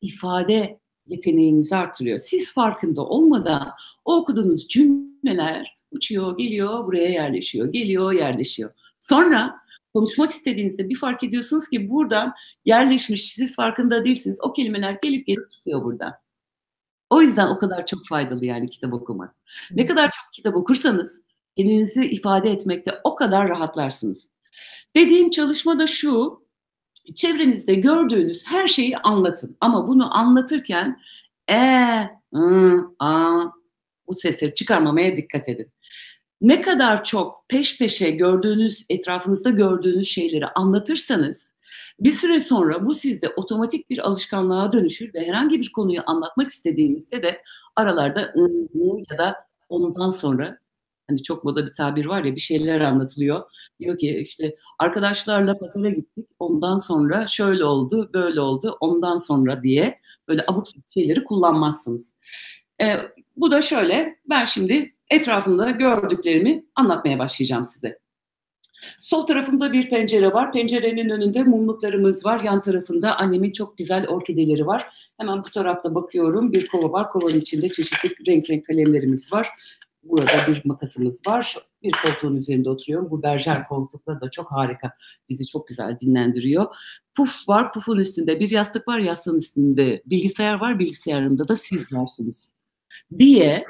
İfade 0.00 0.80
yeteneğinizi 1.06 1.76
artırıyor. 1.76 2.18
Siz 2.18 2.52
farkında 2.52 3.02
olmadan 3.02 3.72
o 4.04 4.16
okuduğunuz 4.16 4.68
cümleler 4.68 5.78
uçuyor, 5.90 6.38
geliyor, 6.38 6.86
buraya 6.86 7.08
yerleşiyor, 7.08 7.72
geliyor, 7.72 8.12
yerleşiyor. 8.12 8.70
Sonra 9.00 9.54
konuşmak 9.94 10.30
istediğinizde 10.30 10.88
bir 10.88 10.96
fark 10.96 11.24
ediyorsunuz 11.24 11.68
ki 11.68 11.90
buradan 11.90 12.32
yerleşmiş, 12.64 13.32
siz 13.32 13.56
farkında 13.56 14.04
değilsiniz. 14.04 14.38
O 14.42 14.52
kelimeler 14.52 14.98
gelip 15.02 15.26
gelip 15.26 15.50
çıkıyor 15.50 15.84
buradan. 15.84 16.12
O 17.10 17.20
yüzden 17.20 17.48
o 17.48 17.58
kadar 17.58 17.86
çok 17.86 18.06
faydalı 18.06 18.46
yani 18.46 18.70
kitap 18.70 18.92
okumak. 18.92 19.34
Ne 19.70 19.86
kadar 19.86 20.10
çok 20.10 20.32
kitap 20.32 20.56
okursanız 20.56 21.22
kendinizi 21.56 22.06
ifade 22.06 22.50
etmekte 22.50 23.00
o 23.04 23.14
kadar 23.14 23.48
rahatlarsınız. 23.48 24.30
Dediğim 24.96 25.30
çalışma 25.30 25.78
da 25.78 25.86
şu, 25.86 26.43
çevrenizde 27.14 27.74
gördüğünüz 27.74 28.46
her 28.46 28.66
şeyi 28.66 28.98
anlatın. 28.98 29.56
Ama 29.60 29.88
bunu 29.88 30.18
anlatırken 30.18 31.00
e, 31.50 31.56
ı, 32.34 32.90
a 32.98 33.42
bu 34.08 34.14
sesleri 34.14 34.54
çıkarmamaya 34.54 35.16
dikkat 35.16 35.48
edin. 35.48 35.72
Ne 36.40 36.60
kadar 36.60 37.04
çok 37.04 37.48
peş 37.48 37.78
peşe 37.78 38.10
gördüğünüz, 38.10 38.86
etrafınızda 38.88 39.50
gördüğünüz 39.50 40.08
şeyleri 40.08 40.46
anlatırsanız 40.46 41.54
bir 42.00 42.12
süre 42.12 42.40
sonra 42.40 42.86
bu 42.86 42.94
sizde 42.94 43.28
otomatik 43.28 43.90
bir 43.90 43.98
alışkanlığa 43.98 44.72
dönüşür 44.72 45.14
ve 45.14 45.26
herhangi 45.26 45.60
bir 45.60 45.72
konuyu 45.72 46.00
anlatmak 46.06 46.50
istediğinizde 46.50 47.22
de 47.22 47.42
aralarda 47.76 48.20
ı, 48.20 48.68
ya 49.10 49.18
da 49.18 49.36
ondan 49.68 50.10
sonra 50.10 50.58
hani 51.08 51.22
çok 51.22 51.44
moda 51.44 51.66
bir 51.66 51.72
tabir 51.72 52.06
var 52.06 52.24
ya 52.24 52.34
bir 52.34 52.40
şeyler 52.40 52.80
anlatılıyor. 52.80 53.42
Diyor 53.80 53.98
ki 53.98 54.18
işte 54.18 54.56
arkadaşlarla 54.78 55.58
pazara 55.58 55.88
gittik 55.88 56.28
ondan 56.38 56.78
sonra 56.78 57.26
şöyle 57.26 57.64
oldu 57.64 58.10
böyle 58.14 58.40
oldu 58.40 58.76
ondan 58.80 59.16
sonra 59.16 59.62
diye 59.62 60.00
böyle 60.28 60.44
abuk 60.46 60.66
şeyleri 60.94 61.24
kullanmazsınız. 61.24 62.14
Ee, 62.82 62.96
bu 63.36 63.50
da 63.50 63.62
şöyle 63.62 64.18
ben 64.30 64.44
şimdi 64.44 64.94
etrafımda 65.10 65.70
gördüklerimi 65.70 66.64
anlatmaya 66.74 67.18
başlayacağım 67.18 67.64
size. 67.64 67.98
Sol 69.00 69.26
tarafımda 69.26 69.72
bir 69.72 69.90
pencere 69.90 70.32
var. 70.32 70.52
Pencerenin 70.52 71.08
önünde 71.08 71.42
mumluklarımız 71.42 72.26
var. 72.26 72.40
Yan 72.40 72.60
tarafında 72.60 73.18
annemin 73.18 73.50
çok 73.50 73.78
güzel 73.78 74.08
orkideleri 74.08 74.66
var. 74.66 74.86
Hemen 75.18 75.38
bu 75.38 75.50
tarafta 75.50 75.94
bakıyorum. 75.94 76.52
Bir 76.52 76.66
kova 76.66 76.92
var. 76.92 77.08
Kovanın 77.08 77.38
içinde 77.38 77.68
çeşitli 77.68 78.26
renk 78.26 78.50
renk 78.50 78.66
kalemlerimiz 78.66 79.32
var 79.32 79.48
Burada 80.04 80.32
bir 80.48 80.62
makasımız 80.64 81.20
var. 81.26 81.56
Bir 81.82 81.92
koltuğun 81.92 82.36
üzerinde 82.36 82.70
oturuyorum. 82.70 83.10
Bu 83.10 83.22
berjer 83.22 83.68
koltukla 83.68 84.20
da 84.20 84.30
çok 84.30 84.52
harika. 84.52 84.92
Bizi 85.28 85.46
çok 85.46 85.68
güzel 85.68 85.98
dinlendiriyor. 86.00 86.66
Puf 87.14 87.48
var. 87.48 87.72
Pufun 87.72 87.98
üstünde 87.98 88.40
bir 88.40 88.50
yastık 88.50 88.88
var. 88.88 88.98
Yastığın 88.98 89.36
üstünde 89.36 90.02
bilgisayar 90.06 90.54
var. 90.54 90.78
Bilgisayarında 90.78 91.48
da 91.48 91.56
siz 91.56 91.92
varsınız. 91.92 92.54
Diye 93.18 93.64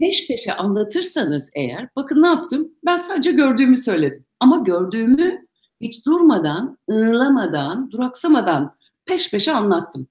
peş 0.00 0.28
peşe 0.28 0.54
anlatırsanız 0.54 1.50
eğer 1.54 1.88
bakın 1.96 2.22
ne 2.22 2.26
yaptım? 2.26 2.68
Ben 2.86 2.98
sadece 2.98 3.30
gördüğümü 3.30 3.76
söyledim. 3.76 4.24
Ama 4.40 4.58
gördüğümü 4.58 5.46
hiç 5.80 6.06
durmadan, 6.06 6.78
ığlamadan, 6.90 7.90
duraksamadan 7.90 8.76
peş 9.06 9.30
peşe 9.30 9.52
anlattım. 9.52 10.08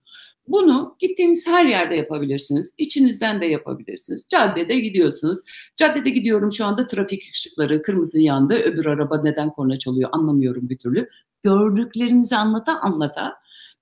Bunu 0.47 0.95
gittiğiniz 0.99 1.47
her 1.47 1.65
yerde 1.65 1.95
yapabilirsiniz. 1.95 2.71
İçinizden 2.77 3.41
de 3.41 3.45
yapabilirsiniz. 3.45 4.25
Caddede 4.29 4.79
gidiyorsunuz. 4.79 5.39
Caddede 5.75 6.09
gidiyorum 6.09 6.51
şu 6.51 6.65
anda 6.65 6.87
trafik 6.87 7.23
ışıkları 7.33 7.81
kırmızı 7.81 8.21
yandı. 8.21 8.53
Öbür 8.53 8.85
araba 8.85 9.21
neden 9.21 9.49
korna 9.49 9.79
çalıyor 9.79 10.09
anlamıyorum 10.13 10.69
bir 10.69 10.77
türlü. 10.77 11.09
Gördüklerinizi 11.43 12.35
anlata 12.35 12.79
anlata 12.79 13.33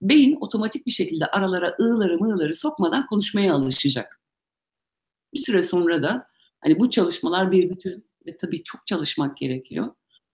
beyin 0.02 0.38
otomatik 0.42 0.86
bir 0.86 0.92
şekilde 0.92 1.26
aralara 1.26 1.76
ığları 1.82 2.18
mığları 2.20 2.54
sokmadan 2.54 3.08
konuşmaya 3.08 3.54
alışacak. 3.54 4.22
Bir 5.34 5.40
süre 5.40 5.64
sonra 5.64 6.04
da 6.04 6.28
hani 6.60 6.80
bu 6.80 6.90
çalışmalar 6.90 7.52
bir 7.52 7.70
bütün 7.70 8.06
ve 8.28 8.38
tabii 8.38 8.64
çok 8.64 8.88
çalışmak 8.88 9.38
gerekiyor. 9.38 9.88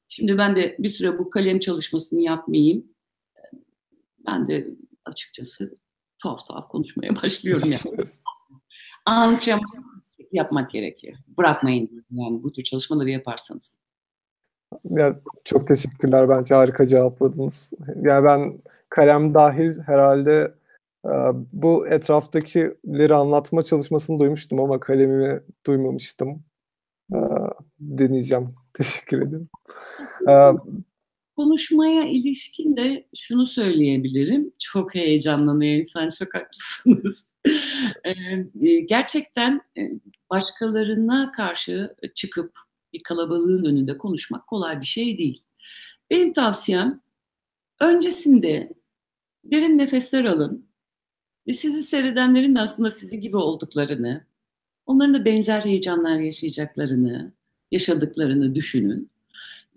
Şimdi 0.07 0.37
ben 0.37 0.55
de 0.55 0.75
bir 0.79 0.89
süre 0.89 1.19
bu 1.19 1.29
kalem 1.29 1.59
çalışmasını 1.59 2.21
yapmayayım. 2.21 2.87
Ben 4.27 4.47
de 4.47 4.67
açıkçası 5.05 5.75
tuhaf 6.19 6.47
tuhaf 6.47 6.67
konuşmaya 6.67 7.15
başlıyorum 7.23 7.71
yani. 7.71 8.05
Antrenman 9.05 9.83
yapmak 10.31 10.71
gerekiyor. 10.71 11.17
Bırakmayın 11.37 12.05
yani 12.11 12.43
bu 12.43 12.51
tür 12.51 12.63
çalışmaları 12.63 13.09
yaparsanız. 13.09 13.79
Ya, 14.89 15.19
çok 15.45 15.67
teşekkürler. 15.67 16.29
Bence 16.29 16.55
harika 16.55 16.87
cevapladınız. 16.87 17.71
Yani 18.01 18.25
ben 18.25 18.61
kalem 18.89 19.33
dahil 19.33 19.79
herhalde 19.79 20.53
bu 21.53 21.87
etraftakileri 21.87 23.15
anlatma 23.15 23.61
çalışmasını 23.61 24.19
duymuştum 24.19 24.59
ama 24.59 24.79
kalemimi 24.79 25.41
duymamıştım. 25.65 26.43
Deneyeceğim. 27.79 28.53
Teşekkür 28.73 29.21
ederim. 29.21 29.49
Konuşmaya 31.39 32.03
ilişkin 32.03 32.77
de 32.77 33.07
şunu 33.15 33.45
söyleyebilirim. 33.45 34.53
Çok 34.59 34.95
heyecanlanıyor 34.95 35.75
insan, 35.75 36.09
çok 36.19 36.33
haklısınız. 36.33 37.25
gerçekten 38.89 39.61
başkalarına 40.29 41.31
karşı 41.31 41.95
çıkıp 42.15 42.51
bir 42.93 43.03
kalabalığın 43.03 43.65
önünde 43.65 43.97
konuşmak 43.97 44.47
kolay 44.47 44.81
bir 44.81 44.85
şey 44.85 45.17
değil. 45.17 45.43
Benim 46.09 46.33
tavsiyem 46.33 47.01
öncesinde 47.79 48.73
derin 49.43 49.77
nefesler 49.77 50.25
alın 50.25 50.67
ve 51.47 51.53
sizi 51.53 51.83
seyredenlerin 51.83 52.55
de 52.55 52.59
aslında 52.59 52.91
sizin 52.91 53.21
gibi 53.21 53.37
olduklarını, 53.37 54.25
onların 54.85 55.13
da 55.13 55.25
benzer 55.25 55.61
heyecanlar 55.61 56.19
yaşayacaklarını, 56.19 57.33
yaşadıklarını 57.71 58.55
düşünün. 58.55 59.09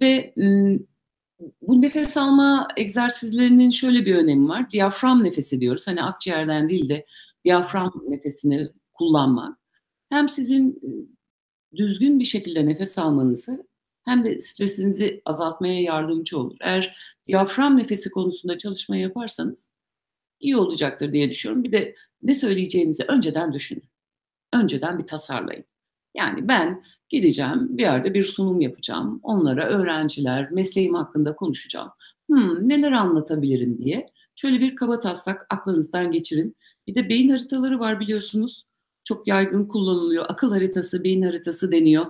Ve 0.00 0.34
bu 1.62 1.82
nefes 1.82 2.16
alma 2.16 2.68
egzersizlerinin 2.76 3.70
şöyle 3.70 4.07
bir 4.07 4.16
önemi 4.16 4.49
var. 4.49 4.70
Diyafram 4.70 5.24
nefesi 5.24 5.61
diyoruz. 5.61 5.86
Hani 5.86 6.03
akciğerden 6.03 6.68
değil 6.68 6.88
de 6.88 7.07
diyafram 7.45 7.93
nefesini 8.09 8.68
kullanmak. 8.93 9.59
Hem 10.11 10.28
sizin 10.28 10.80
düzgün 11.74 12.20
bir 12.20 12.24
şekilde 12.24 12.66
nefes 12.66 12.99
almanızı 12.99 13.66
hem 14.05 14.24
de 14.24 14.38
stresinizi 14.38 15.22
azaltmaya 15.24 15.80
yardımcı 15.80 16.38
olur. 16.38 16.57
Eğer 16.61 16.97
diyafram 17.26 17.78
nefesi 17.78 18.11
konusunda 18.11 18.59
çalışma 18.59 18.97
yaparsanız 18.97 19.72
iyi 20.40 20.57
olacaktır 20.57 21.12
diye 21.12 21.30
düşünüyorum. 21.30 21.64
Bir 21.64 21.72
de 21.72 21.95
ne 22.22 22.34
söyleyeceğinizi 22.34 23.03
önceden 23.03 23.53
düşünün. 23.53 23.88
Önceden 24.53 24.99
bir 24.99 25.07
tasarlayın. 25.07 25.64
Yani 26.14 26.49
ben 26.49 26.84
gideceğim 27.12 27.68
bir 27.70 27.82
yerde 27.82 28.14
bir 28.14 28.24
sunum 28.24 28.60
yapacağım. 28.60 29.20
Onlara 29.22 29.68
öğrenciler, 29.68 30.50
mesleğim 30.50 30.94
hakkında 30.94 31.36
konuşacağım. 31.36 31.90
Hmm, 32.30 32.68
neler 32.68 32.92
anlatabilirim 32.92 33.78
diye. 33.78 34.06
Şöyle 34.34 34.60
bir 34.60 34.76
kaba 34.76 34.98
taslak 34.98 35.46
aklınızdan 35.50 36.12
geçirin. 36.12 36.56
Bir 36.86 36.94
de 36.94 37.08
beyin 37.08 37.30
haritaları 37.30 37.80
var 37.80 38.00
biliyorsunuz. 38.00 38.66
Çok 39.04 39.26
yaygın 39.26 39.64
kullanılıyor. 39.64 40.24
Akıl 40.28 40.52
haritası, 40.52 41.04
beyin 41.04 41.22
haritası 41.22 41.72
deniyor. 41.72 42.06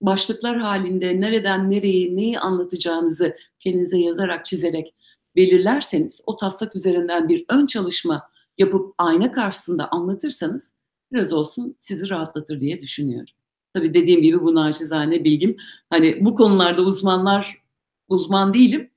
Başlıklar 0.00 0.58
halinde 0.58 1.20
nereden 1.20 1.70
nereye 1.70 2.16
neyi 2.16 2.38
anlatacağınızı 2.38 3.36
kendinize 3.58 3.98
yazarak, 3.98 4.44
çizerek 4.44 4.94
belirlerseniz, 5.36 6.20
o 6.26 6.36
taslak 6.36 6.76
üzerinden 6.76 7.28
bir 7.28 7.44
ön 7.48 7.66
çalışma 7.66 8.30
yapıp 8.58 8.94
ayna 8.98 9.32
karşısında 9.32 9.88
anlatırsanız 9.88 10.72
biraz 11.12 11.32
olsun 11.32 11.76
sizi 11.78 12.10
rahatlatır 12.10 12.60
diye 12.60 12.80
düşünüyorum. 12.80 13.37
Tabii 13.74 13.94
dediğim 13.94 14.22
gibi 14.22 14.40
bu 14.40 14.54
naçizane 14.54 15.24
bilgim. 15.24 15.56
Hani 15.90 16.24
bu 16.24 16.34
konularda 16.34 16.82
uzmanlar, 16.82 17.62
uzman 18.08 18.54
değilim. 18.54 18.90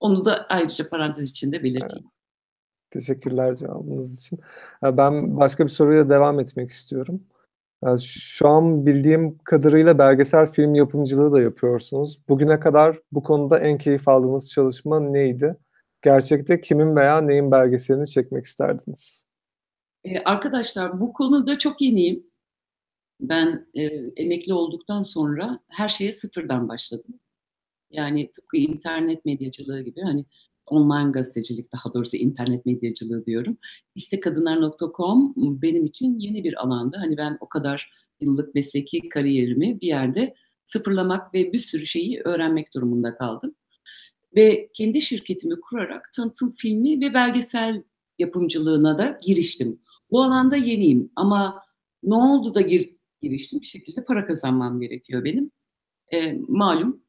Onu 0.00 0.24
da 0.24 0.46
ayrıca 0.48 0.88
parantez 0.90 1.30
içinde 1.30 1.62
belirteyim. 1.62 2.04
Evet. 2.04 2.12
Teşekkürler 2.90 3.54
cevabınız 3.54 4.20
için. 4.20 4.40
Ben 4.82 5.36
başka 5.36 5.64
bir 5.64 5.70
soruya 5.70 6.10
devam 6.10 6.40
etmek 6.40 6.70
istiyorum. 6.70 7.20
Şu 8.00 8.48
an 8.48 8.86
bildiğim 8.86 9.38
kadarıyla 9.38 9.98
belgesel 9.98 10.46
film 10.46 10.74
yapımcılığı 10.74 11.32
da 11.32 11.42
yapıyorsunuz. 11.42 12.20
Bugüne 12.28 12.60
kadar 12.60 13.00
bu 13.12 13.22
konuda 13.22 13.58
en 13.58 13.78
keyif 13.78 14.08
aldığınız 14.08 14.50
çalışma 14.50 15.00
neydi? 15.00 15.56
Gerçekte 16.02 16.60
kimin 16.60 16.96
veya 16.96 17.20
neyin 17.20 17.50
belgeselini 17.50 18.06
çekmek 18.06 18.46
isterdiniz? 18.46 19.26
Ee, 20.04 20.18
arkadaşlar 20.24 21.00
bu 21.00 21.12
konuda 21.12 21.58
çok 21.58 21.80
yeniyim. 21.80 22.26
Ben 23.20 23.66
e, 23.74 23.82
emekli 24.16 24.54
olduktan 24.54 25.02
sonra 25.02 25.60
her 25.68 25.88
şeye 25.88 26.12
sıfırdan 26.12 26.68
başladım. 26.68 27.20
Yani 27.90 28.32
tıpkı 28.32 28.56
internet 28.56 29.24
medyacılığı 29.24 29.80
gibi 29.80 30.00
hani 30.00 30.24
online 30.66 31.10
gazetecilik 31.10 31.72
daha 31.72 31.94
doğrusu 31.94 32.16
internet 32.16 32.66
medyacılığı 32.66 33.26
diyorum. 33.26 33.58
İşte 33.94 34.20
kadınlar.com 34.20 35.34
benim 35.36 35.84
için 35.84 36.18
yeni 36.18 36.44
bir 36.44 36.62
alanda. 36.64 37.00
Hani 37.00 37.16
ben 37.16 37.38
o 37.40 37.48
kadar 37.48 37.90
yıllık 38.20 38.54
mesleki 38.54 39.08
kariyerimi 39.08 39.80
bir 39.80 39.86
yerde 39.86 40.34
sıfırlamak 40.66 41.34
ve 41.34 41.52
bir 41.52 41.58
sürü 41.58 41.86
şeyi 41.86 42.20
öğrenmek 42.20 42.74
durumunda 42.74 43.16
kaldım. 43.16 43.54
Ve 44.36 44.70
kendi 44.74 45.00
şirketimi 45.00 45.60
kurarak 45.60 46.12
tanıtım 46.12 46.52
filmi 46.52 47.00
ve 47.00 47.14
belgesel 47.14 47.82
yapımcılığına 48.18 48.98
da 48.98 49.18
giriştim. 49.22 49.80
Bu 50.10 50.22
alanda 50.22 50.56
yeniyim 50.56 51.10
ama 51.16 51.62
ne 52.02 52.14
oldu 52.14 52.54
da 52.54 52.60
gir, 52.60 52.95
giriştim? 53.26 53.60
Bir 53.60 53.66
şekilde 53.66 54.04
para 54.04 54.26
kazanmam 54.26 54.80
gerekiyor 54.80 55.24
benim. 55.24 55.50
E, 56.12 56.38
malum 56.48 57.02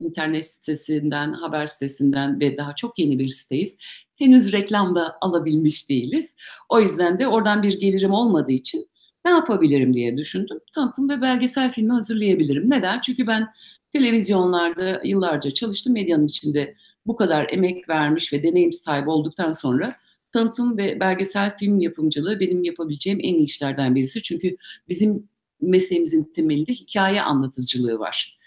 internet 0.00 0.46
sitesinden, 0.46 1.32
haber 1.32 1.66
sitesinden 1.66 2.40
ve 2.40 2.56
daha 2.56 2.74
çok 2.74 2.98
yeni 2.98 3.18
bir 3.18 3.28
siteyiz. 3.28 3.78
Henüz 4.16 4.52
reklamda 4.52 5.18
alabilmiş 5.20 5.88
değiliz. 5.88 6.36
O 6.68 6.80
yüzden 6.80 7.18
de 7.18 7.28
oradan 7.28 7.62
bir 7.62 7.80
gelirim 7.80 8.10
olmadığı 8.10 8.52
için 8.52 8.88
ne 9.24 9.30
yapabilirim 9.30 9.94
diye 9.94 10.16
düşündüm. 10.16 10.58
Tanıtım 10.74 11.08
ve 11.10 11.20
belgesel 11.20 11.72
filmi 11.72 11.92
hazırlayabilirim. 11.92 12.70
Neden? 12.70 13.00
Çünkü 13.00 13.26
ben 13.26 13.48
televizyonlarda 13.92 15.00
yıllarca 15.04 15.50
çalıştım. 15.50 15.92
Medyanın 15.92 16.26
içinde 16.26 16.74
bu 17.06 17.16
kadar 17.16 17.46
emek 17.50 17.88
vermiş 17.88 18.32
ve 18.32 18.42
deneyim 18.42 18.72
sahibi 18.72 19.10
olduktan 19.10 19.52
sonra 19.52 19.96
tanıtım 20.32 20.78
ve 20.78 21.00
belgesel 21.00 21.56
film 21.56 21.80
yapımcılığı 21.80 22.40
benim 22.40 22.64
yapabileceğim 22.64 23.18
en 23.22 23.34
iyi 23.34 23.44
işlerden 23.44 23.94
birisi. 23.94 24.22
Çünkü 24.22 24.56
bizim 24.88 25.28
mesleğimizin 25.60 26.24
temelinde 26.24 26.72
hikaye 26.72 27.22
anlatıcılığı 27.22 27.98
var. 27.98 28.38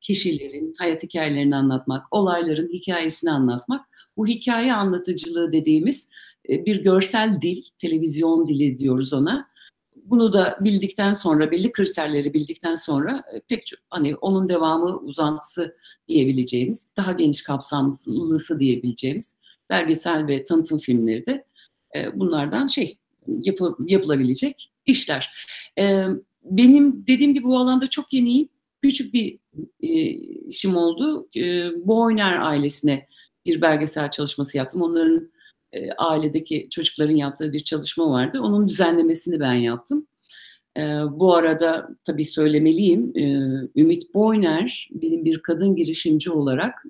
Kişilerin 0.00 0.74
hayat 0.78 1.02
hikayelerini 1.02 1.56
anlatmak, 1.56 2.06
olayların 2.10 2.68
hikayesini 2.72 3.30
anlatmak. 3.30 3.86
Bu 4.16 4.26
hikaye 4.26 4.74
anlatıcılığı 4.74 5.52
dediğimiz 5.52 6.08
e, 6.48 6.66
bir 6.66 6.82
görsel 6.82 7.40
dil, 7.40 7.62
televizyon 7.78 8.46
dili 8.48 8.78
diyoruz 8.78 9.12
ona. 9.12 9.48
Bunu 9.96 10.32
da 10.32 10.58
bildikten 10.60 11.12
sonra, 11.12 11.50
belli 11.50 11.72
kriterleri 11.72 12.34
bildikten 12.34 12.74
sonra 12.74 13.22
e, 13.34 13.40
pek 13.40 13.66
çok, 13.66 13.80
hani 13.90 14.16
onun 14.16 14.48
devamı, 14.48 14.96
uzantısı 14.98 15.76
diyebileceğimiz, 16.08 16.92
daha 16.96 17.12
geniş 17.12 17.42
kapsamlısı 17.42 18.60
diyebileceğimiz 18.60 19.34
belgesel 19.70 20.26
ve 20.26 20.44
tanıtım 20.44 20.78
filmleri 20.78 21.26
de 21.26 21.44
e, 21.96 22.18
bunlardan 22.18 22.66
şey 22.66 22.98
yapı, 23.26 23.76
yapılabilecek 23.86 24.72
işler. 24.86 25.46
Benim 26.50 27.06
dediğim 27.06 27.34
gibi 27.34 27.44
bu 27.44 27.58
alanda 27.58 27.86
çok 27.86 28.12
yeniyim. 28.12 28.48
Küçük 28.82 29.14
bir 29.14 29.38
e, 29.82 29.88
işim 30.48 30.76
oldu. 30.76 31.28
E, 31.36 31.70
Boyner 31.86 32.38
ailesine 32.40 33.06
bir 33.46 33.60
belgesel 33.60 34.10
çalışması 34.10 34.58
yaptım. 34.58 34.82
Onların 34.82 35.30
e, 35.72 35.92
ailedeki 35.92 36.68
çocukların 36.70 37.16
yaptığı 37.16 37.52
bir 37.52 37.60
çalışma 37.60 38.10
vardı. 38.10 38.40
Onun 38.40 38.68
düzenlemesini 38.68 39.40
ben 39.40 39.54
yaptım. 39.54 40.06
E, 40.76 40.82
bu 41.10 41.34
arada 41.34 41.88
tabii 42.04 42.24
söylemeliyim, 42.24 43.12
e, 43.16 43.22
Ümit 43.80 44.14
Boyner 44.14 44.88
benim 44.92 45.24
bir 45.24 45.38
kadın 45.38 45.76
girişimci 45.76 46.30
olarak 46.30 46.84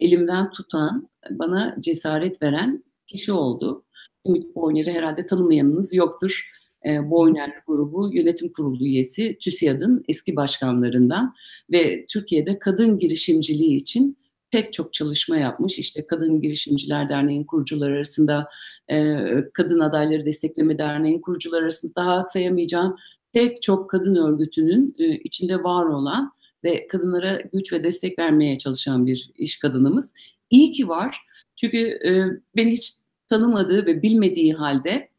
elimden 0.00 0.50
tutan, 0.50 1.08
bana 1.30 1.76
cesaret 1.80 2.42
veren 2.42 2.84
kişi 3.06 3.32
oldu. 3.32 3.84
Ümit 4.26 4.54
Boyner'i 4.54 4.92
herhalde 4.92 5.26
tanımayanınız 5.26 5.94
yoktur. 5.94 6.50
E, 6.86 7.10
Boyner 7.10 7.52
grubu 7.66 8.14
yönetim 8.14 8.52
kurulu 8.52 8.84
üyesi 8.84 9.38
TÜSİAD'ın 9.38 10.04
eski 10.08 10.36
başkanlarından 10.36 11.34
ve 11.72 12.06
Türkiye'de 12.06 12.58
kadın 12.58 12.98
girişimciliği 12.98 13.76
için 13.76 14.16
pek 14.50 14.72
çok 14.72 14.92
çalışma 14.92 15.36
yapmış. 15.36 15.78
İşte 15.78 16.06
Kadın 16.06 16.40
Girişimciler 16.40 17.08
Derneği'nin 17.08 17.44
kurucuları 17.44 17.92
arasında, 17.92 18.48
e, 18.88 19.16
Kadın 19.52 19.80
Adayları 19.80 20.26
Destekleme 20.26 20.78
Derneği'nin 20.78 21.20
kurucuları 21.20 21.64
arasında 21.64 21.94
daha 21.96 22.26
sayamayacağım 22.26 22.96
pek 23.32 23.62
çok 23.62 23.90
kadın 23.90 24.14
örgütünün 24.14 24.94
e, 24.98 25.16
içinde 25.16 25.62
var 25.62 25.84
olan 25.84 26.32
ve 26.64 26.86
kadınlara 26.86 27.40
güç 27.52 27.72
ve 27.72 27.84
destek 27.84 28.18
vermeye 28.18 28.58
çalışan 28.58 29.06
bir 29.06 29.30
iş 29.34 29.58
kadınımız. 29.58 30.14
İyi 30.50 30.72
ki 30.72 30.88
var. 30.88 31.16
Çünkü 31.56 31.78
e, 31.78 32.10
beni 32.56 32.72
hiç 32.72 32.92
tanımadığı 33.28 33.86
ve 33.86 34.02
bilmediği 34.02 34.52
halde 34.52 35.09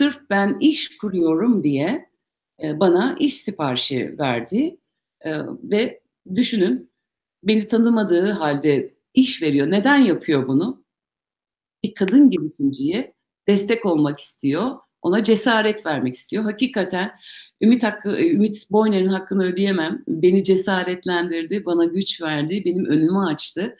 sırf 0.00 0.30
ben 0.30 0.58
iş 0.60 0.98
kuruyorum 0.98 1.64
diye 1.64 2.10
e, 2.62 2.80
bana 2.80 3.16
iş 3.20 3.34
siparişi 3.34 4.18
verdi. 4.18 4.76
E, 5.20 5.30
ve 5.62 6.00
düşünün 6.34 6.90
beni 7.42 7.68
tanımadığı 7.68 8.30
halde 8.30 8.94
iş 9.14 9.42
veriyor. 9.42 9.70
Neden 9.70 9.96
yapıyor 9.96 10.48
bunu? 10.48 10.84
Bir 11.84 11.94
kadın 11.94 12.30
girişimciye 12.30 13.14
destek 13.48 13.86
olmak 13.86 14.20
istiyor. 14.20 14.76
Ona 15.02 15.22
cesaret 15.22 15.86
vermek 15.86 16.14
istiyor. 16.14 16.44
Hakikaten 16.44 17.12
Ümit 17.60 17.82
hakkı, 17.82 18.20
Ümit 18.20 18.70
Boyner'in 18.70 19.08
hakkını 19.08 19.44
ödeyemem. 19.44 20.04
Beni 20.08 20.44
cesaretlendirdi, 20.44 21.64
bana 21.64 21.84
güç 21.84 22.22
verdi, 22.22 22.62
benim 22.64 22.84
önümü 22.84 23.18
açtı. 23.18 23.76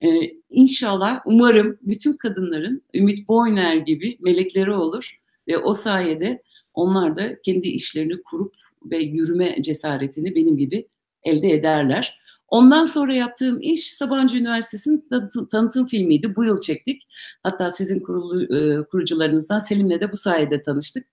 Ee, 0.00 0.08
inşallah, 0.50 1.20
umarım 1.26 1.78
bütün 1.82 2.12
kadınların 2.12 2.82
Ümit 2.94 3.28
Boyner 3.28 3.76
gibi 3.76 4.16
melekleri 4.20 4.70
olur 4.72 5.21
ve 5.48 5.58
o 5.58 5.74
sayede 5.74 6.42
onlar 6.74 7.16
da 7.16 7.40
kendi 7.40 7.68
işlerini 7.68 8.22
kurup 8.22 8.54
ve 8.90 8.98
yürüme 8.98 9.62
cesaretini 9.62 10.34
benim 10.34 10.56
gibi 10.56 10.88
elde 11.24 11.50
ederler. 11.50 12.22
Ondan 12.48 12.84
sonra 12.84 13.14
yaptığım 13.14 13.60
iş 13.60 13.92
Sabancı 13.92 14.36
Üniversitesi'nin 14.36 15.04
tanıtım 15.50 15.86
filmiydi. 15.86 16.36
Bu 16.36 16.44
yıl 16.44 16.60
çektik. 16.60 17.02
Hatta 17.42 17.70
sizin 17.70 18.00
kurulu, 18.00 18.56
e, 18.56 18.84
kurucularınızdan 18.84 19.58
Selim'le 19.58 20.00
de 20.00 20.12
bu 20.12 20.16
sayede 20.16 20.62
tanıştık. 20.62 21.06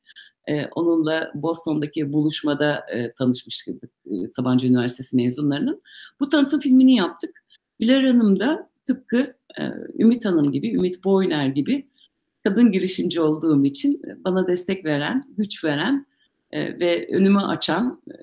E, 0.47 0.65
onunla 0.65 1.31
Boston'daki 1.35 2.13
buluşmada 2.13 2.85
e, 2.93 3.13
tanışmıştık 3.13 3.83
Sabancı 4.29 4.67
Üniversitesi 4.67 5.15
mezunlarının. 5.15 5.81
Bu 6.19 6.29
tanıtım 6.29 6.59
filmini 6.59 6.95
yaptık. 6.95 7.43
Güler 7.79 8.03
Hanım 8.03 8.39
da 8.39 8.69
tıpkı 8.87 9.35
Ümit 9.99 10.25
Hanım 10.25 10.51
gibi, 10.51 10.73
Ümit 10.73 11.03
Boyner 11.03 11.47
gibi 11.47 11.87
kadın 12.49 12.71
girişimci 12.71 13.21
olduğum 13.21 13.65
için 13.65 14.01
bana 14.25 14.47
destek 14.47 14.85
veren, 14.85 15.23
güç 15.37 15.63
veren 15.63 16.05
e, 16.51 16.79
ve 16.79 17.07
önümü 17.11 17.39
açan 17.39 18.01
e, 18.07 18.13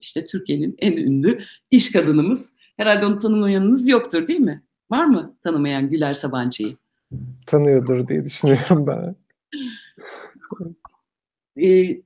işte 0.00 0.26
Türkiye'nin 0.26 0.74
en 0.78 0.92
ünlü 0.92 1.42
iş 1.70 1.92
kadınımız. 1.92 2.52
Herhalde 2.76 3.06
onu 3.06 3.18
tanımayanınız 3.18 3.88
yoktur 3.88 4.26
değil 4.26 4.40
mi? 4.40 4.62
Var 4.90 5.04
mı 5.04 5.36
tanımayan 5.40 5.90
Güler 5.90 6.12
Sabancı'yı? 6.12 6.76
Tanıyordur 7.46 8.08
diye 8.08 8.24
düşünüyorum 8.24 8.86
ben. 8.86 9.16
e, 11.62 11.96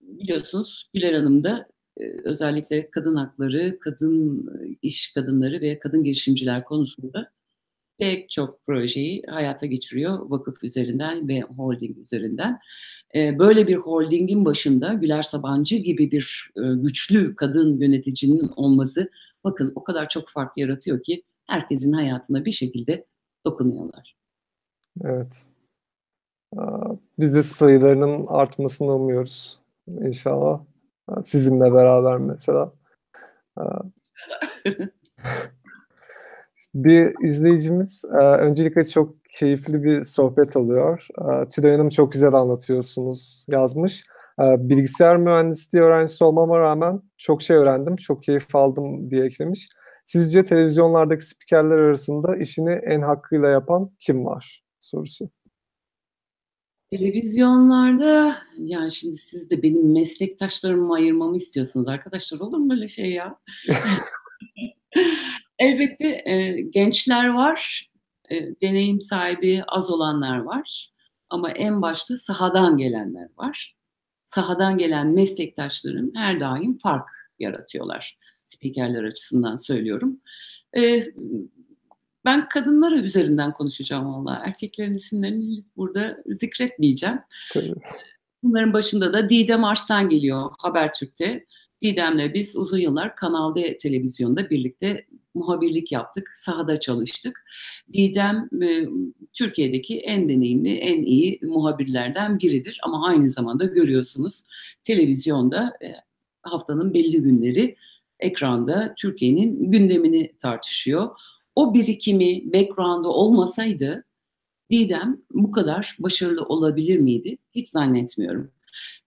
biliyorsunuz 0.00 0.90
Güler 0.94 1.12
Hanım 1.14 1.44
da 1.44 1.68
e, 2.00 2.04
özellikle 2.24 2.90
kadın 2.90 3.16
hakları, 3.16 3.78
kadın 3.80 4.50
iş 4.82 5.12
kadınları 5.12 5.60
ve 5.60 5.78
kadın 5.78 6.04
girişimciler 6.04 6.64
konusunda 6.64 7.32
pek 7.98 8.30
çok 8.30 8.64
projeyi 8.64 9.22
hayata 9.28 9.66
geçiriyor 9.66 10.30
vakıf 10.30 10.64
üzerinden 10.64 11.28
ve 11.28 11.40
holding 11.40 11.98
üzerinden. 11.98 12.58
E, 13.14 13.38
böyle 13.38 13.66
bir 13.66 13.76
holdingin 13.76 14.44
başında 14.44 14.92
Güler 14.92 15.22
Sabancı 15.22 15.76
gibi 15.76 16.10
bir 16.10 16.50
e, 16.56 16.60
güçlü 16.74 17.36
kadın 17.36 17.72
yöneticinin 17.72 18.50
olması 18.56 19.10
bakın 19.44 19.72
o 19.74 19.84
kadar 19.84 20.08
çok 20.08 20.28
fark 20.28 20.56
yaratıyor 20.56 21.02
ki 21.02 21.22
herkesin 21.46 21.92
hayatına 21.92 22.44
bir 22.44 22.52
şekilde 22.52 23.06
dokunuyorlar. 23.44 24.16
Evet. 25.04 25.46
Biz 27.18 27.34
de 27.34 27.42
sayılarının 27.42 28.26
artmasını 28.26 28.94
umuyoruz 28.94 29.60
inşallah. 29.88 30.60
Sizinle 31.24 31.72
beraber 31.72 32.18
mesela. 32.18 32.72
bir 36.84 37.24
izleyicimiz 37.24 38.04
öncelikle 38.38 38.88
çok 38.88 39.14
keyifli 39.38 39.84
bir 39.84 40.04
sohbet 40.04 40.56
oluyor. 40.56 41.06
Tülay 41.54 41.72
Hanım 41.72 41.88
çok 41.88 42.12
güzel 42.12 42.32
anlatıyorsunuz 42.32 43.44
yazmış. 43.48 44.04
Bilgisayar 44.38 45.16
mühendisliği 45.16 45.84
öğrencisi 45.84 46.24
olmama 46.24 46.58
rağmen 46.58 47.02
çok 47.16 47.42
şey 47.42 47.56
öğrendim, 47.56 47.96
çok 47.96 48.22
keyif 48.22 48.54
aldım 48.56 49.10
diye 49.10 49.24
eklemiş. 49.24 49.68
Sizce 50.04 50.44
televizyonlardaki 50.44 51.26
spikerler 51.26 51.78
arasında 51.78 52.36
işini 52.36 52.70
en 52.70 53.02
hakkıyla 53.02 53.48
yapan 53.48 53.90
kim 54.00 54.24
var? 54.24 54.64
Sorusu. 54.80 55.30
Televizyonlarda 56.90 58.36
yani 58.58 58.90
şimdi 58.90 59.16
siz 59.16 59.50
de 59.50 59.62
benim 59.62 59.92
meslektaşlarımı 59.92 60.94
ayırmamı 60.94 61.36
istiyorsunuz 61.36 61.88
arkadaşlar 61.88 62.40
olur 62.40 62.58
mu 62.58 62.70
böyle 62.70 62.88
şey 62.88 63.12
ya? 63.12 63.38
Elbette 65.58 66.22
e, 66.26 66.60
gençler 66.60 67.28
var, 67.28 67.90
e, 68.30 68.60
deneyim 68.60 69.00
sahibi 69.00 69.62
az 69.68 69.90
olanlar 69.90 70.38
var 70.38 70.90
ama 71.30 71.50
en 71.50 71.82
başta 71.82 72.16
sahadan 72.16 72.76
gelenler 72.76 73.28
var. 73.36 73.76
Sahadan 74.24 74.78
gelen 74.78 75.14
meslektaşlarım 75.14 76.12
her 76.14 76.40
daim 76.40 76.78
fark 76.78 77.08
yaratıyorlar. 77.38 78.18
Spikerler 78.42 79.04
açısından 79.04 79.56
söylüyorum. 79.56 80.20
E, 80.76 81.04
ben 82.24 82.48
kadınlar 82.48 82.92
üzerinden 82.92 83.52
konuşacağım 83.52 84.06
valla. 84.06 84.42
Erkeklerin 84.46 84.94
isimlerini 84.94 85.58
burada 85.76 86.16
zikretmeyeceğim. 86.26 87.18
Tabii. 87.52 87.74
Bunların 88.42 88.72
başında 88.72 89.12
da 89.12 89.28
Didem 89.28 89.64
Arslan 89.64 90.08
geliyor 90.08 90.50
Habertürk'te. 90.58 91.46
Didem'le 91.82 92.34
biz 92.34 92.56
uzun 92.56 92.78
yıllar 92.78 93.16
Kanal 93.16 93.54
D 93.54 93.76
televizyonda 93.76 94.50
birlikte 94.50 95.06
muhabirlik 95.34 95.92
yaptık, 95.92 96.30
sahada 96.34 96.80
çalıştık. 96.80 97.44
Didem 97.92 98.48
e, 98.62 98.88
Türkiye'deki 99.34 99.98
en 99.98 100.28
deneyimli, 100.28 100.74
en 100.74 101.02
iyi 101.02 101.40
muhabirlerden 101.42 102.38
biridir. 102.38 102.80
Ama 102.82 103.06
aynı 103.06 103.30
zamanda 103.30 103.64
görüyorsunuz 103.64 104.44
televizyonda 104.84 105.72
e, 105.82 105.94
haftanın 106.42 106.94
belli 106.94 107.22
günleri 107.22 107.76
ekranda 108.20 108.94
Türkiye'nin 108.98 109.70
gündemini 109.70 110.32
tartışıyor 110.38 111.10
o 111.56 111.74
birikimi 111.74 112.52
background'u 112.52 113.08
olmasaydı 113.08 114.04
Didem 114.70 115.22
bu 115.30 115.50
kadar 115.50 115.96
başarılı 115.98 116.42
olabilir 116.42 116.98
miydi? 116.98 117.38
Hiç 117.54 117.68
zannetmiyorum. 117.68 118.50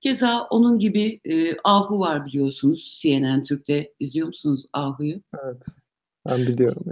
Keza 0.01 0.47
onun 0.49 0.79
gibi 0.79 1.19
e, 1.25 1.55
Ahu 1.63 1.99
var 1.99 2.25
biliyorsunuz 2.25 2.99
CNN 3.01 3.43
Türk'te. 3.43 3.93
izliyor 3.99 4.27
musunuz 4.27 4.65
Ahu'yu? 4.73 5.21
Evet. 5.43 5.65
Ben 6.25 6.47
biliyorum. 6.47 6.83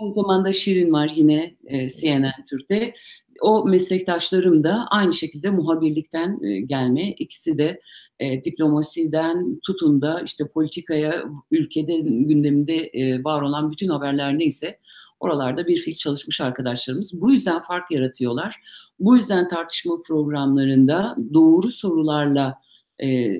Aynı 0.00 0.12
zamanda 0.12 0.52
Şirin 0.52 0.92
var 0.92 1.12
yine 1.16 1.56
e, 1.64 1.88
CNN 1.88 2.42
Türk'te. 2.50 2.94
O 3.40 3.64
meslektaşlarım 3.64 4.64
da 4.64 4.86
aynı 4.90 5.12
şekilde 5.12 5.50
muhabirlikten 5.50 6.42
e, 6.42 6.60
gelme. 6.60 7.08
İkisi 7.10 7.58
de 7.58 7.80
e, 8.18 8.44
diplomasiden 8.44 9.60
tutun 9.66 10.02
da 10.02 10.20
işte 10.24 10.48
politikaya, 10.48 11.24
ülkede 11.50 11.98
gündeminde 12.00 12.76
e, 12.76 13.24
var 13.24 13.42
olan 13.42 13.70
bütün 13.70 13.88
haberler 13.88 14.38
neyse 14.38 14.78
Oralarda 15.24 15.66
bir 15.66 15.78
fiil 15.78 15.94
çalışmış 15.94 16.40
arkadaşlarımız. 16.40 17.20
Bu 17.20 17.32
yüzden 17.32 17.60
fark 17.60 17.90
yaratıyorlar. 17.90 18.54
Bu 18.98 19.16
yüzden 19.16 19.48
tartışma 19.48 20.02
programlarında 20.02 21.16
doğru 21.34 21.70
sorularla 21.70 22.58
e, 23.02 23.36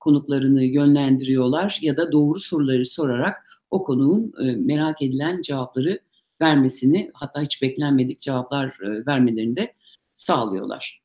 konuklarını 0.00 0.64
yönlendiriyorlar 0.64 1.78
ya 1.80 1.96
da 1.96 2.12
doğru 2.12 2.40
soruları 2.40 2.86
sorarak 2.86 3.36
o 3.70 3.82
konuğun 3.82 4.32
e, 4.42 4.56
merak 4.56 5.02
edilen 5.02 5.40
cevapları 5.40 5.98
vermesini 6.40 7.10
hatta 7.14 7.40
hiç 7.40 7.62
beklenmedik 7.62 8.18
cevaplar 8.18 8.66
e, 8.66 9.06
vermelerini 9.06 9.56
de 9.56 9.74
sağlıyorlar. 10.12 11.02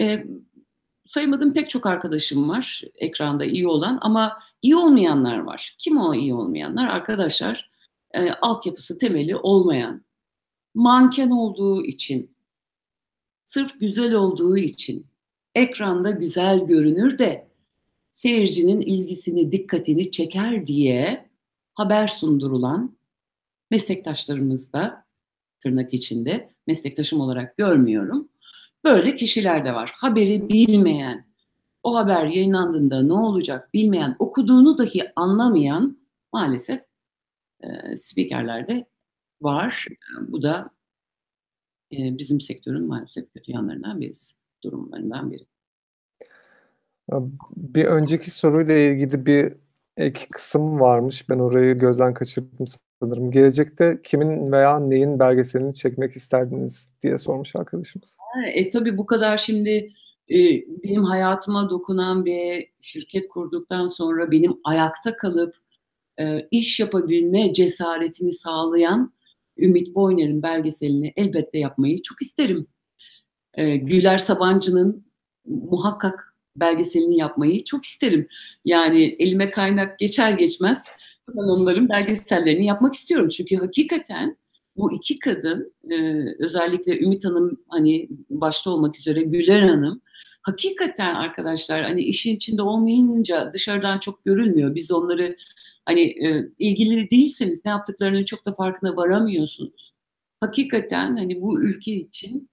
E, 0.00 0.26
saymadığım 1.06 1.52
pek 1.52 1.70
çok 1.70 1.86
arkadaşım 1.86 2.48
var 2.48 2.82
ekranda 2.94 3.44
iyi 3.44 3.68
olan 3.68 3.98
ama 4.00 4.38
iyi 4.62 4.76
olmayanlar 4.76 5.38
var. 5.38 5.74
Kim 5.78 6.00
o 6.00 6.14
iyi 6.14 6.34
olmayanlar? 6.34 6.88
Arkadaşlar 6.88 7.70
e, 8.16 8.30
altyapısı 8.30 8.98
temeli 8.98 9.36
olmayan, 9.36 10.04
manken 10.74 11.30
olduğu 11.30 11.84
için, 11.84 12.36
sırf 13.44 13.80
güzel 13.80 14.14
olduğu 14.14 14.56
için, 14.56 15.06
ekranda 15.54 16.10
güzel 16.10 16.66
görünür 16.66 17.18
de 17.18 17.48
seyircinin 18.10 18.80
ilgisini, 18.80 19.52
dikkatini 19.52 20.10
çeker 20.10 20.66
diye 20.66 21.30
haber 21.74 22.06
sundurulan 22.06 22.96
meslektaşlarımız 23.70 24.72
da 24.72 25.06
tırnak 25.60 25.94
içinde 25.94 26.50
meslektaşım 26.66 27.20
olarak 27.20 27.56
görmüyorum. 27.56 28.28
Böyle 28.84 29.16
kişiler 29.16 29.64
de 29.64 29.74
var. 29.74 29.92
Haberi 29.94 30.48
bilmeyen, 30.48 31.26
o 31.82 31.96
haber 31.96 32.26
yayınlandığında 32.26 33.02
ne 33.02 33.12
olacak 33.12 33.74
bilmeyen, 33.74 34.16
okuduğunu 34.18 34.78
dahi 34.78 35.12
anlamayan 35.16 35.98
maalesef 36.32 36.80
e, 37.60 37.96
spikerler 37.96 38.68
de 38.68 38.86
var. 39.40 39.86
Bu 40.20 40.42
da 40.42 40.70
e, 41.92 42.18
bizim 42.18 42.40
sektörün 42.40 42.86
maalesef 42.86 43.32
kötü 43.34 43.52
yanlarından 43.52 44.00
birisi, 44.00 44.34
durumlarından 44.64 45.30
biri. 45.30 45.46
Bir 47.56 47.84
önceki 47.84 48.30
soruyla 48.30 48.74
ilgili 48.74 49.26
bir 49.26 49.52
ek 49.96 50.26
kısım 50.30 50.80
varmış. 50.80 51.28
Ben 51.28 51.38
orayı 51.38 51.78
gözden 51.78 52.14
kaçırdım 52.14 52.66
sanırım. 53.00 53.30
Gelecekte 53.30 54.00
kimin 54.04 54.52
veya 54.52 54.78
neyin 54.78 55.18
belgeselini 55.18 55.74
çekmek 55.74 56.12
isterdiniz 56.12 56.90
diye 57.02 57.18
sormuş 57.18 57.56
arkadaşımız. 57.56 58.18
E, 58.54 58.68
tabii 58.68 58.98
bu 58.98 59.06
kadar 59.06 59.36
şimdi 59.36 59.92
e, 60.30 60.38
benim 60.84 61.04
hayatıma 61.04 61.70
dokunan 61.70 62.24
bir 62.24 62.66
şirket 62.80 63.28
kurduktan 63.28 63.86
sonra 63.86 64.30
benim 64.30 64.60
ayakta 64.64 65.16
kalıp 65.16 65.54
e, 66.20 66.48
iş 66.50 66.80
yapabilme 66.80 67.52
cesaretini 67.52 68.32
sağlayan 68.32 69.12
Ümit 69.58 69.94
Boyner'in 69.94 70.42
belgeselini 70.42 71.12
elbette 71.16 71.58
yapmayı 71.58 72.02
çok 72.02 72.22
isterim. 72.22 72.66
E, 73.54 73.76
Güler 73.76 74.18
Sabancı'nın 74.18 75.06
muhakkak 75.46 76.34
belgeselini 76.56 77.16
yapmayı 77.16 77.64
çok 77.64 77.84
isterim. 77.84 78.28
Yani 78.64 79.16
elime 79.18 79.50
kaynak 79.50 79.98
geçer 79.98 80.32
geçmez 80.32 80.84
ben 81.28 81.42
onların 81.42 81.88
belgesellerini 81.88 82.66
yapmak 82.66 82.94
istiyorum. 82.94 83.28
Çünkü 83.28 83.56
hakikaten 83.56 84.36
bu 84.76 84.92
iki 84.92 85.18
kadın 85.18 85.74
e, 85.90 86.24
özellikle 86.38 87.00
Ümit 87.00 87.24
Hanım 87.24 87.60
hani 87.68 88.08
başta 88.30 88.70
olmak 88.70 88.98
üzere 88.98 89.22
Güler 89.22 89.62
Hanım 89.62 90.00
hakikaten 90.42 91.14
arkadaşlar 91.14 91.84
hani 91.84 92.02
işin 92.02 92.36
içinde 92.36 92.62
olmayınca 92.62 93.50
dışarıdan 93.52 93.98
çok 93.98 94.24
görülmüyor. 94.24 94.74
Biz 94.74 94.90
onları 94.90 95.36
hani 95.86 96.00
e, 96.00 96.48
ilgili 96.58 97.10
değilseniz 97.10 97.64
ne 97.64 97.70
yaptıklarının 97.70 98.24
çok 98.24 98.46
da 98.46 98.52
farkına 98.52 98.96
varamıyorsunuz. 98.96 99.94
Hakikaten 100.40 101.16
hani 101.16 101.40
bu 101.40 101.62
ülke 101.62 101.92
için 101.92 102.50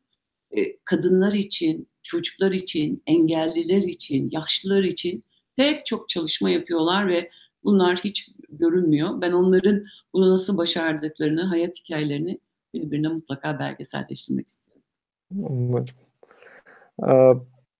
e, 0.51 0.77
kadınlar 0.85 1.33
için, 1.33 1.87
çocuklar 2.03 2.51
için, 2.51 3.03
engelliler 3.07 3.81
için, 3.87 4.29
yaşlılar 4.31 4.83
için 4.83 5.23
pek 5.55 5.85
çok 5.85 6.09
çalışma 6.09 6.49
yapıyorlar 6.49 7.07
ve 7.07 7.29
bunlar 7.63 7.99
hiç 8.03 8.29
görünmüyor. 8.49 9.21
Ben 9.21 9.31
onların 9.31 9.85
bunu 10.13 10.31
nasıl 10.31 10.57
başardıklarını, 10.57 11.41
hayat 11.41 11.79
hikayelerini 11.79 12.39
birbirine 12.73 13.07
mutlaka 13.07 13.59
belgeselleştirmek 13.59 14.47
istiyorum. 14.47 14.83
Umarım. 15.35 15.95
Ee, 17.07 17.33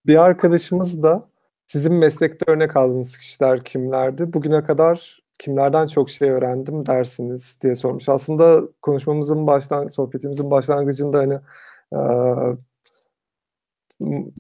bir 0.06 0.24
arkadaşımız 0.24 1.04
da 1.04 1.30
sizin 1.68 1.94
meslekte 1.94 2.52
örnek 2.52 2.78
aldığınız 2.78 3.18
kişiler 3.18 3.64
kimlerdi? 3.64 4.34
Bugüne 4.34 4.64
kadar 4.64 5.23
kimlerden 5.44 5.88
çok 5.88 6.10
şey 6.10 6.30
öğrendim 6.30 6.86
dersiniz 6.86 7.58
diye 7.62 7.76
sormuş. 7.76 8.10
Aslında 8.10 8.62
konuşmamızın 8.82 9.48
baştan, 9.48 9.88
sohbetimizin 9.88 10.52
başlangıcında 10.52 11.18
hani 11.18 11.40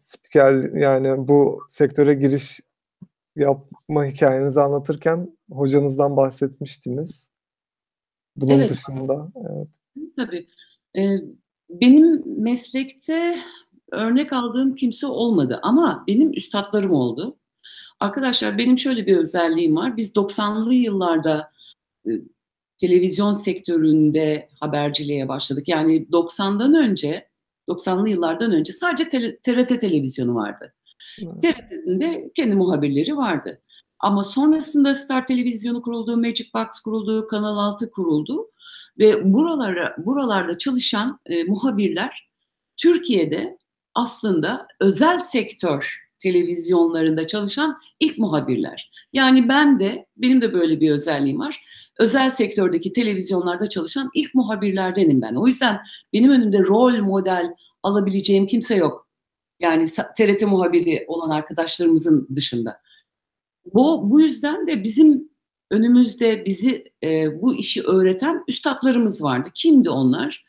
spiker 0.01 0.53
yani 0.79 1.27
bu 1.27 1.59
sektöre 1.67 2.13
giriş 2.13 2.59
yapma 3.35 4.05
hikayenizi 4.05 4.61
anlatırken 4.61 5.37
hocanızdan 5.51 6.17
bahsetmiştiniz. 6.17 7.29
Bunun 8.35 8.59
evet. 8.59 8.69
dışında. 8.69 9.31
Evet. 9.35 9.67
Tabii. 10.17 10.47
Ee, 10.97 11.17
benim 11.69 12.23
meslekte 12.41 13.35
örnek 13.91 14.33
aldığım 14.33 14.75
kimse 14.75 15.07
olmadı 15.07 15.59
ama 15.63 16.03
benim 16.07 16.33
üstadlarım 16.33 16.91
oldu. 16.91 17.37
Arkadaşlar 18.03 18.57
benim 18.57 18.77
şöyle 18.77 19.05
bir 19.05 19.17
özelliğim 19.17 19.75
var. 19.75 19.97
Biz 19.97 20.11
90'lı 20.11 20.73
yıllarda 20.73 21.51
e, 22.07 22.11
televizyon 22.77 23.33
sektöründe 23.33 24.49
haberciliğe 24.59 25.27
başladık. 25.27 25.67
Yani 25.67 26.07
90'dan 26.07 26.73
önce, 26.73 27.27
90'lı 27.69 28.09
yıllardan 28.09 28.51
önce 28.51 28.73
sadece 28.73 29.09
tele, 29.09 29.37
TRT 29.37 29.81
televizyonu 29.81 30.35
vardı. 30.35 30.73
TRT'nin 31.41 31.99
de 31.99 32.31
kendi 32.35 32.55
muhabirleri 32.55 33.17
vardı. 33.17 33.61
Ama 33.99 34.23
sonrasında 34.23 34.95
Star 34.95 35.25
Televizyonu 35.25 35.81
kuruldu, 35.81 36.17
Magic 36.17 36.49
Box 36.55 36.79
kuruldu, 36.79 37.27
Kanal 37.27 37.57
6 37.57 37.89
kuruldu 37.89 38.49
ve 38.99 39.33
buralara 39.33 39.95
buralarda 39.97 40.57
çalışan 40.57 41.19
e, 41.25 41.43
muhabirler 41.43 42.29
Türkiye'de 42.77 43.57
aslında 43.95 44.67
özel 44.79 45.19
sektör 45.19 46.02
televizyonlarında 46.23 47.27
çalışan 47.27 47.79
ilk 47.99 48.17
muhabirler. 48.17 48.91
Yani 49.13 49.49
ben 49.49 49.79
de 49.79 50.05
benim 50.17 50.41
de 50.41 50.53
böyle 50.53 50.79
bir 50.79 50.91
özelliğim 50.91 51.39
var. 51.39 51.63
Özel 51.99 52.29
sektördeki 52.29 52.91
televizyonlarda 52.91 53.67
çalışan 53.67 54.09
ilk 54.15 54.35
muhabirlerdenim 54.35 55.21
ben. 55.21 55.35
O 55.35 55.47
yüzden 55.47 55.81
benim 56.13 56.31
önümde 56.31 56.59
rol 56.59 56.97
model 56.97 57.53
alabileceğim 57.83 58.47
kimse 58.47 58.75
yok. 58.75 59.07
Yani 59.59 59.85
TRT 60.17 60.41
muhabiri 60.41 61.05
olan 61.07 61.29
arkadaşlarımızın 61.29 62.27
dışında. 62.35 62.77
Bu, 63.73 64.11
bu 64.11 64.21
yüzden 64.21 64.67
de 64.67 64.83
bizim 64.83 65.29
önümüzde 65.71 66.45
bizi 66.45 66.91
e, 67.03 67.41
bu 67.41 67.55
işi 67.55 67.83
öğreten 67.83 68.43
üstadlarımız 68.47 69.23
vardı. 69.23 69.49
Kimdi 69.55 69.89
onlar? 69.89 70.45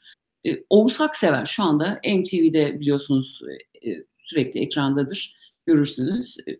E, 0.46 0.64
Oğuz 0.70 1.00
Aksever 1.00 1.46
şu 1.46 1.62
anda 1.62 2.00
NTV'de 2.04 2.80
biliyorsunuz 2.80 3.40
e, 3.86 3.90
sürekli 4.24 4.60
ekrandadır. 4.60 5.43
Görürsünüz. 5.66 6.36
E, 6.48 6.52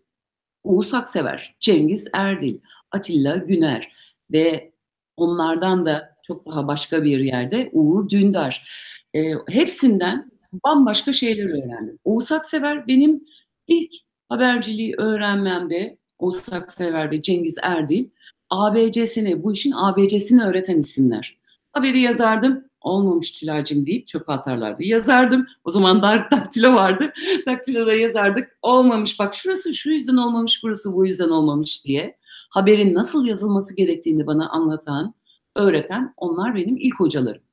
Oğuz 0.63 0.93
Aksever, 0.93 1.55
Cengiz 1.59 2.07
Erdil, 2.13 2.59
Atilla 2.91 3.37
Güner 3.37 3.93
ve 4.31 4.73
onlardan 5.17 5.85
da 5.85 6.15
çok 6.23 6.47
daha 6.47 6.67
başka 6.67 7.03
bir 7.03 7.19
yerde 7.19 7.69
Uğur 7.73 8.09
Dündar. 8.09 8.67
E, 9.15 9.33
hepsinden 9.49 10.31
bambaşka 10.65 11.13
şeyler 11.13 11.49
öğrendim. 11.49 11.99
Oğuz 12.03 12.31
Aksever 12.31 12.87
benim 12.87 13.23
ilk 13.67 13.93
haberciliği 14.29 14.95
öğrenmemde 14.97 15.97
Oğuz 16.19 16.53
Aksever 16.53 17.11
ve 17.11 17.21
Cengiz 17.21 17.55
Erdil 17.61 18.09
ABC'sini, 18.49 19.43
bu 19.43 19.53
işin 19.53 19.71
ABC'sini 19.71 20.43
öğreten 20.43 20.77
isimler. 20.77 21.37
Haberi 21.73 21.99
yazardım, 21.99 22.65
olmamış 22.85 23.31
Tülay'cım 23.31 23.85
deyip 23.85 24.07
çöpe 24.07 24.31
atarlardı. 24.31 24.83
Yazardım, 24.83 25.47
o 25.63 25.71
zaman 25.71 26.01
da 26.01 26.27
daktilo 26.31 26.75
vardı. 26.75 27.13
Daktiloda 27.45 27.93
yazardık, 27.93 28.57
olmamış 28.61 29.19
bak 29.19 29.35
şurası 29.35 29.75
şu 29.75 29.89
yüzden 29.89 30.17
olmamış, 30.17 30.63
burası 30.63 30.93
bu 30.93 31.05
yüzden 31.05 31.29
olmamış 31.29 31.85
diye. 31.85 32.17
Haberin 32.49 32.93
nasıl 32.93 33.25
yazılması 33.25 33.75
gerektiğini 33.75 34.27
bana 34.27 34.49
anlatan, 34.49 35.13
öğreten 35.55 36.13
onlar 36.17 36.55
benim 36.55 36.77
ilk 36.77 36.99
hocalarım. 36.99 37.43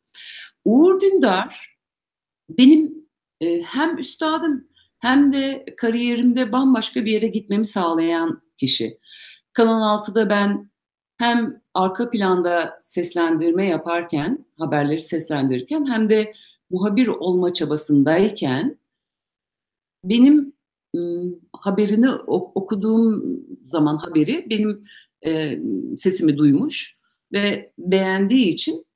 Uğur 0.65 1.01
Dündar 1.01 1.77
benim 2.49 3.07
e, 3.41 3.63
hem 3.63 3.99
üstadım 3.99 4.69
hem 4.99 5.33
de 5.33 5.65
kariyerimde 5.77 6.53
bambaşka 6.53 7.05
bir 7.05 7.11
yere 7.11 7.27
gitmemi 7.27 7.67
sağlayan 7.67 8.43
kişi. 8.59 8.99
Kanal 9.53 9.99
6'da 9.99 10.31
ben 10.31 10.71
hem 11.19 11.62
arka 11.75 12.11
planda 12.11 12.79
seslendirme 12.81 13.69
yaparken, 13.69 14.45
haberleri 14.59 15.01
seslendirirken 15.01 15.87
hem 15.91 16.11
de 16.11 16.33
muhabir 16.71 17.07
olma 17.07 17.53
çabasındayken 17.53 18.79
benim 20.05 20.53
haberini 21.53 22.11
okuduğum 22.55 23.25
zaman 23.63 23.97
haberi 23.97 24.47
benim 24.51 24.85
e, 25.27 25.59
sesimi 25.99 26.39
duymuş 26.39 26.99
ve 27.33 27.73
beğendiği 27.79 28.47
için 28.47 28.87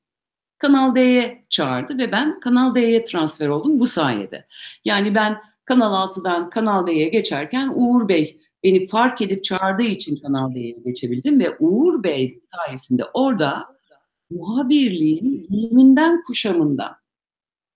Kanal 0.59 0.95
D'ye 0.95 1.45
çağırdı 1.49 1.99
ve 1.99 2.13
ben 2.13 2.41
Kanal 2.41 2.75
D'ye 2.75 3.05
transfer 3.05 3.49
oldum 3.49 3.81
bu 3.81 3.87
sayede. 3.87 4.47
Yani 4.85 5.15
ben 5.15 5.39
Kanal 5.65 6.09
6'dan 6.09 6.51
Kanal 6.51 6.87
D'ye 6.87 7.09
geçerken 7.09 7.73
Uğur 7.75 8.09
Bey 8.09 8.41
beni 8.65 8.87
fark 8.87 9.23
edip 9.23 9.45
çağırdığı 9.45 9.83
için 9.83 10.17
Kanal 10.17 10.55
D'ye 10.55 10.71
geçebildim 10.71 11.41
ve 11.41 11.57
Uğur 11.59 12.03
Bey 12.03 12.41
sayesinde 12.57 13.05
orada 13.15 13.77
muhabirliğin 14.31 15.47
giyiminden 15.51 16.23
kuşamından, 16.27 16.93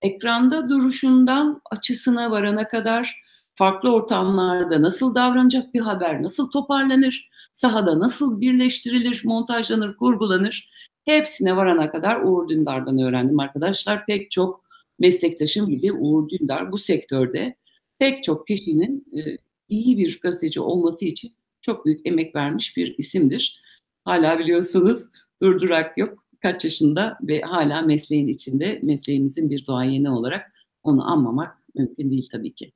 ekranda 0.01 0.69
duruşundan 0.69 1.61
açısına 1.71 2.31
varana 2.31 2.67
kadar 2.67 3.21
farklı 3.55 3.93
ortamlarda 3.93 4.81
nasıl 4.81 5.15
davranacak 5.15 5.73
bir 5.73 5.79
haber, 5.79 6.21
nasıl 6.21 6.51
toparlanır, 6.51 7.29
sahada 7.51 7.99
nasıl 7.99 8.41
birleştirilir, 8.41 9.21
montajlanır, 9.25 9.97
kurgulanır 9.97 10.71
Hepsine 11.05 11.55
varana 11.55 11.91
kadar 11.91 12.21
Uğur 12.21 12.49
Dündar'dan 12.49 12.97
öğrendim 12.97 13.39
arkadaşlar. 13.39 14.05
Pek 14.05 14.31
çok 14.31 14.63
meslektaşım 14.99 15.69
gibi 15.69 15.93
Uğur 15.93 16.29
Dündar 16.29 16.71
bu 16.71 16.77
sektörde 16.77 17.55
pek 17.99 18.23
çok 18.23 18.47
kişinin 18.47 19.05
e, 19.17 19.37
iyi 19.71 19.97
bir 19.97 20.19
gazeteci 20.23 20.61
olması 20.61 21.05
için 21.05 21.31
çok 21.61 21.85
büyük 21.85 22.07
emek 22.07 22.35
vermiş 22.35 22.77
bir 22.77 22.97
isimdir. 22.97 23.61
Hala 24.03 24.39
biliyorsunuz 24.39 25.09
durdurak 25.41 25.97
yok. 25.97 26.25
Kaç 26.41 26.63
yaşında 26.63 27.17
ve 27.23 27.41
hala 27.41 27.81
mesleğin 27.81 28.27
içinde, 28.27 28.79
mesleğimizin 28.83 29.49
bir 29.49 29.65
duayeni 29.65 30.09
olarak 30.09 30.51
onu 30.83 31.11
anmamak 31.11 31.57
mümkün 31.75 32.11
değil 32.11 32.29
tabii 32.31 32.53
ki. 32.53 32.71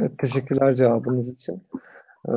Evet, 0.00 0.18
teşekkürler 0.18 0.74
cevabınız 0.74 1.40
için. 1.40 1.62
Ee, 2.28 2.32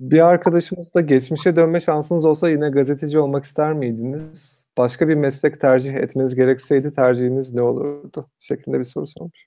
bir 0.00 0.26
arkadaşımız 0.26 0.94
da 0.94 1.00
geçmişe 1.00 1.56
dönme 1.56 1.80
şansınız 1.80 2.24
olsa 2.24 2.50
yine 2.50 2.70
gazeteci 2.70 3.18
olmak 3.18 3.44
ister 3.44 3.72
miydiniz? 3.72 4.66
Başka 4.78 5.08
bir 5.08 5.14
meslek 5.14 5.60
tercih 5.60 5.94
etmeniz 5.94 6.34
gerekseydi 6.34 6.92
tercihiniz 6.92 7.54
ne 7.54 7.62
olurdu? 7.62 8.26
Şeklinde 8.38 8.78
bir 8.78 8.84
soru 8.84 9.06
sormuş. 9.06 9.46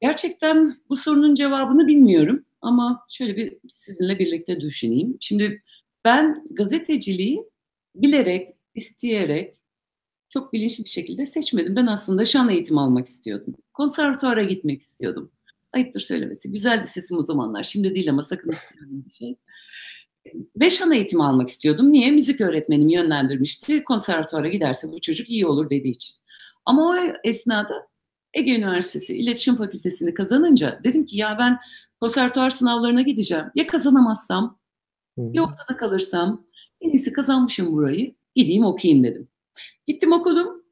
Gerçekten 0.00 0.76
bu 0.88 0.96
sorunun 0.96 1.34
cevabını 1.34 1.86
bilmiyorum 1.86 2.44
ama 2.60 3.04
şöyle 3.10 3.36
bir 3.36 3.58
sizinle 3.68 4.18
birlikte 4.18 4.60
düşüneyim. 4.60 5.16
Şimdi 5.20 5.62
ben 6.04 6.44
gazeteciliği 6.50 7.38
bilerek, 7.94 8.54
isteyerek, 8.74 9.56
çok 10.28 10.52
bilinçli 10.52 10.84
bir 10.84 10.90
şekilde 10.90 11.26
seçmedim. 11.26 11.76
Ben 11.76 11.86
aslında 11.86 12.24
şan 12.24 12.50
eğitimi 12.50 12.80
almak 12.80 13.06
istiyordum. 13.06 13.54
Konservatuara 13.72 14.42
gitmek 14.42 14.80
istiyordum. 14.80 15.32
Ayıptır 15.72 16.00
söylemesi. 16.00 16.52
Güzeldi 16.52 16.86
sesim 16.86 17.18
o 17.18 17.22
zamanlar. 17.22 17.62
Şimdi 17.62 17.94
değil 17.94 18.10
ama 18.10 18.22
sakın 18.22 18.50
istemeyin 18.50 19.04
bir 19.04 19.10
şey. 19.10 19.36
Ve 20.60 20.70
şan 20.70 20.92
eğitimi 20.92 21.24
almak 21.24 21.48
istiyordum. 21.48 21.92
Niye? 21.92 22.10
Müzik 22.10 22.40
öğretmenim 22.40 22.88
yönlendirmişti. 22.88 23.84
Konservatuara 23.84 24.48
giderse 24.48 24.92
bu 24.92 25.00
çocuk 25.00 25.30
iyi 25.30 25.46
olur 25.46 25.70
dediği 25.70 25.90
için. 25.90 26.14
Ama 26.64 26.88
o 26.90 26.96
esnada 27.24 27.88
Ege 28.36 28.56
Üniversitesi 28.56 29.16
İletişim 29.16 29.56
Fakültesini 29.56 30.14
kazanınca 30.14 30.80
dedim 30.84 31.04
ki 31.04 31.16
ya 31.16 31.36
ben 31.38 31.58
konservatuar 32.00 32.50
sınavlarına 32.50 33.02
gideceğim. 33.02 33.44
Ya 33.54 33.66
kazanamazsam, 33.66 34.58
ya 35.16 35.42
ortada 35.42 35.76
kalırsam 35.76 36.46
en 36.80 36.90
iyisi 36.90 37.12
kazanmışım 37.12 37.72
burayı. 37.72 38.14
Gideyim 38.34 38.64
okuyayım 38.64 39.04
dedim. 39.04 39.28
Gittim 39.86 40.12
okudum. 40.12 40.62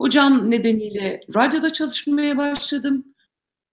Hocam 0.00 0.50
nedeniyle 0.50 1.20
radyoda 1.34 1.72
çalışmaya 1.72 2.38
başladım. 2.38 3.14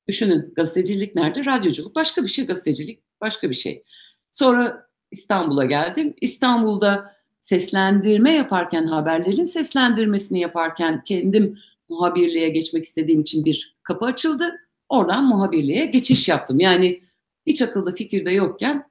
Düşünün 0.08 0.54
gazetecilik 0.56 1.16
nerede? 1.16 1.46
Radyoculuk 1.46 1.96
başka 1.96 2.24
bir 2.24 2.28
şey, 2.28 2.46
gazetecilik 2.46 3.04
başka 3.22 3.50
bir 3.50 3.56
şey. 3.56 3.84
Sonra 4.32 4.88
İstanbul'a 5.12 5.66
geldim. 5.66 6.14
İstanbul'da 6.22 7.16
seslendirme 7.40 8.32
yaparken, 8.32 8.88
haberlerin 8.88 9.46
seslendirmesini 9.46 10.40
yaparken 10.40 11.04
kendim 11.04 11.60
muhabirliğe 11.90 12.50
geçmek 12.50 12.84
istediğim 12.84 13.22
için 13.22 13.46
bir 13.46 13.76
kapı 13.84 14.06
açıldı. 14.06 14.60
Oradan 14.90 15.26
muhabirliğe 15.26 15.86
geçiş 15.86 16.30
yaptım. 16.30 16.60
Yani 16.60 17.04
hiç 17.46 17.62
akılda 17.62 17.92
fikirde 17.92 18.32
yokken 18.32 18.90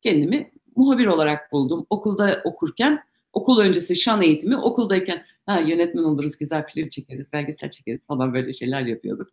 kendimi 0.00 0.52
muhabir 0.76 1.06
olarak 1.06 1.52
buldum. 1.52 1.86
Okulda 1.90 2.40
okurken, 2.44 3.02
okul 3.32 3.60
öncesi 3.60 3.96
şan 3.96 4.22
eğitimi, 4.22 4.56
okuldayken 4.56 5.24
ha, 5.46 5.58
yönetmen 5.58 6.02
oluruz, 6.02 6.36
güzel 6.38 6.66
film 6.66 6.88
çekeriz, 6.88 7.32
belgesel 7.32 7.70
çekeriz 7.70 8.06
falan 8.06 8.34
böyle 8.34 8.52
şeyler 8.52 8.86
yapıyorduk. 8.86 9.28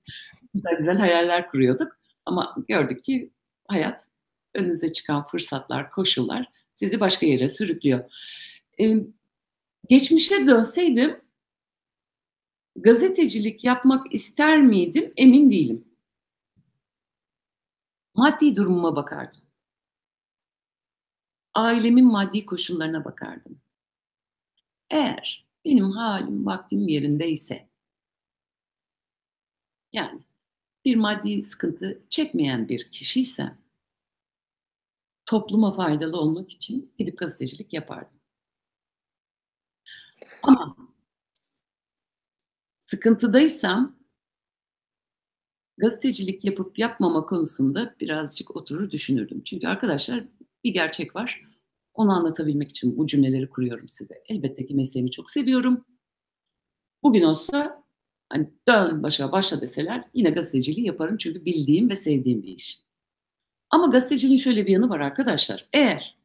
Güzel 0.54 0.78
güzel 0.78 0.98
hayaller 0.98 1.52
kuruyorduk. 1.52 1.98
Ama 2.26 2.56
gördük 2.68 3.04
ki 3.04 3.32
hayat 3.68 4.08
önünüze 4.54 4.91
çıkan 4.91 5.24
fırsatlar, 5.24 5.91
koşullar 5.91 6.50
sizi 6.74 7.00
başka 7.00 7.26
yere 7.26 7.50
sürüklüyor. 7.50 8.12
Ee, 8.80 8.96
geçmişe 9.89 10.48
dönseydim 10.48 11.24
gazetecilik 12.76 13.63
yapmak 13.63 14.13
ister 14.13 14.61
miydim 14.61 15.13
emin 15.17 15.51
değilim. 15.51 15.86
Maddi 18.15 18.55
durumuma 18.55 18.95
bakardım. 18.95 19.41
Ailemin 21.53 22.05
maddi 22.05 22.45
koşullarına 22.45 23.05
bakardım. 23.05 23.61
Eğer 24.89 25.45
benim 25.65 25.91
halim, 25.91 26.45
vaktim 26.45 26.88
yerindeyse, 26.88 27.69
yani 29.93 30.21
bir 30.86 30.95
maddi 30.95 31.43
sıkıntı 31.43 32.01
çekmeyen 32.09 32.69
bir 32.69 32.91
kişiysem, 32.91 33.57
topluma 35.26 35.73
faydalı 35.73 36.17
olmak 36.17 36.51
için 36.51 36.93
gidip 36.97 37.17
gazetecilik 37.17 37.73
yapardım. 37.73 38.19
Ama 40.43 40.76
sıkıntıdaysam 42.86 43.99
gazetecilik 45.77 46.45
yapıp 46.45 46.79
yapmama 46.79 47.25
konusunda 47.25 47.95
birazcık 47.99 48.55
oturur 48.55 48.91
düşünürdüm. 48.91 49.41
Çünkü 49.45 49.67
arkadaşlar 49.67 50.23
bir 50.63 50.73
gerçek 50.73 51.15
var. 51.15 51.45
Onu 51.93 52.11
anlatabilmek 52.11 52.69
için 52.69 52.97
bu 52.97 53.07
cümleleri 53.07 53.49
kuruyorum 53.49 53.89
size. 53.89 54.23
Elbette 54.29 54.65
ki 54.65 54.75
mesleğimi 54.75 55.11
çok 55.11 55.31
seviyorum. 55.31 55.86
Bugün 57.03 57.21
olsa 57.21 57.83
hani 58.29 58.49
dön 58.67 59.03
başa 59.03 59.31
başla 59.31 59.61
deseler 59.61 60.03
yine 60.13 60.29
gazeteciliği 60.29 60.88
yaparım 60.88 61.17
çünkü 61.17 61.45
bildiğim 61.45 61.89
ve 61.89 61.95
sevdiğim 61.95 62.43
bir 62.43 62.55
iş. 62.55 62.81
Ama 63.69 63.88
gazeteciliğin 63.88 64.39
şöyle 64.39 64.65
bir 64.65 64.71
yanı 64.71 64.89
var 64.89 64.99
arkadaşlar. 64.99 65.69
Eğer 65.73 66.17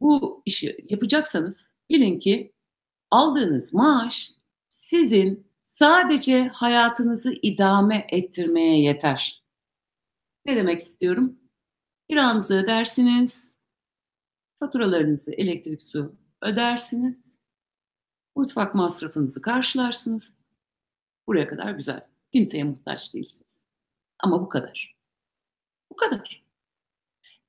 bu 0.00 0.42
işi 0.46 0.86
yapacaksanız 0.88 1.76
bilin 1.90 2.18
ki 2.18 2.52
aldığınız 3.10 3.74
maaş 3.74 4.32
sizin 4.68 5.47
sadece 5.78 6.48
hayatınızı 6.48 7.34
idame 7.42 8.06
ettirmeye 8.08 8.80
yeter. 8.80 9.44
Ne 10.46 10.56
demek 10.56 10.80
istiyorum? 10.80 11.38
Kiranızı 12.10 12.54
ödersiniz, 12.54 13.56
faturalarınızı 14.60 15.32
elektrik 15.32 15.82
su 15.82 16.16
ödersiniz, 16.42 17.40
mutfak 18.36 18.74
masrafınızı 18.74 19.42
karşılarsınız. 19.42 20.36
Buraya 21.26 21.48
kadar 21.48 21.70
güzel. 21.70 22.06
Kimseye 22.32 22.64
muhtaç 22.64 23.14
değilsiniz. 23.14 23.68
Ama 24.18 24.40
bu 24.40 24.48
kadar. 24.48 24.96
Bu 25.90 25.96
kadar. 25.96 26.44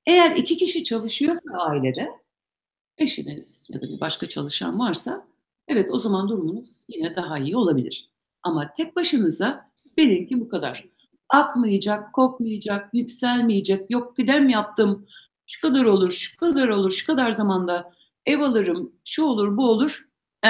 Eğer 0.05 0.35
iki 0.35 0.57
kişi 0.57 0.83
çalışıyorsa 0.83 1.51
ailede, 1.53 2.13
eşiniz 2.97 3.69
ya 3.73 3.81
da 3.81 3.89
bir 3.89 3.99
başka 3.99 4.25
çalışan 4.25 4.79
varsa, 4.79 5.27
evet 5.67 5.91
o 5.91 5.99
zaman 5.99 6.29
durumunuz 6.29 6.69
yine 6.87 7.15
daha 7.15 7.39
iyi 7.39 7.57
olabilir. 7.57 8.18
Ama 8.49 8.73
tek 8.73 8.95
başınıza 8.95 9.71
bilin 9.97 10.25
ki 10.25 10.39
bu 10.39 10.47
kadar. 10.49 10.85
Akmayacak, 11.29 12.13
kokmayacak, 12.13 12.89
yükselmeyecek, 12.93 13.91
yok 13.91 14.17
gidem 14.17 14.49
yaptım, 14.49 15.07
şu 15.47 15.61
kadar 15.61 15.85
olur, 15.85 16.11
şu 16.11 16.37
kadar 16.37 16.69
olur, 16.69 16.91
şu 16.91 17.07
kadar 17.07 17.31
zamanda 17.31 17.91
ev 18.25 18.39
alırım, 18.39 18.93
şu 19.05 19.23
olur, 19.23 19.57
bu 19.57 19.69
olur. 19.69 20.07
Ee, 20.45 20.49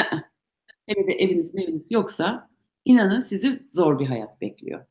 hele 0.88 1.08
de 1.08 1.14
eviniz 1.14 1.56
eviniz 1.56 1.92
yoksa 1.92 2.50
inanın 2.86 3.20
sizi 3.20 3.68
zor 3.74 4.00
bir 4.00 4.08
hayat 4.08 4.42
bekliyor. 4.42 4.86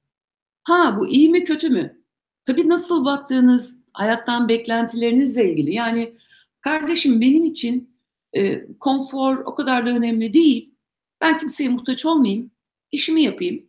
Ha 0.63 0.97
bu 1.01 1.09
iyi 1.09 1.29
mi 1.29 1.45
kötü 1.45 1.71
mü? 1.71 2.03
Tabii 2.45 2.69
nasıl 2.69 3.05
baktığınız, 3.05 3.79
hayattan 3.93 4.49
beklentilerinizle 4.49 5.53
ilgili. 5.53 5.75
Yani 5.75 6.15
kardeşim 6.61 7.21
benim 7.21 7.45
için 7.45 7.97
e, 8.33 8.67
konfor 8.81 9.37
o 9.39 9.55
kadar 9.55 9.87
da 9.87 9.91
önemli 9.91 10.33
değil. 10.33 10.75
Ben 11.21 11.39
kimseye 11.39 11.69
muhtaç 11.69 12.07
olmayayım 12.07 12.51
işimi 12.93 13.23
yapayım. 13.23 13.67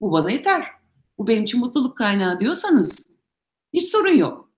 Bu 0.00 0.12
bana 0.12 0.30
yeter. 0.30 0.64
Bu 1.18 1.26
benim 1.26 1.42
için 1.42 1.60
mutluluk 1.60 1.96
kaynağı 1.96 2.40
diyorsanız 2.40 3.04
hiç 3.72 3.84
sorun 3.88 4.16
yok. 4.16 4.52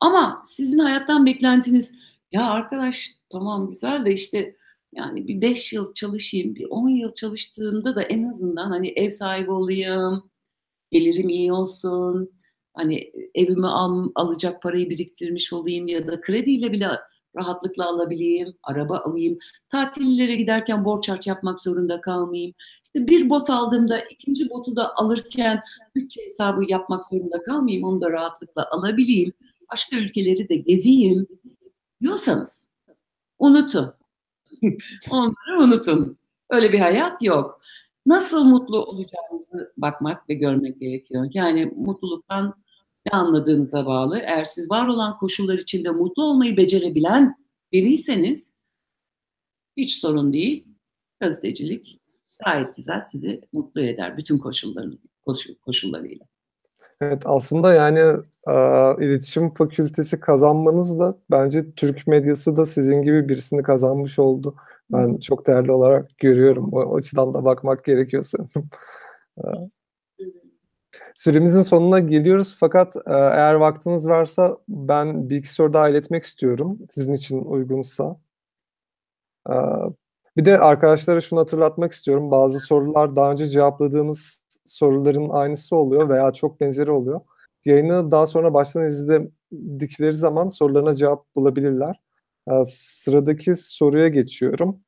Ama 0.00 0.42
sizin 0.44 0.78
hayattan 0.78 1.26
beklentiniz 1.26 1.94
ya 2.32 2.50
arkadaş 2.50 3.10
tamam 3.28 3.68
güzel 3.68 4.06
de 4.06 4.12
işte 4.12 4.56
yani 4.94 5.28
bir 5.28 5.40
beş 5.40 5.72
yıl 5.72 5.94
çalışayım, 5.94 6.54
bir 6.54 6.66
on 6.70 6.88
yıl 6.88 7.14
çalıştığımda 7.14 7.96
da 7.96 8.02
en 8.02 8.28
azından 8.28 8.70
hani 8.70 8.88
ev 8.88 9.08
sahibi 9.10 9.50
olayım, 9.50 10.30
gelirim 10.90 11.28
iyi 11.28 11.52
olsun, 11.52 12.30
hani 12.74 13.12
evimi 13.34 13.66
al, 13.66 14.10
alacak 14.14 14.62
parayı 14.62 14.90
biriktirmiş 14.90 15.52
olayım 15.52 15.88
ya 15.88 16.08
da 16.08 16.20
krediyle 16.20 16.72
bile 16.72 16.88
rahatlıkla 17.36 17.88
alabileyim, 17.88 18.54
araba 18.62 18.98
alayım, 18.98 19.38
tatillere 19.68 20.36
giderken 20.36 20.84
borç 20.84 21.08
harç 21.08 21.26
yapmak 21.26 21.60
zorunda 21.60 22.00
kalmayayım. 22.00 22.54
İşte 22.94 23.06
bir 23.08 23.30
bot 23.30 23.50
aldığımda 23.50 24.00
ikinci 24.00 24.50
botu 24.50 24.76
da 24.76 24.96
alırken 24.96 25.62
bütçe 25.94 26.22
hesabı 26.22 26.64
yapmak 26.68 27.04
zorunda 27.04 27.42
kalmayayım, 27.42 27.84
onu 27.84 28.00
da 28.00 28.10
rahatlıkla 28.10 28.68
alabileyim. 28.70 29.32
Başka 29.72 29.96
ülkeleri 29.96 30.48
de 30.48 30.56
gezeyim 30.56 31.26
diyorsanız 32.00 32.68
unutun. 33.38 33.94
Onları 35.10 35.58
unutun. 35.58 36.18
Öyle 36.50 36.72
bir 36.72 36.78
hayat 36.78 37.22
yok. 37.22 37.60
Nasıl 38.06 38.44
mutlu 38.44 38.84
olacağınızı 38.84 39.72
bakmak 39.76 40.28
ve 40.28 40.34
görmek 40.34 40.80
gerekiyor. 40.80 41.30
Yani 41.34 41.72
mutluluktan 41.76 42.54
ne 43.06 43.12
anladığınıza 43.12 43.86
bağlı. 43.86 44.18
Eğer 44.18 44.44
siz 44.44 44.70
var 44.70 44.86
olan 44.86 45.18
koşullar 45.18 45.58
içinde 45.58 45.90
mutlu 45.90 46.24
olmayı 46.24 46.56
becerebilen 46.56 47.36
biriyseniz 47.72 48.52
hiç 49.76 49.98
sorun 49.98 50.32
değil. 50.32 50.64
Gazetecilik 51.20 52.03
gayet 52.44 52.76
güzel 52.76 53.00
sizi 53.00 53.40
mutlu 53.52 53.80
eder 53.80 54.16
bütün 54.16 54.38
koşullarını, 54.38 54.98
koşullarıyla. 55.64 56.26
Evet, 57.00 57.22
aslında 57.24 57.74
yani, 57.74 58.00
aaa, 58.46 58.94
iletişim 59.00 59.50
fakültesi 59.50 60.20
kazanmanız 60.20 60.98
da 60.98 61.12
bence 61.30 61.72
Türk 61.74 62.06
medyası 62.06 62.56
da 62.56 62.66
sizin 62.66 63.02
gibi 63.02 63.28
birisini 63.28 63.62
kazanmış 63.62 64.18
oldu. 64.18 64.54
Ben 64.92 65.16
çok 65.18 65.46
değerli 65.46 65.72
olarak 65.72 66.18
görüyorum. 66.18 66.72
O 66.72 66.96
açıdan 66.96 67.34
da 67.34 67.44
bakmak 67.44 67.84
gerekiyor 67.84 68.22
sanırım. 68.22 68.70
Süremizin 71.14 71.62
sonuna 71.62 71.98
geliyoruz 72.00 72.56
fakat, 72.60 72.96
eğer 73.06 73.54
vaktiniz 73.54 74.08
varsa 74.08 74.58
ben 74.68 75.06
1-2 75.06 75.46
soru 75.46 75.72
daha 75.72 75.88
iletmek 75.88 76.24
istiyorum, 76.24 76.78
sizin 76.88 77.12
için 77.12 77.44
uygunsa. 77.44 78.16
Bir 80.36 80.44
de 80.44 80.58
arkadaşlara 80.58 81.20
şunu 81.20 81.40
hatırlatmak 81.40 81.92
istiyorum. 81.92 82.30
Bazı 82.30 82.60
sorular 82.60 83.16
daha 83.16 83.32
önce 83.32 83.46
cevapladığınız 83.46 84.42
soruların 84.66 85.28
aynısı 85.30 85.76
oluyor 85.76 86.08
veya 86.08 86.32
çok 86.32 86.60
benzeri 86.60 86.90
oluyor. 86.90 87.20
Yayını 87.64 88.10
daha 88.10 88.26
sonra 88.26 88.54
baştan 88.54 88.86
izledikleri 88.88 90.14
zaman 90.14 90.48
sorularına 90.48 90.94
cevap 90.94 91.34
bulabilirler. 91.36 92.00
Aaa, 92.46 92.64
sıradaki 92.68 93.54
soruya 93.56 94.08
geçiyorum. 94.08 94.80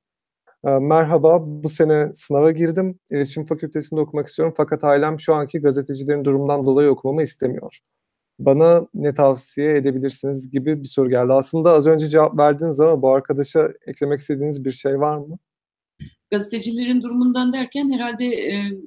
Eee, 0.66 0.78
merhaba, 0.80 1.40
bu 1.46 1.68
sene 1.70 2.14
sınava 2.14 2.50
girdim. 2.52 3.00
İletişim 3.10 3.44
Fakültesi'nde 3.46 4.00
okumak 4.00 4.28
istiyorum 4.28 4.54
fakat 4.56 4.84
ailem 4.84 5.20
şu 5.20 5.34
anki 5.34 5.60
gazetecilerin 5.60 6.24
durumundan 6.24 6.66
dolayı 6.66 6.90
okumamı 6.90 7.22
istemiyor. 7.22 7.80
Bana 8.38 8.86
ne 8.94 9.14
tavsiye 9.14 9.76
edebilirsiniz 9.76 10.50
gibi 10.50 10.82
bir 10.82 10.88
soru 10.88 11.10
geldi. 11.10 11.32
Aslında 11.32 11.72
az 11.72 11.86
önce 11.86 12.08
cevap 12.08 12.38
verdiniz 12.38 12.80
ama 12.80 13.02
bu 13.02 13.10
arkadaşa 13.14 13.72
eklemek 13.86 14.20
istediğiniz 14.20 14.64
bir 14.64 14.72
şey 14.72 15.00
var 15.00 15.16
mı? 15.16 15.38
Gazetecilerin 16.30 17.02
durumundan 17.02 17.52
derken 17.52 17.90
herhâlde, 17.90 18.24
eee, 18.24 18.78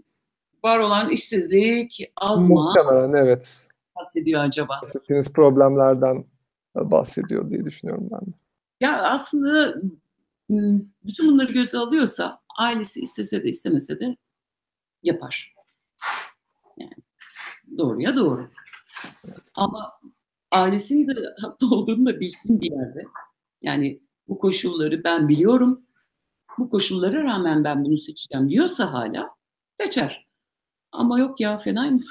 var 0.64 0.80
olan 0.80 1.10
işsizlik, 1.10 2.12
azma 2.16 2.64
Muhtemelen 2.64 3.14
evet. 3.26 3.68
bahsediyor 3.96 4.42
acaba? 4.44 4.80
Bahsettiğiniz 4.84 5.34
problemlerden, 5.34 6.26
bahsediyor 6.76 7.50
diye 7.50 7.66
düşünüyorum 7.66 8.10
ben 8.12 8.20
de. 8.20 8.36
Ya, 8.82 9.04
aslında, 9.04 9.82
bütün 11.06 11.28
bunları 11.32 11.54
göze 11.54 11.78
alıyorsa 11.78 12.40
ailesi 12.58 13.02
istese 13.02 13.44
de 13.44 13.48
istemese 13.50 14.00
de 14.00 14.18
yapar. 15.04 15.54
Yani 16.78 16.94
doğruya 17.78 18.16
doğru. 18.16 18.50
Ama 19.56 19.92
ailesinin 20.52 21.08
de 21.08 21.14
haklı 21.42 21.76
olduğunu 21.76 22.06
da 22.06 22.20
bilsin 22.20 22.62
bir 22.62 22.72
yerde. 22.72 23.04
Yani 23.62 24.02
bu 24.28 24.40
koşulları 24.40 25.04
ben 25.04 25.30
biliyorum, 25.30 25.86
bu 26.58 26.70
koşullara 26.70 27.24
rağmen 27.24 27.64
ben 27.64 27.86
bunu 27.86 27.98
seçeceğim 27.98 28.50
diyorsa 28.50 28.94
hâlâ 28.94 29.30
seçer. 29.82 30.28
Ama 30.92 31.20
yok 31.20 31.40
ya 31.40 31.58
fenaymış 31.58 32.06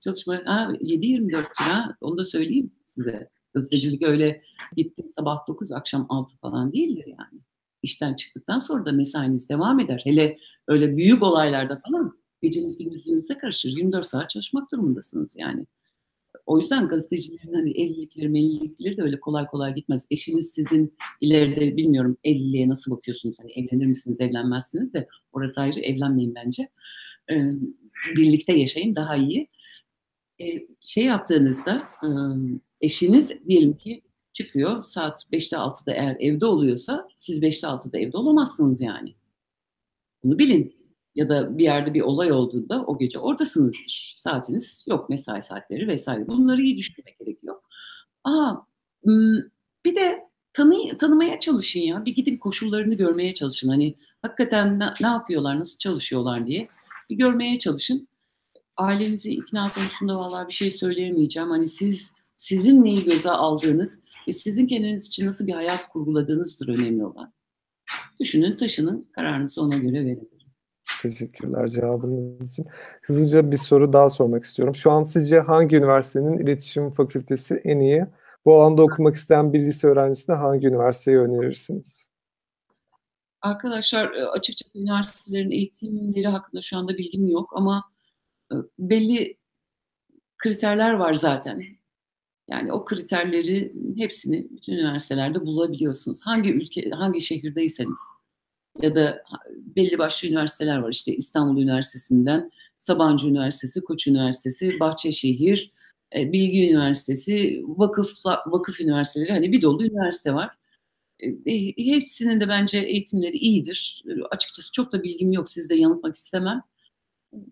çalışma 0.00 0.34
ha 0.44 0.68
7/24'tür 0.80 1.64
ha, 1.64 1.96
onu 2.00 2.16
da 2.16 2.24
söyleyeyim 2.24 2.72
size. 2.88 3.30
Gazetecilik 3.54 4.02
öyle 4.02 4.42
gittim 4.76 5.06
sabah 5.08 5.46
9 5.48 5.72
akşam 5.72 6.06
6 6.08 6.36
falan 6.38 6.72
değildir 6.72 7.04
yani. 7.06 7.40
İşten 7.82 8.14
çıktıktan 8.14 8.58
sonra 8.58 8.86
da 8.86 8.92
mesainiz 8.92 9.48
devam 9.48 9.80
eder. 9.80 10.00
Hele 10.04 10.38
öyle 10.68 10.96
büyük 10.96 11.22
olaylarda 11.22 11.80
falan 11.88 12.18
geceniz 12.42 12.78
gündüzünüze 12.78 13.38
karışır. 13.38 13.68
24 13.68 14.06
saat 14.06 14.30
çalışmak 14.30 14.72
durumundasınız 14.72 15.36
yani. 15.38 15.66
O 16.46 16.58
yüzden 16.58 16.88
gazetecilerin, 16.88 17.54
hani, 17.54 17.70
evlilikleri 17.70 18.28
mevlilikleri 18.28 18.96
de 18.96 19.02
öyle 19.02 19.20
kolay 19.20 19.46
kolay 19.46 19.74
gitmez. 19.74 20.06
Eşiniz 20.10 20.50
sizin 20.54 20.94
ileride 21.20 21.76
bilmiyorum 21.76 22.16
evliliğe 22.24 22.68
nasıl 22.68 22.92
bakıyorsunuz? 22.92 23.36
Hani, 23.40 23.52
evlenir 23.52 23.86
misiniz, 23.86 24.20
evlenmezsiniz 24.20 24.94
de 24.94 25.08
orası 25.32 25.60
ayrı, 25.60 25.80
evlenmeyin 25.80 26.34
bence. 26.34 26.68
Eee, 27.30 27.52
birlikte 28.16 28.52
yaşayın 28.58 28.96
daha 28.96 29.16
iyi. 29.16 29.48
Eee, 30.38 30.68
şey 30.80 31.04
yaptığınızda, 31.04 31.82
ımm, 32.04 32.60
eşiniz 32.80 33.32
diyelim 33.48 33.76
ki 33.76 34.02
çıkıyor 34.32 34.84
saat 34.84 35.24
5'te 35.32 35.56
6'da 35.56 35.92
eğer 35.94 36.16
evde 36.20 36.46
oluyorsa 36.46 37.08
siz 37.16 37.42
5'te 37.42 37.66
6'da 37.68 37.98
evde 37.98 38.16
olamazsınız 38.18 38.80
yani. 38.82 39.14
Bunu 40.24 40.38
bilin. 40.38 40.76
Ya 41.16 41.28
da 41.28 41.58
bir 41.58 41.64
yerde 41.64 41.94
bir 41.94 42.00
olay 42.00 42.32
olduğunda 42.32 42.84
o 42.86 42.98
gece 42.98 43.18
oradasınızdır. 43.18 44.12
Saatiniz 44.16 44.84
yok, 44.88 45.08
mesai 45.10 45.42
saatleri 45.42 45.94
vs. 45.94 46.08
Bunları 46.26 46.62
iyi 46.62 46.76
düşünmek 46.76 47.18
gerekiyor. 47.18 47.56
A! 48.24 48.54
Imm, 49.04 49.36
bir 49.84 49.96
de 49.96 50.22
tanıyı 50.52 50.96
tanımaya 50.96 51.38
çalışın 51.40 51.80
ya. 51.80 52.04
Bir 52.04 52.14
gidin 52.14 52.36
koşullarını 52.36 52.94
görmeye 52.94 53.34
çalışın. 53.34 53.68
Hani, 53.68 53.94
hakikaten 54.22 54.78
ne 54.80 54.92
ne 55.00 55.06
yapıyorlar, 55.06 55.60
nasıl 55.60 55.78
çalışıyorlar 55.78 56.46
diye 56.46 56.68
bir 57.10 57.16
görmeye 57.16 57.58
çalışın. 57.58 58.08
Ailenizi 58.76 59.30
ikna 59.30 59.72
konusunda 59.72 60.18
vallahi 60.18 60.48
bir 60.48 60.52
şey 60.52 60.70
söyleyemeyeceğim. 60.70 61.50
Hani, 61.50 61.68
siz 61.68 62.12
sizin 62.36 62.84
neyi 62.84 63.04
göze 63.04 63.30
aldığınız 63.30 64.00
ve 64.28 64.32
sizin 64.32 64.66
kendiniz 64.66 65.06
için 65.06 65.26
nasıl 65.26 65.46
bir 65.46 65.52
hayat 65.52 65.88
kurguladığınızdır 65.88 66.68
önemli 66.68 67.04
olan. 67.04 67.32
Düşünün, 68.20 68.56
taşının, 68.56 69.08
kararınızı 69.12 69.62
ona 69.62 69.76
göre 69.76 70.04
verin. 70.04 70.35
Teşekkürler 71.02 71.68
cevabınız 71.68 72.52
için. 72.52 72.66
Hızlıca 73.02 73.50
bir 73.50 73.56
soru 73.56 73.92
daha 73.92 74.10
sormak 74.10 74.44
istiyorum. 74.44 74.74
Şu 74.74 74.90
an 74.90 75.02
sizce 75.02 75.40
hangi 75.40 75.76
üniversitenin 75.76 76.38
iletişim 76.38 76.90
fakültesi 76.90 77.60
en 77.64 77.80
iyi? 77.80 78.06
Bu 78.44 78.54
alanda 78.54 78.82
okumak 78.82 79.14
isteyen 79.14 79.52
bir 79.52 79.60
lise 79.60 79.86
öğrencisine 79.86 80.36
hangi 80.36 80.66
üniversiteyi 80.66 81.18
önerirsiniz? 81.18 82.10
Arkadaşlar, 83.42 84.12
eee, 84.12 84.22
açıkçası 84.22 84.78
üniversitelerin 84.78 85.50
eğitimleri 85.50 86.26
hakkında 86.28 86.62
şu 86.62 86.76
anda 86.76 86.98
bilgim 86.98 87.28
yok 87.28 87.50
ama, 87.54 87.84
ııı, 88.52 88.68
belli 88.78 89.36
kriterler 90.38 90.92
var 90.92 91.12
zaten. 91.14 91.62
Yani 92.48 92.72
o 92.72 92.84
kriterlerin 92.84 93.96
hepsini 93.98 94.46
bütün 94.50 94.72
üniversitelerde 94.72 95.40
bulabiliyorsunuz. 95.40 96.20
Hangi 96.24 96.52
ülke 96.54 96.90
hangi 96.90 97.20
şehirdeyseniz 97.20 98.00
ya 98.82 98.94
da 98.94 99.22
belli 99.76 99.98
başlı 99.98 100.28
üniversiteler 100.28 100.78
var. 100.78 100.90
İşte, 100.90 101.14
İstanbul 101.14 101.62
Üniversitesi'nden 101.62 102.50
Sabancı 102.78 103.28
Üniversitesi, 103.28 103.80
Koç 103.80 104.06
Üniversitesi, 104.06 104.80
Bahçeşehir, 104.80 105.72
eee, 106.14 106.32
Bilgi 106.32 106.70
Üniversitesi, 106.70 107.62
vakıfla 107.66 108.42
vakıf 108.46 108.80
üniversiteleri, 108.80 109.32
hani, 109.32 109.52
bir 109.52 109.62
dolu 109.62 109.84
üniversite 109.84 110.34
var. 110.34 110.50
Eee, 111.20 111.74
hepsinin 111.78 112.40
de 112.40 112.48
bence 112.48 112.78
eğitimleri 112.78 113.36
iyidir. 113.36 114.04
Açıkçası 114.30 114.72
çok 114.72 114.92
da 114.92 115.02
bilgim 115.02 115.32
yok, 115.32 115.50
sizi 115.50 115.68
de 115.70 115.74
yanıltmak 115.74 116.16
istemem. 116.16 116.62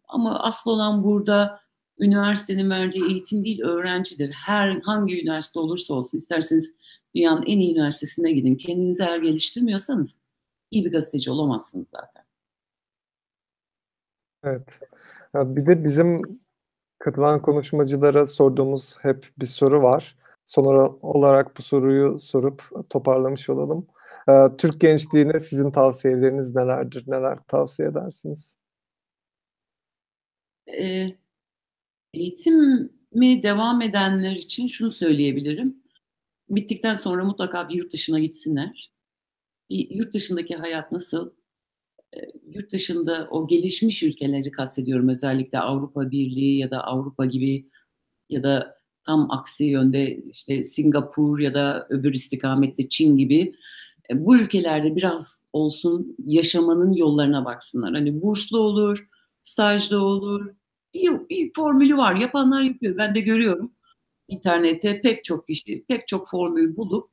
Ama 0.09 0.41
asıl 0.41 0.71
olan 0.71 1.05
burada 1.05 1.61
üniversitenin 2.01 2.71
vereceği 2.71 3.05
eğitim 3.11 3.45
değil, 3.45 3.61
öğrencidir. 3.63 4.31
Her 4.33 4.81
hangi 4.81 5.23
üniversite 5.23 5.61
olursa 5.61 5.95
olsun, 5.95 6.19
isterseniz 6.19 6.75
dünyanın 7.15 7.43
en 7.47 7.59
iyi 7.61 7.73
üniversitesine 7.75 8.33
gidin. 8.33 8.57
Kendinizi 8.57 9.03
eğer 9.03 9.19
geliştirmiyorsanız 9.19 10.21
iyi 10.71 10.85
bir 10.85 10.93
gazeteci 10.93 11.31
olamazsınız 11.31 11.89
zaten. 11.89 12.25
Evet. 14.45 14.81
Bir 15.35 15.67
de 15.67 15.85
bizim 15.85 16.23
katılan 16.99 17.43
konuşmacılara 17.43 18.27
sorduğumuz 18.27 18.99
hep 19.03 19.29
bir 19.39 19.47
soru 19.47 19.83
var. 19.83 20.17
Son 20.45 20.65
ola 20.65 20.87
olarak 21.03 21.57
bu 21.59 21.63
soruyu 21.63 22.19
sorup 22.19 22.63
toparlamış 22.91 23.51
olalım. 23.51 23.87
Eee, 24.29 24.51
Türk 24.59 24.81
gençliğine 24.81 25.41
sizin 25.41 25.71
tavsiyeleriniz 25.71 26.55
nelerdir? 26.55 27.05
Neler 27.07 27.39
tavsiye 27.49 27.89
edersiniz? 27.89 28.59
Eee, 30.67 31.19
eğitimi 32.15 33.43
devam 33.43 33.83
edenler 33.83 34.37
için 34.37 34.67
şunu 34.67 34.93
söyleyebilirim. 34.93 35.85
Bittikten 36.51 36.95
sonra 36.95 37.25
mutlaka 37.25 37.69
bir 37.69 37.75
yurt 37.75 37.93
dışına 37.93 38.19
gitsinler. 38.19 38.94
Yurt 39.71 40.15
dışındaki 40.15 40.57
hayat 40.57 40.93
nasıl? 40.93 41.31
Eee, 42.17 42.33
yurt 42.55 42.73
dışında 42.73 43.29
o 43.33 43.47
gelişmiş 43.49 44.05
ülkeleri 44.05 44.51
kastediyorum 44.53 45.09
özellikle 45.11 45.61
Avrupa 45.61 46.13
Birliği 46.13 46.59
ya 46.61 46.71
da 46.73 46.85
Avrupa 46.85 47.27
gibi 47.27 47.71
ya 48.31 48.43
da 48.45 48.77
tam 49.07 49.33
aksi 49.33 49.65
yönde, 49.65 50.17
işte, 50.17 50.65
Singapur 50.65 51.41
ya 51.41 51.55
da 51.55 51.87
öbür 51.91 52.15
istikamette 52.15 52.89
Çin 52.89 53.17
gibi, 53.19 53.37
eee, 54.11 54.27
bu 54.27 54.37
ülkelerde 54.39 54.97
biraz 54.97 55.45
olsun 55.53 56.17
yaşamanın 56.27 56.93
yollarına 56.95 57.45
baksınlar. 57.47 57.95
Hani, 57.95 58.23
burslu 58.23 58.61
olur, 58.61 59.09
stajlı 59.43 60.03
olur. 60.05 60.55
Bir 60.95 61.11
bir 61.31 61.53
formülü 61.57 61.97
var. 61.99 62.17
Yapanlar 62.17 62.63
yapıyor. 62.63 62.99
Ben 62.99 63.15
de 63.17 63.21
görüyorum. 63.21 63.73
İnternette 64.29 65.03
pek 65.03 65.25
çok 65.25 65.47
kişi, 65.49 65.85
pek 65.89 66.09
çok 66.09 66.31
formül 66.31 66.77
bulup 66.77 67.11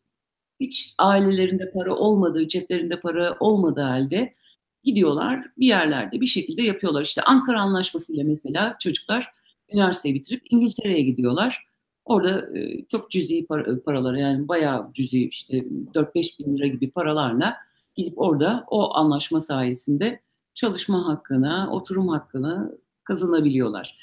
hiç 0.62 0.94
ailelerinde 0.98 1.72
para 1.72 1.96
olmadığı, 1.96 2.48
ceplerinde 2.48 3.00
para 3.00 3.36
olmadığı 3.40 3.82
hâlde 3.82 4.36
gidiyorlar, 4.84 5.46
bir 5.58 5.68
yerlerde 5.68 6.22
bir 6.22 6.28
şekilde 6.28 6.62
yapıyorlar. 6.64 7.02
İşte, 7.02 7.22
Ankara 7.22 7.62
Anlaşması'yla 7.62 8.24
mesela 8.24 8.76
çocuklar 8.80 9.34
üniversiteyi 9.74 10.16
bitirip 10.16 10.42
İngiltere'ye 10.50 11.02
gidiyorlar. 11.02 11.66
Orada, 12.06 12.50
eee, 12.56 12.86
çok 12.90 13.12
cüzi 13.12 13.46
para 13.46 13.84
paralara 13.84 14.20
yani 14.20 14.48
bayağı 14.48 14.94
cüzi, 14.94 15.28
işte, 15.28 15.66
4-5 15.94 16.40
bin 16.40 16.58
lira 16.58 16.68
gibi 16.68 16.92
paralarla 16.92 17.58
gidip 17.96 18.14
orada 18.20 18.66
o 18.68 18.96
anlaşma 18.96 19.40
sayesinde 19.40 20.22
çalışma 20.54 21.08
hakkını, 21.08 21.72
oturum 21.72 22.08
hakkını 22.08 22.78
kazanabiliyorlar. 23.04 23.98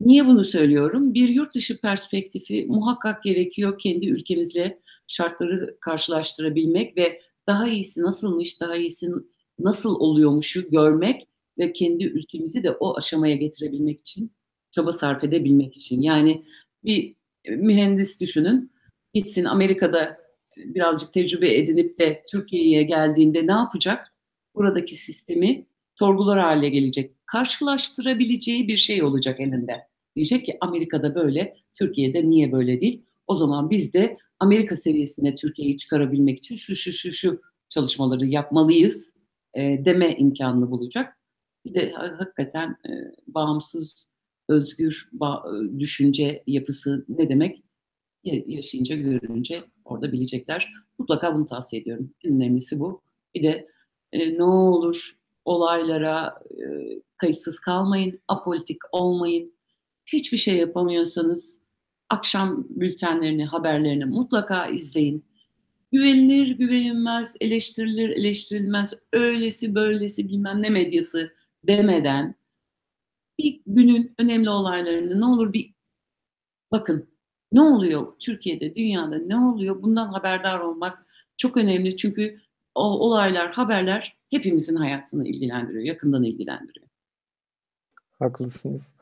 Niye 0.00 0.26
bunu 0.26 0.44
söylüyorum? 0.44 1.14
Bir 1.14 1.28
yurt 1.28 1.54
dışı 1.54 1.80
perspektifi 1.80 2.66
muhakkak 2.68 3.22
gerekiyor 3.22 3.78
kendi 3.78 4.06
ülkemizle 4.06 4.78
şartları 5.12 5.76
karşılaştırabilmek 5.80 6.96
ve 6.96 7.20
daha 7.46 7.68
iyisi 7.68 8.02
nasılmış, 8.02 8.60
daha 8.60 8.76
iyisi 8.76 9.10
nasıl 9.58 10.00
oluyormuşu 10.00 10.70
görmek 10.70 11.28
ve 11.58 11.72
kendi 11.72 12.04
ülkemizi 12.04 12.62
de 12.62 12.70
o 12.70 12.96
aşamaya 12.96 13.36
getirebilmek 13.36 14.00
için 14.00 14.32
çaba 14.70 14.92
sarf 14.92 15.24
edebilmek 15.24 15.76
için. 15.76 16.00
Yani 16.00 16.44
bir 16.84 17.14
mühendis 17.48 18.20
düşünün, 18.20 18.72
gitsin 19.14 19.44
Amerika'da 19.44 20.18
birazcık 20.56 21.12
tecrübe 21.12 21.56
edinip 21.56 21.98
de 21.98 22.22
Türkiye'ye 22.30 22.82
geldiğinde 22.82 23.46
ne 23.46 23.52
yapacak? 23.52 24.14
Buradaki 24.54 24.94
sistemi 24.94 25.66
sorgular 25.94 26.40
hale 26.40 26.68
gelecek. 26.68 27.16
Karşılaştırabileceği 27.26 28.68
bir 28.68 28.76
şey 28.76 29.02
olacak 29.02 29.40
elinde. 29.40 29.86
Diyecek 30.16 30.46
ki 30.46 30.56
Amerika'da 30.60 31.14
böyle, 31.14 31.56
Türkiye'de 31.74 32.28
niye 32.28 32.52
böyle 32.52 32.80
değil? 32.80 33.02
O 33.26 33.36
zaman 33.36 33.70
biz 33.70 33.94
de 33.94 34.16
Amerika 34.42 34.76
seviyesine 34.76 35.34
Türkiye'yi 35.34 35.76
çıkarabilmek 35.76 36.38
için 36.38 36.56
şu 36.56 36.74
şu 36.74 36.92
şu 36.92 37.12
şu 37.12 37.40
çalışmaları 37.68 38.26
yapmalıyız 38.26 39.14
e, 39.54 39.84
deme 39.84 40.16
imkanını 40.16 40.70
bulacak. 40.70 41.18
Bir 41.64 41.74
de 41.74 41.92
hakikaten 41.92 42.70
e, 42.70 42.90
bağımsız, 43.26 44.08
özgür 44.48 45.08
ba- 45.14 45.80
düşünce 45.80 46.42
yapısı 46.46 47.04
ne 47.08 47.28
demek? 47.28 47.62
yaşayınca, 48.24 48.96
görünce 48.96 49.64
orada 49.84 50.12
bilecekler. 50.12 50.72
Mutlaka 50.98 51.34
bunu 51.34 51.46
tavsiye 51.46 51.82
ediyorum. 51.82 52.10
En 52.24 52.34
önemlisi 52.34 52.80
bu. 52.80 53.02
Bir 53.34 53.42
de 53.42 53.68
e, 54.12 54.38
ne 54.38 54.44
olur 54.44 55.16
olaylara 55.44 56.42
e, 56.50 56.64
kayıtsız 57.16 57.60
kalmayın, 57.60 58.20
apolitik 58.28 58.78
olmayın. 58.92 59.54
Hiçbir 60.06 60.38
şey 60.38 60.56
yapamıyorsanız 60.56 61.61
akşam 62.12 62.66
bültenlerini, 62.68 63.44
haberlerini 63.44 64.04
mutlaka 64.04 64.66
izleyin. 64.66 65.24
Güvenilir, 65.92 66.58
güvenilmez, 66.58 67.36
eleştirilir, 67.40 68.08
eleştirilmez, 68.08 68.94
öylesi, 69.12 69.74
böylesi 69.74 70.28
bilmem 70.28 70.62
ne 70.62 70.70
medyası 70.70 71.32
demeden 71.66 72.34
bir 73.38 73.60
günün 73.66 74.14
önemli 74.18 74.50
olaylarını 74.50 75.20
ne 75.20 75.24
olur 75.24 75.52
bir 75.52 75.74
bakın 76.72 77.08
ne 77.52 77.60
oluyor 77.60 78.12
Türkiye'de, 78.18 78.76
dünyada 78.76 79.18
ne 79.18 79.36
oluyor? 79.36 79.82
Bundan 79.82 80.08
haberdar 80.08 80.60
olmak 80.60 81.06
çok 81.36 81.56
önemli 81.56 81.96
çünkü 81.96 82.40
o 82.74 82.82
olaylar, 82.82 83.52
haberler 83.52 84.16
hepimizin 84.30 84.76
hayatını 84.76 85.28
ilgilendiriyor, 85.28 85.84
yakından 85.84 86.22
ilgilendiriyor. 86.22 86.86
Haklısınız. 88.18 88.94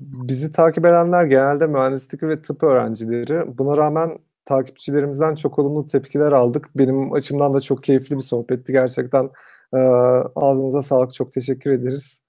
Bizi 0.00 0.50
takip 0.50 0.84
edenler 0.86 1.24
genelde 1.24 1.66
mühendislik 1.66 2.22
ve 2.22 2.42
tıp 2.42 2.62
öğrencileri. 2.62 3.58
Buna 3.58 3.76
rağmen 3.76 4.18
takipçilerimizden 4.44 5.34
çok 5.34 5.58
olumlu 5.58 5.84
tepkiler 5.84 6.32
aldık. 6.32 6.70
Benim 6.76 7.12
açımdan 7.12 7.54
da 7.54 7.60
çok 7.60 7.82
keyifli 7.82 8.16
bir 8.16 8.20
sohbetti 8.20 8.72
gerçekten. 8.72 9.30
Ağzınıza 10.36 10.82
sağlık, 10.82 11.14
çok 11.14 11.32
teşekkür 11.32 11.70
ederiz. 11.70 12.22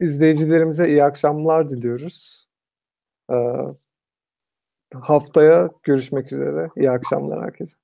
İzleyicilerimize 0.00 0.88
iyi 0.88 1.04
akşamlar 1.04 1.68
diliyoruz. 1.68 2.48
Haftaya 4.94 5.70
görüşmek 5.82 6.32
üzere. 6.32 6.70
İyi 6.76 6.90
akşamlar 6.90 7.42
herkese. 7.42 7.83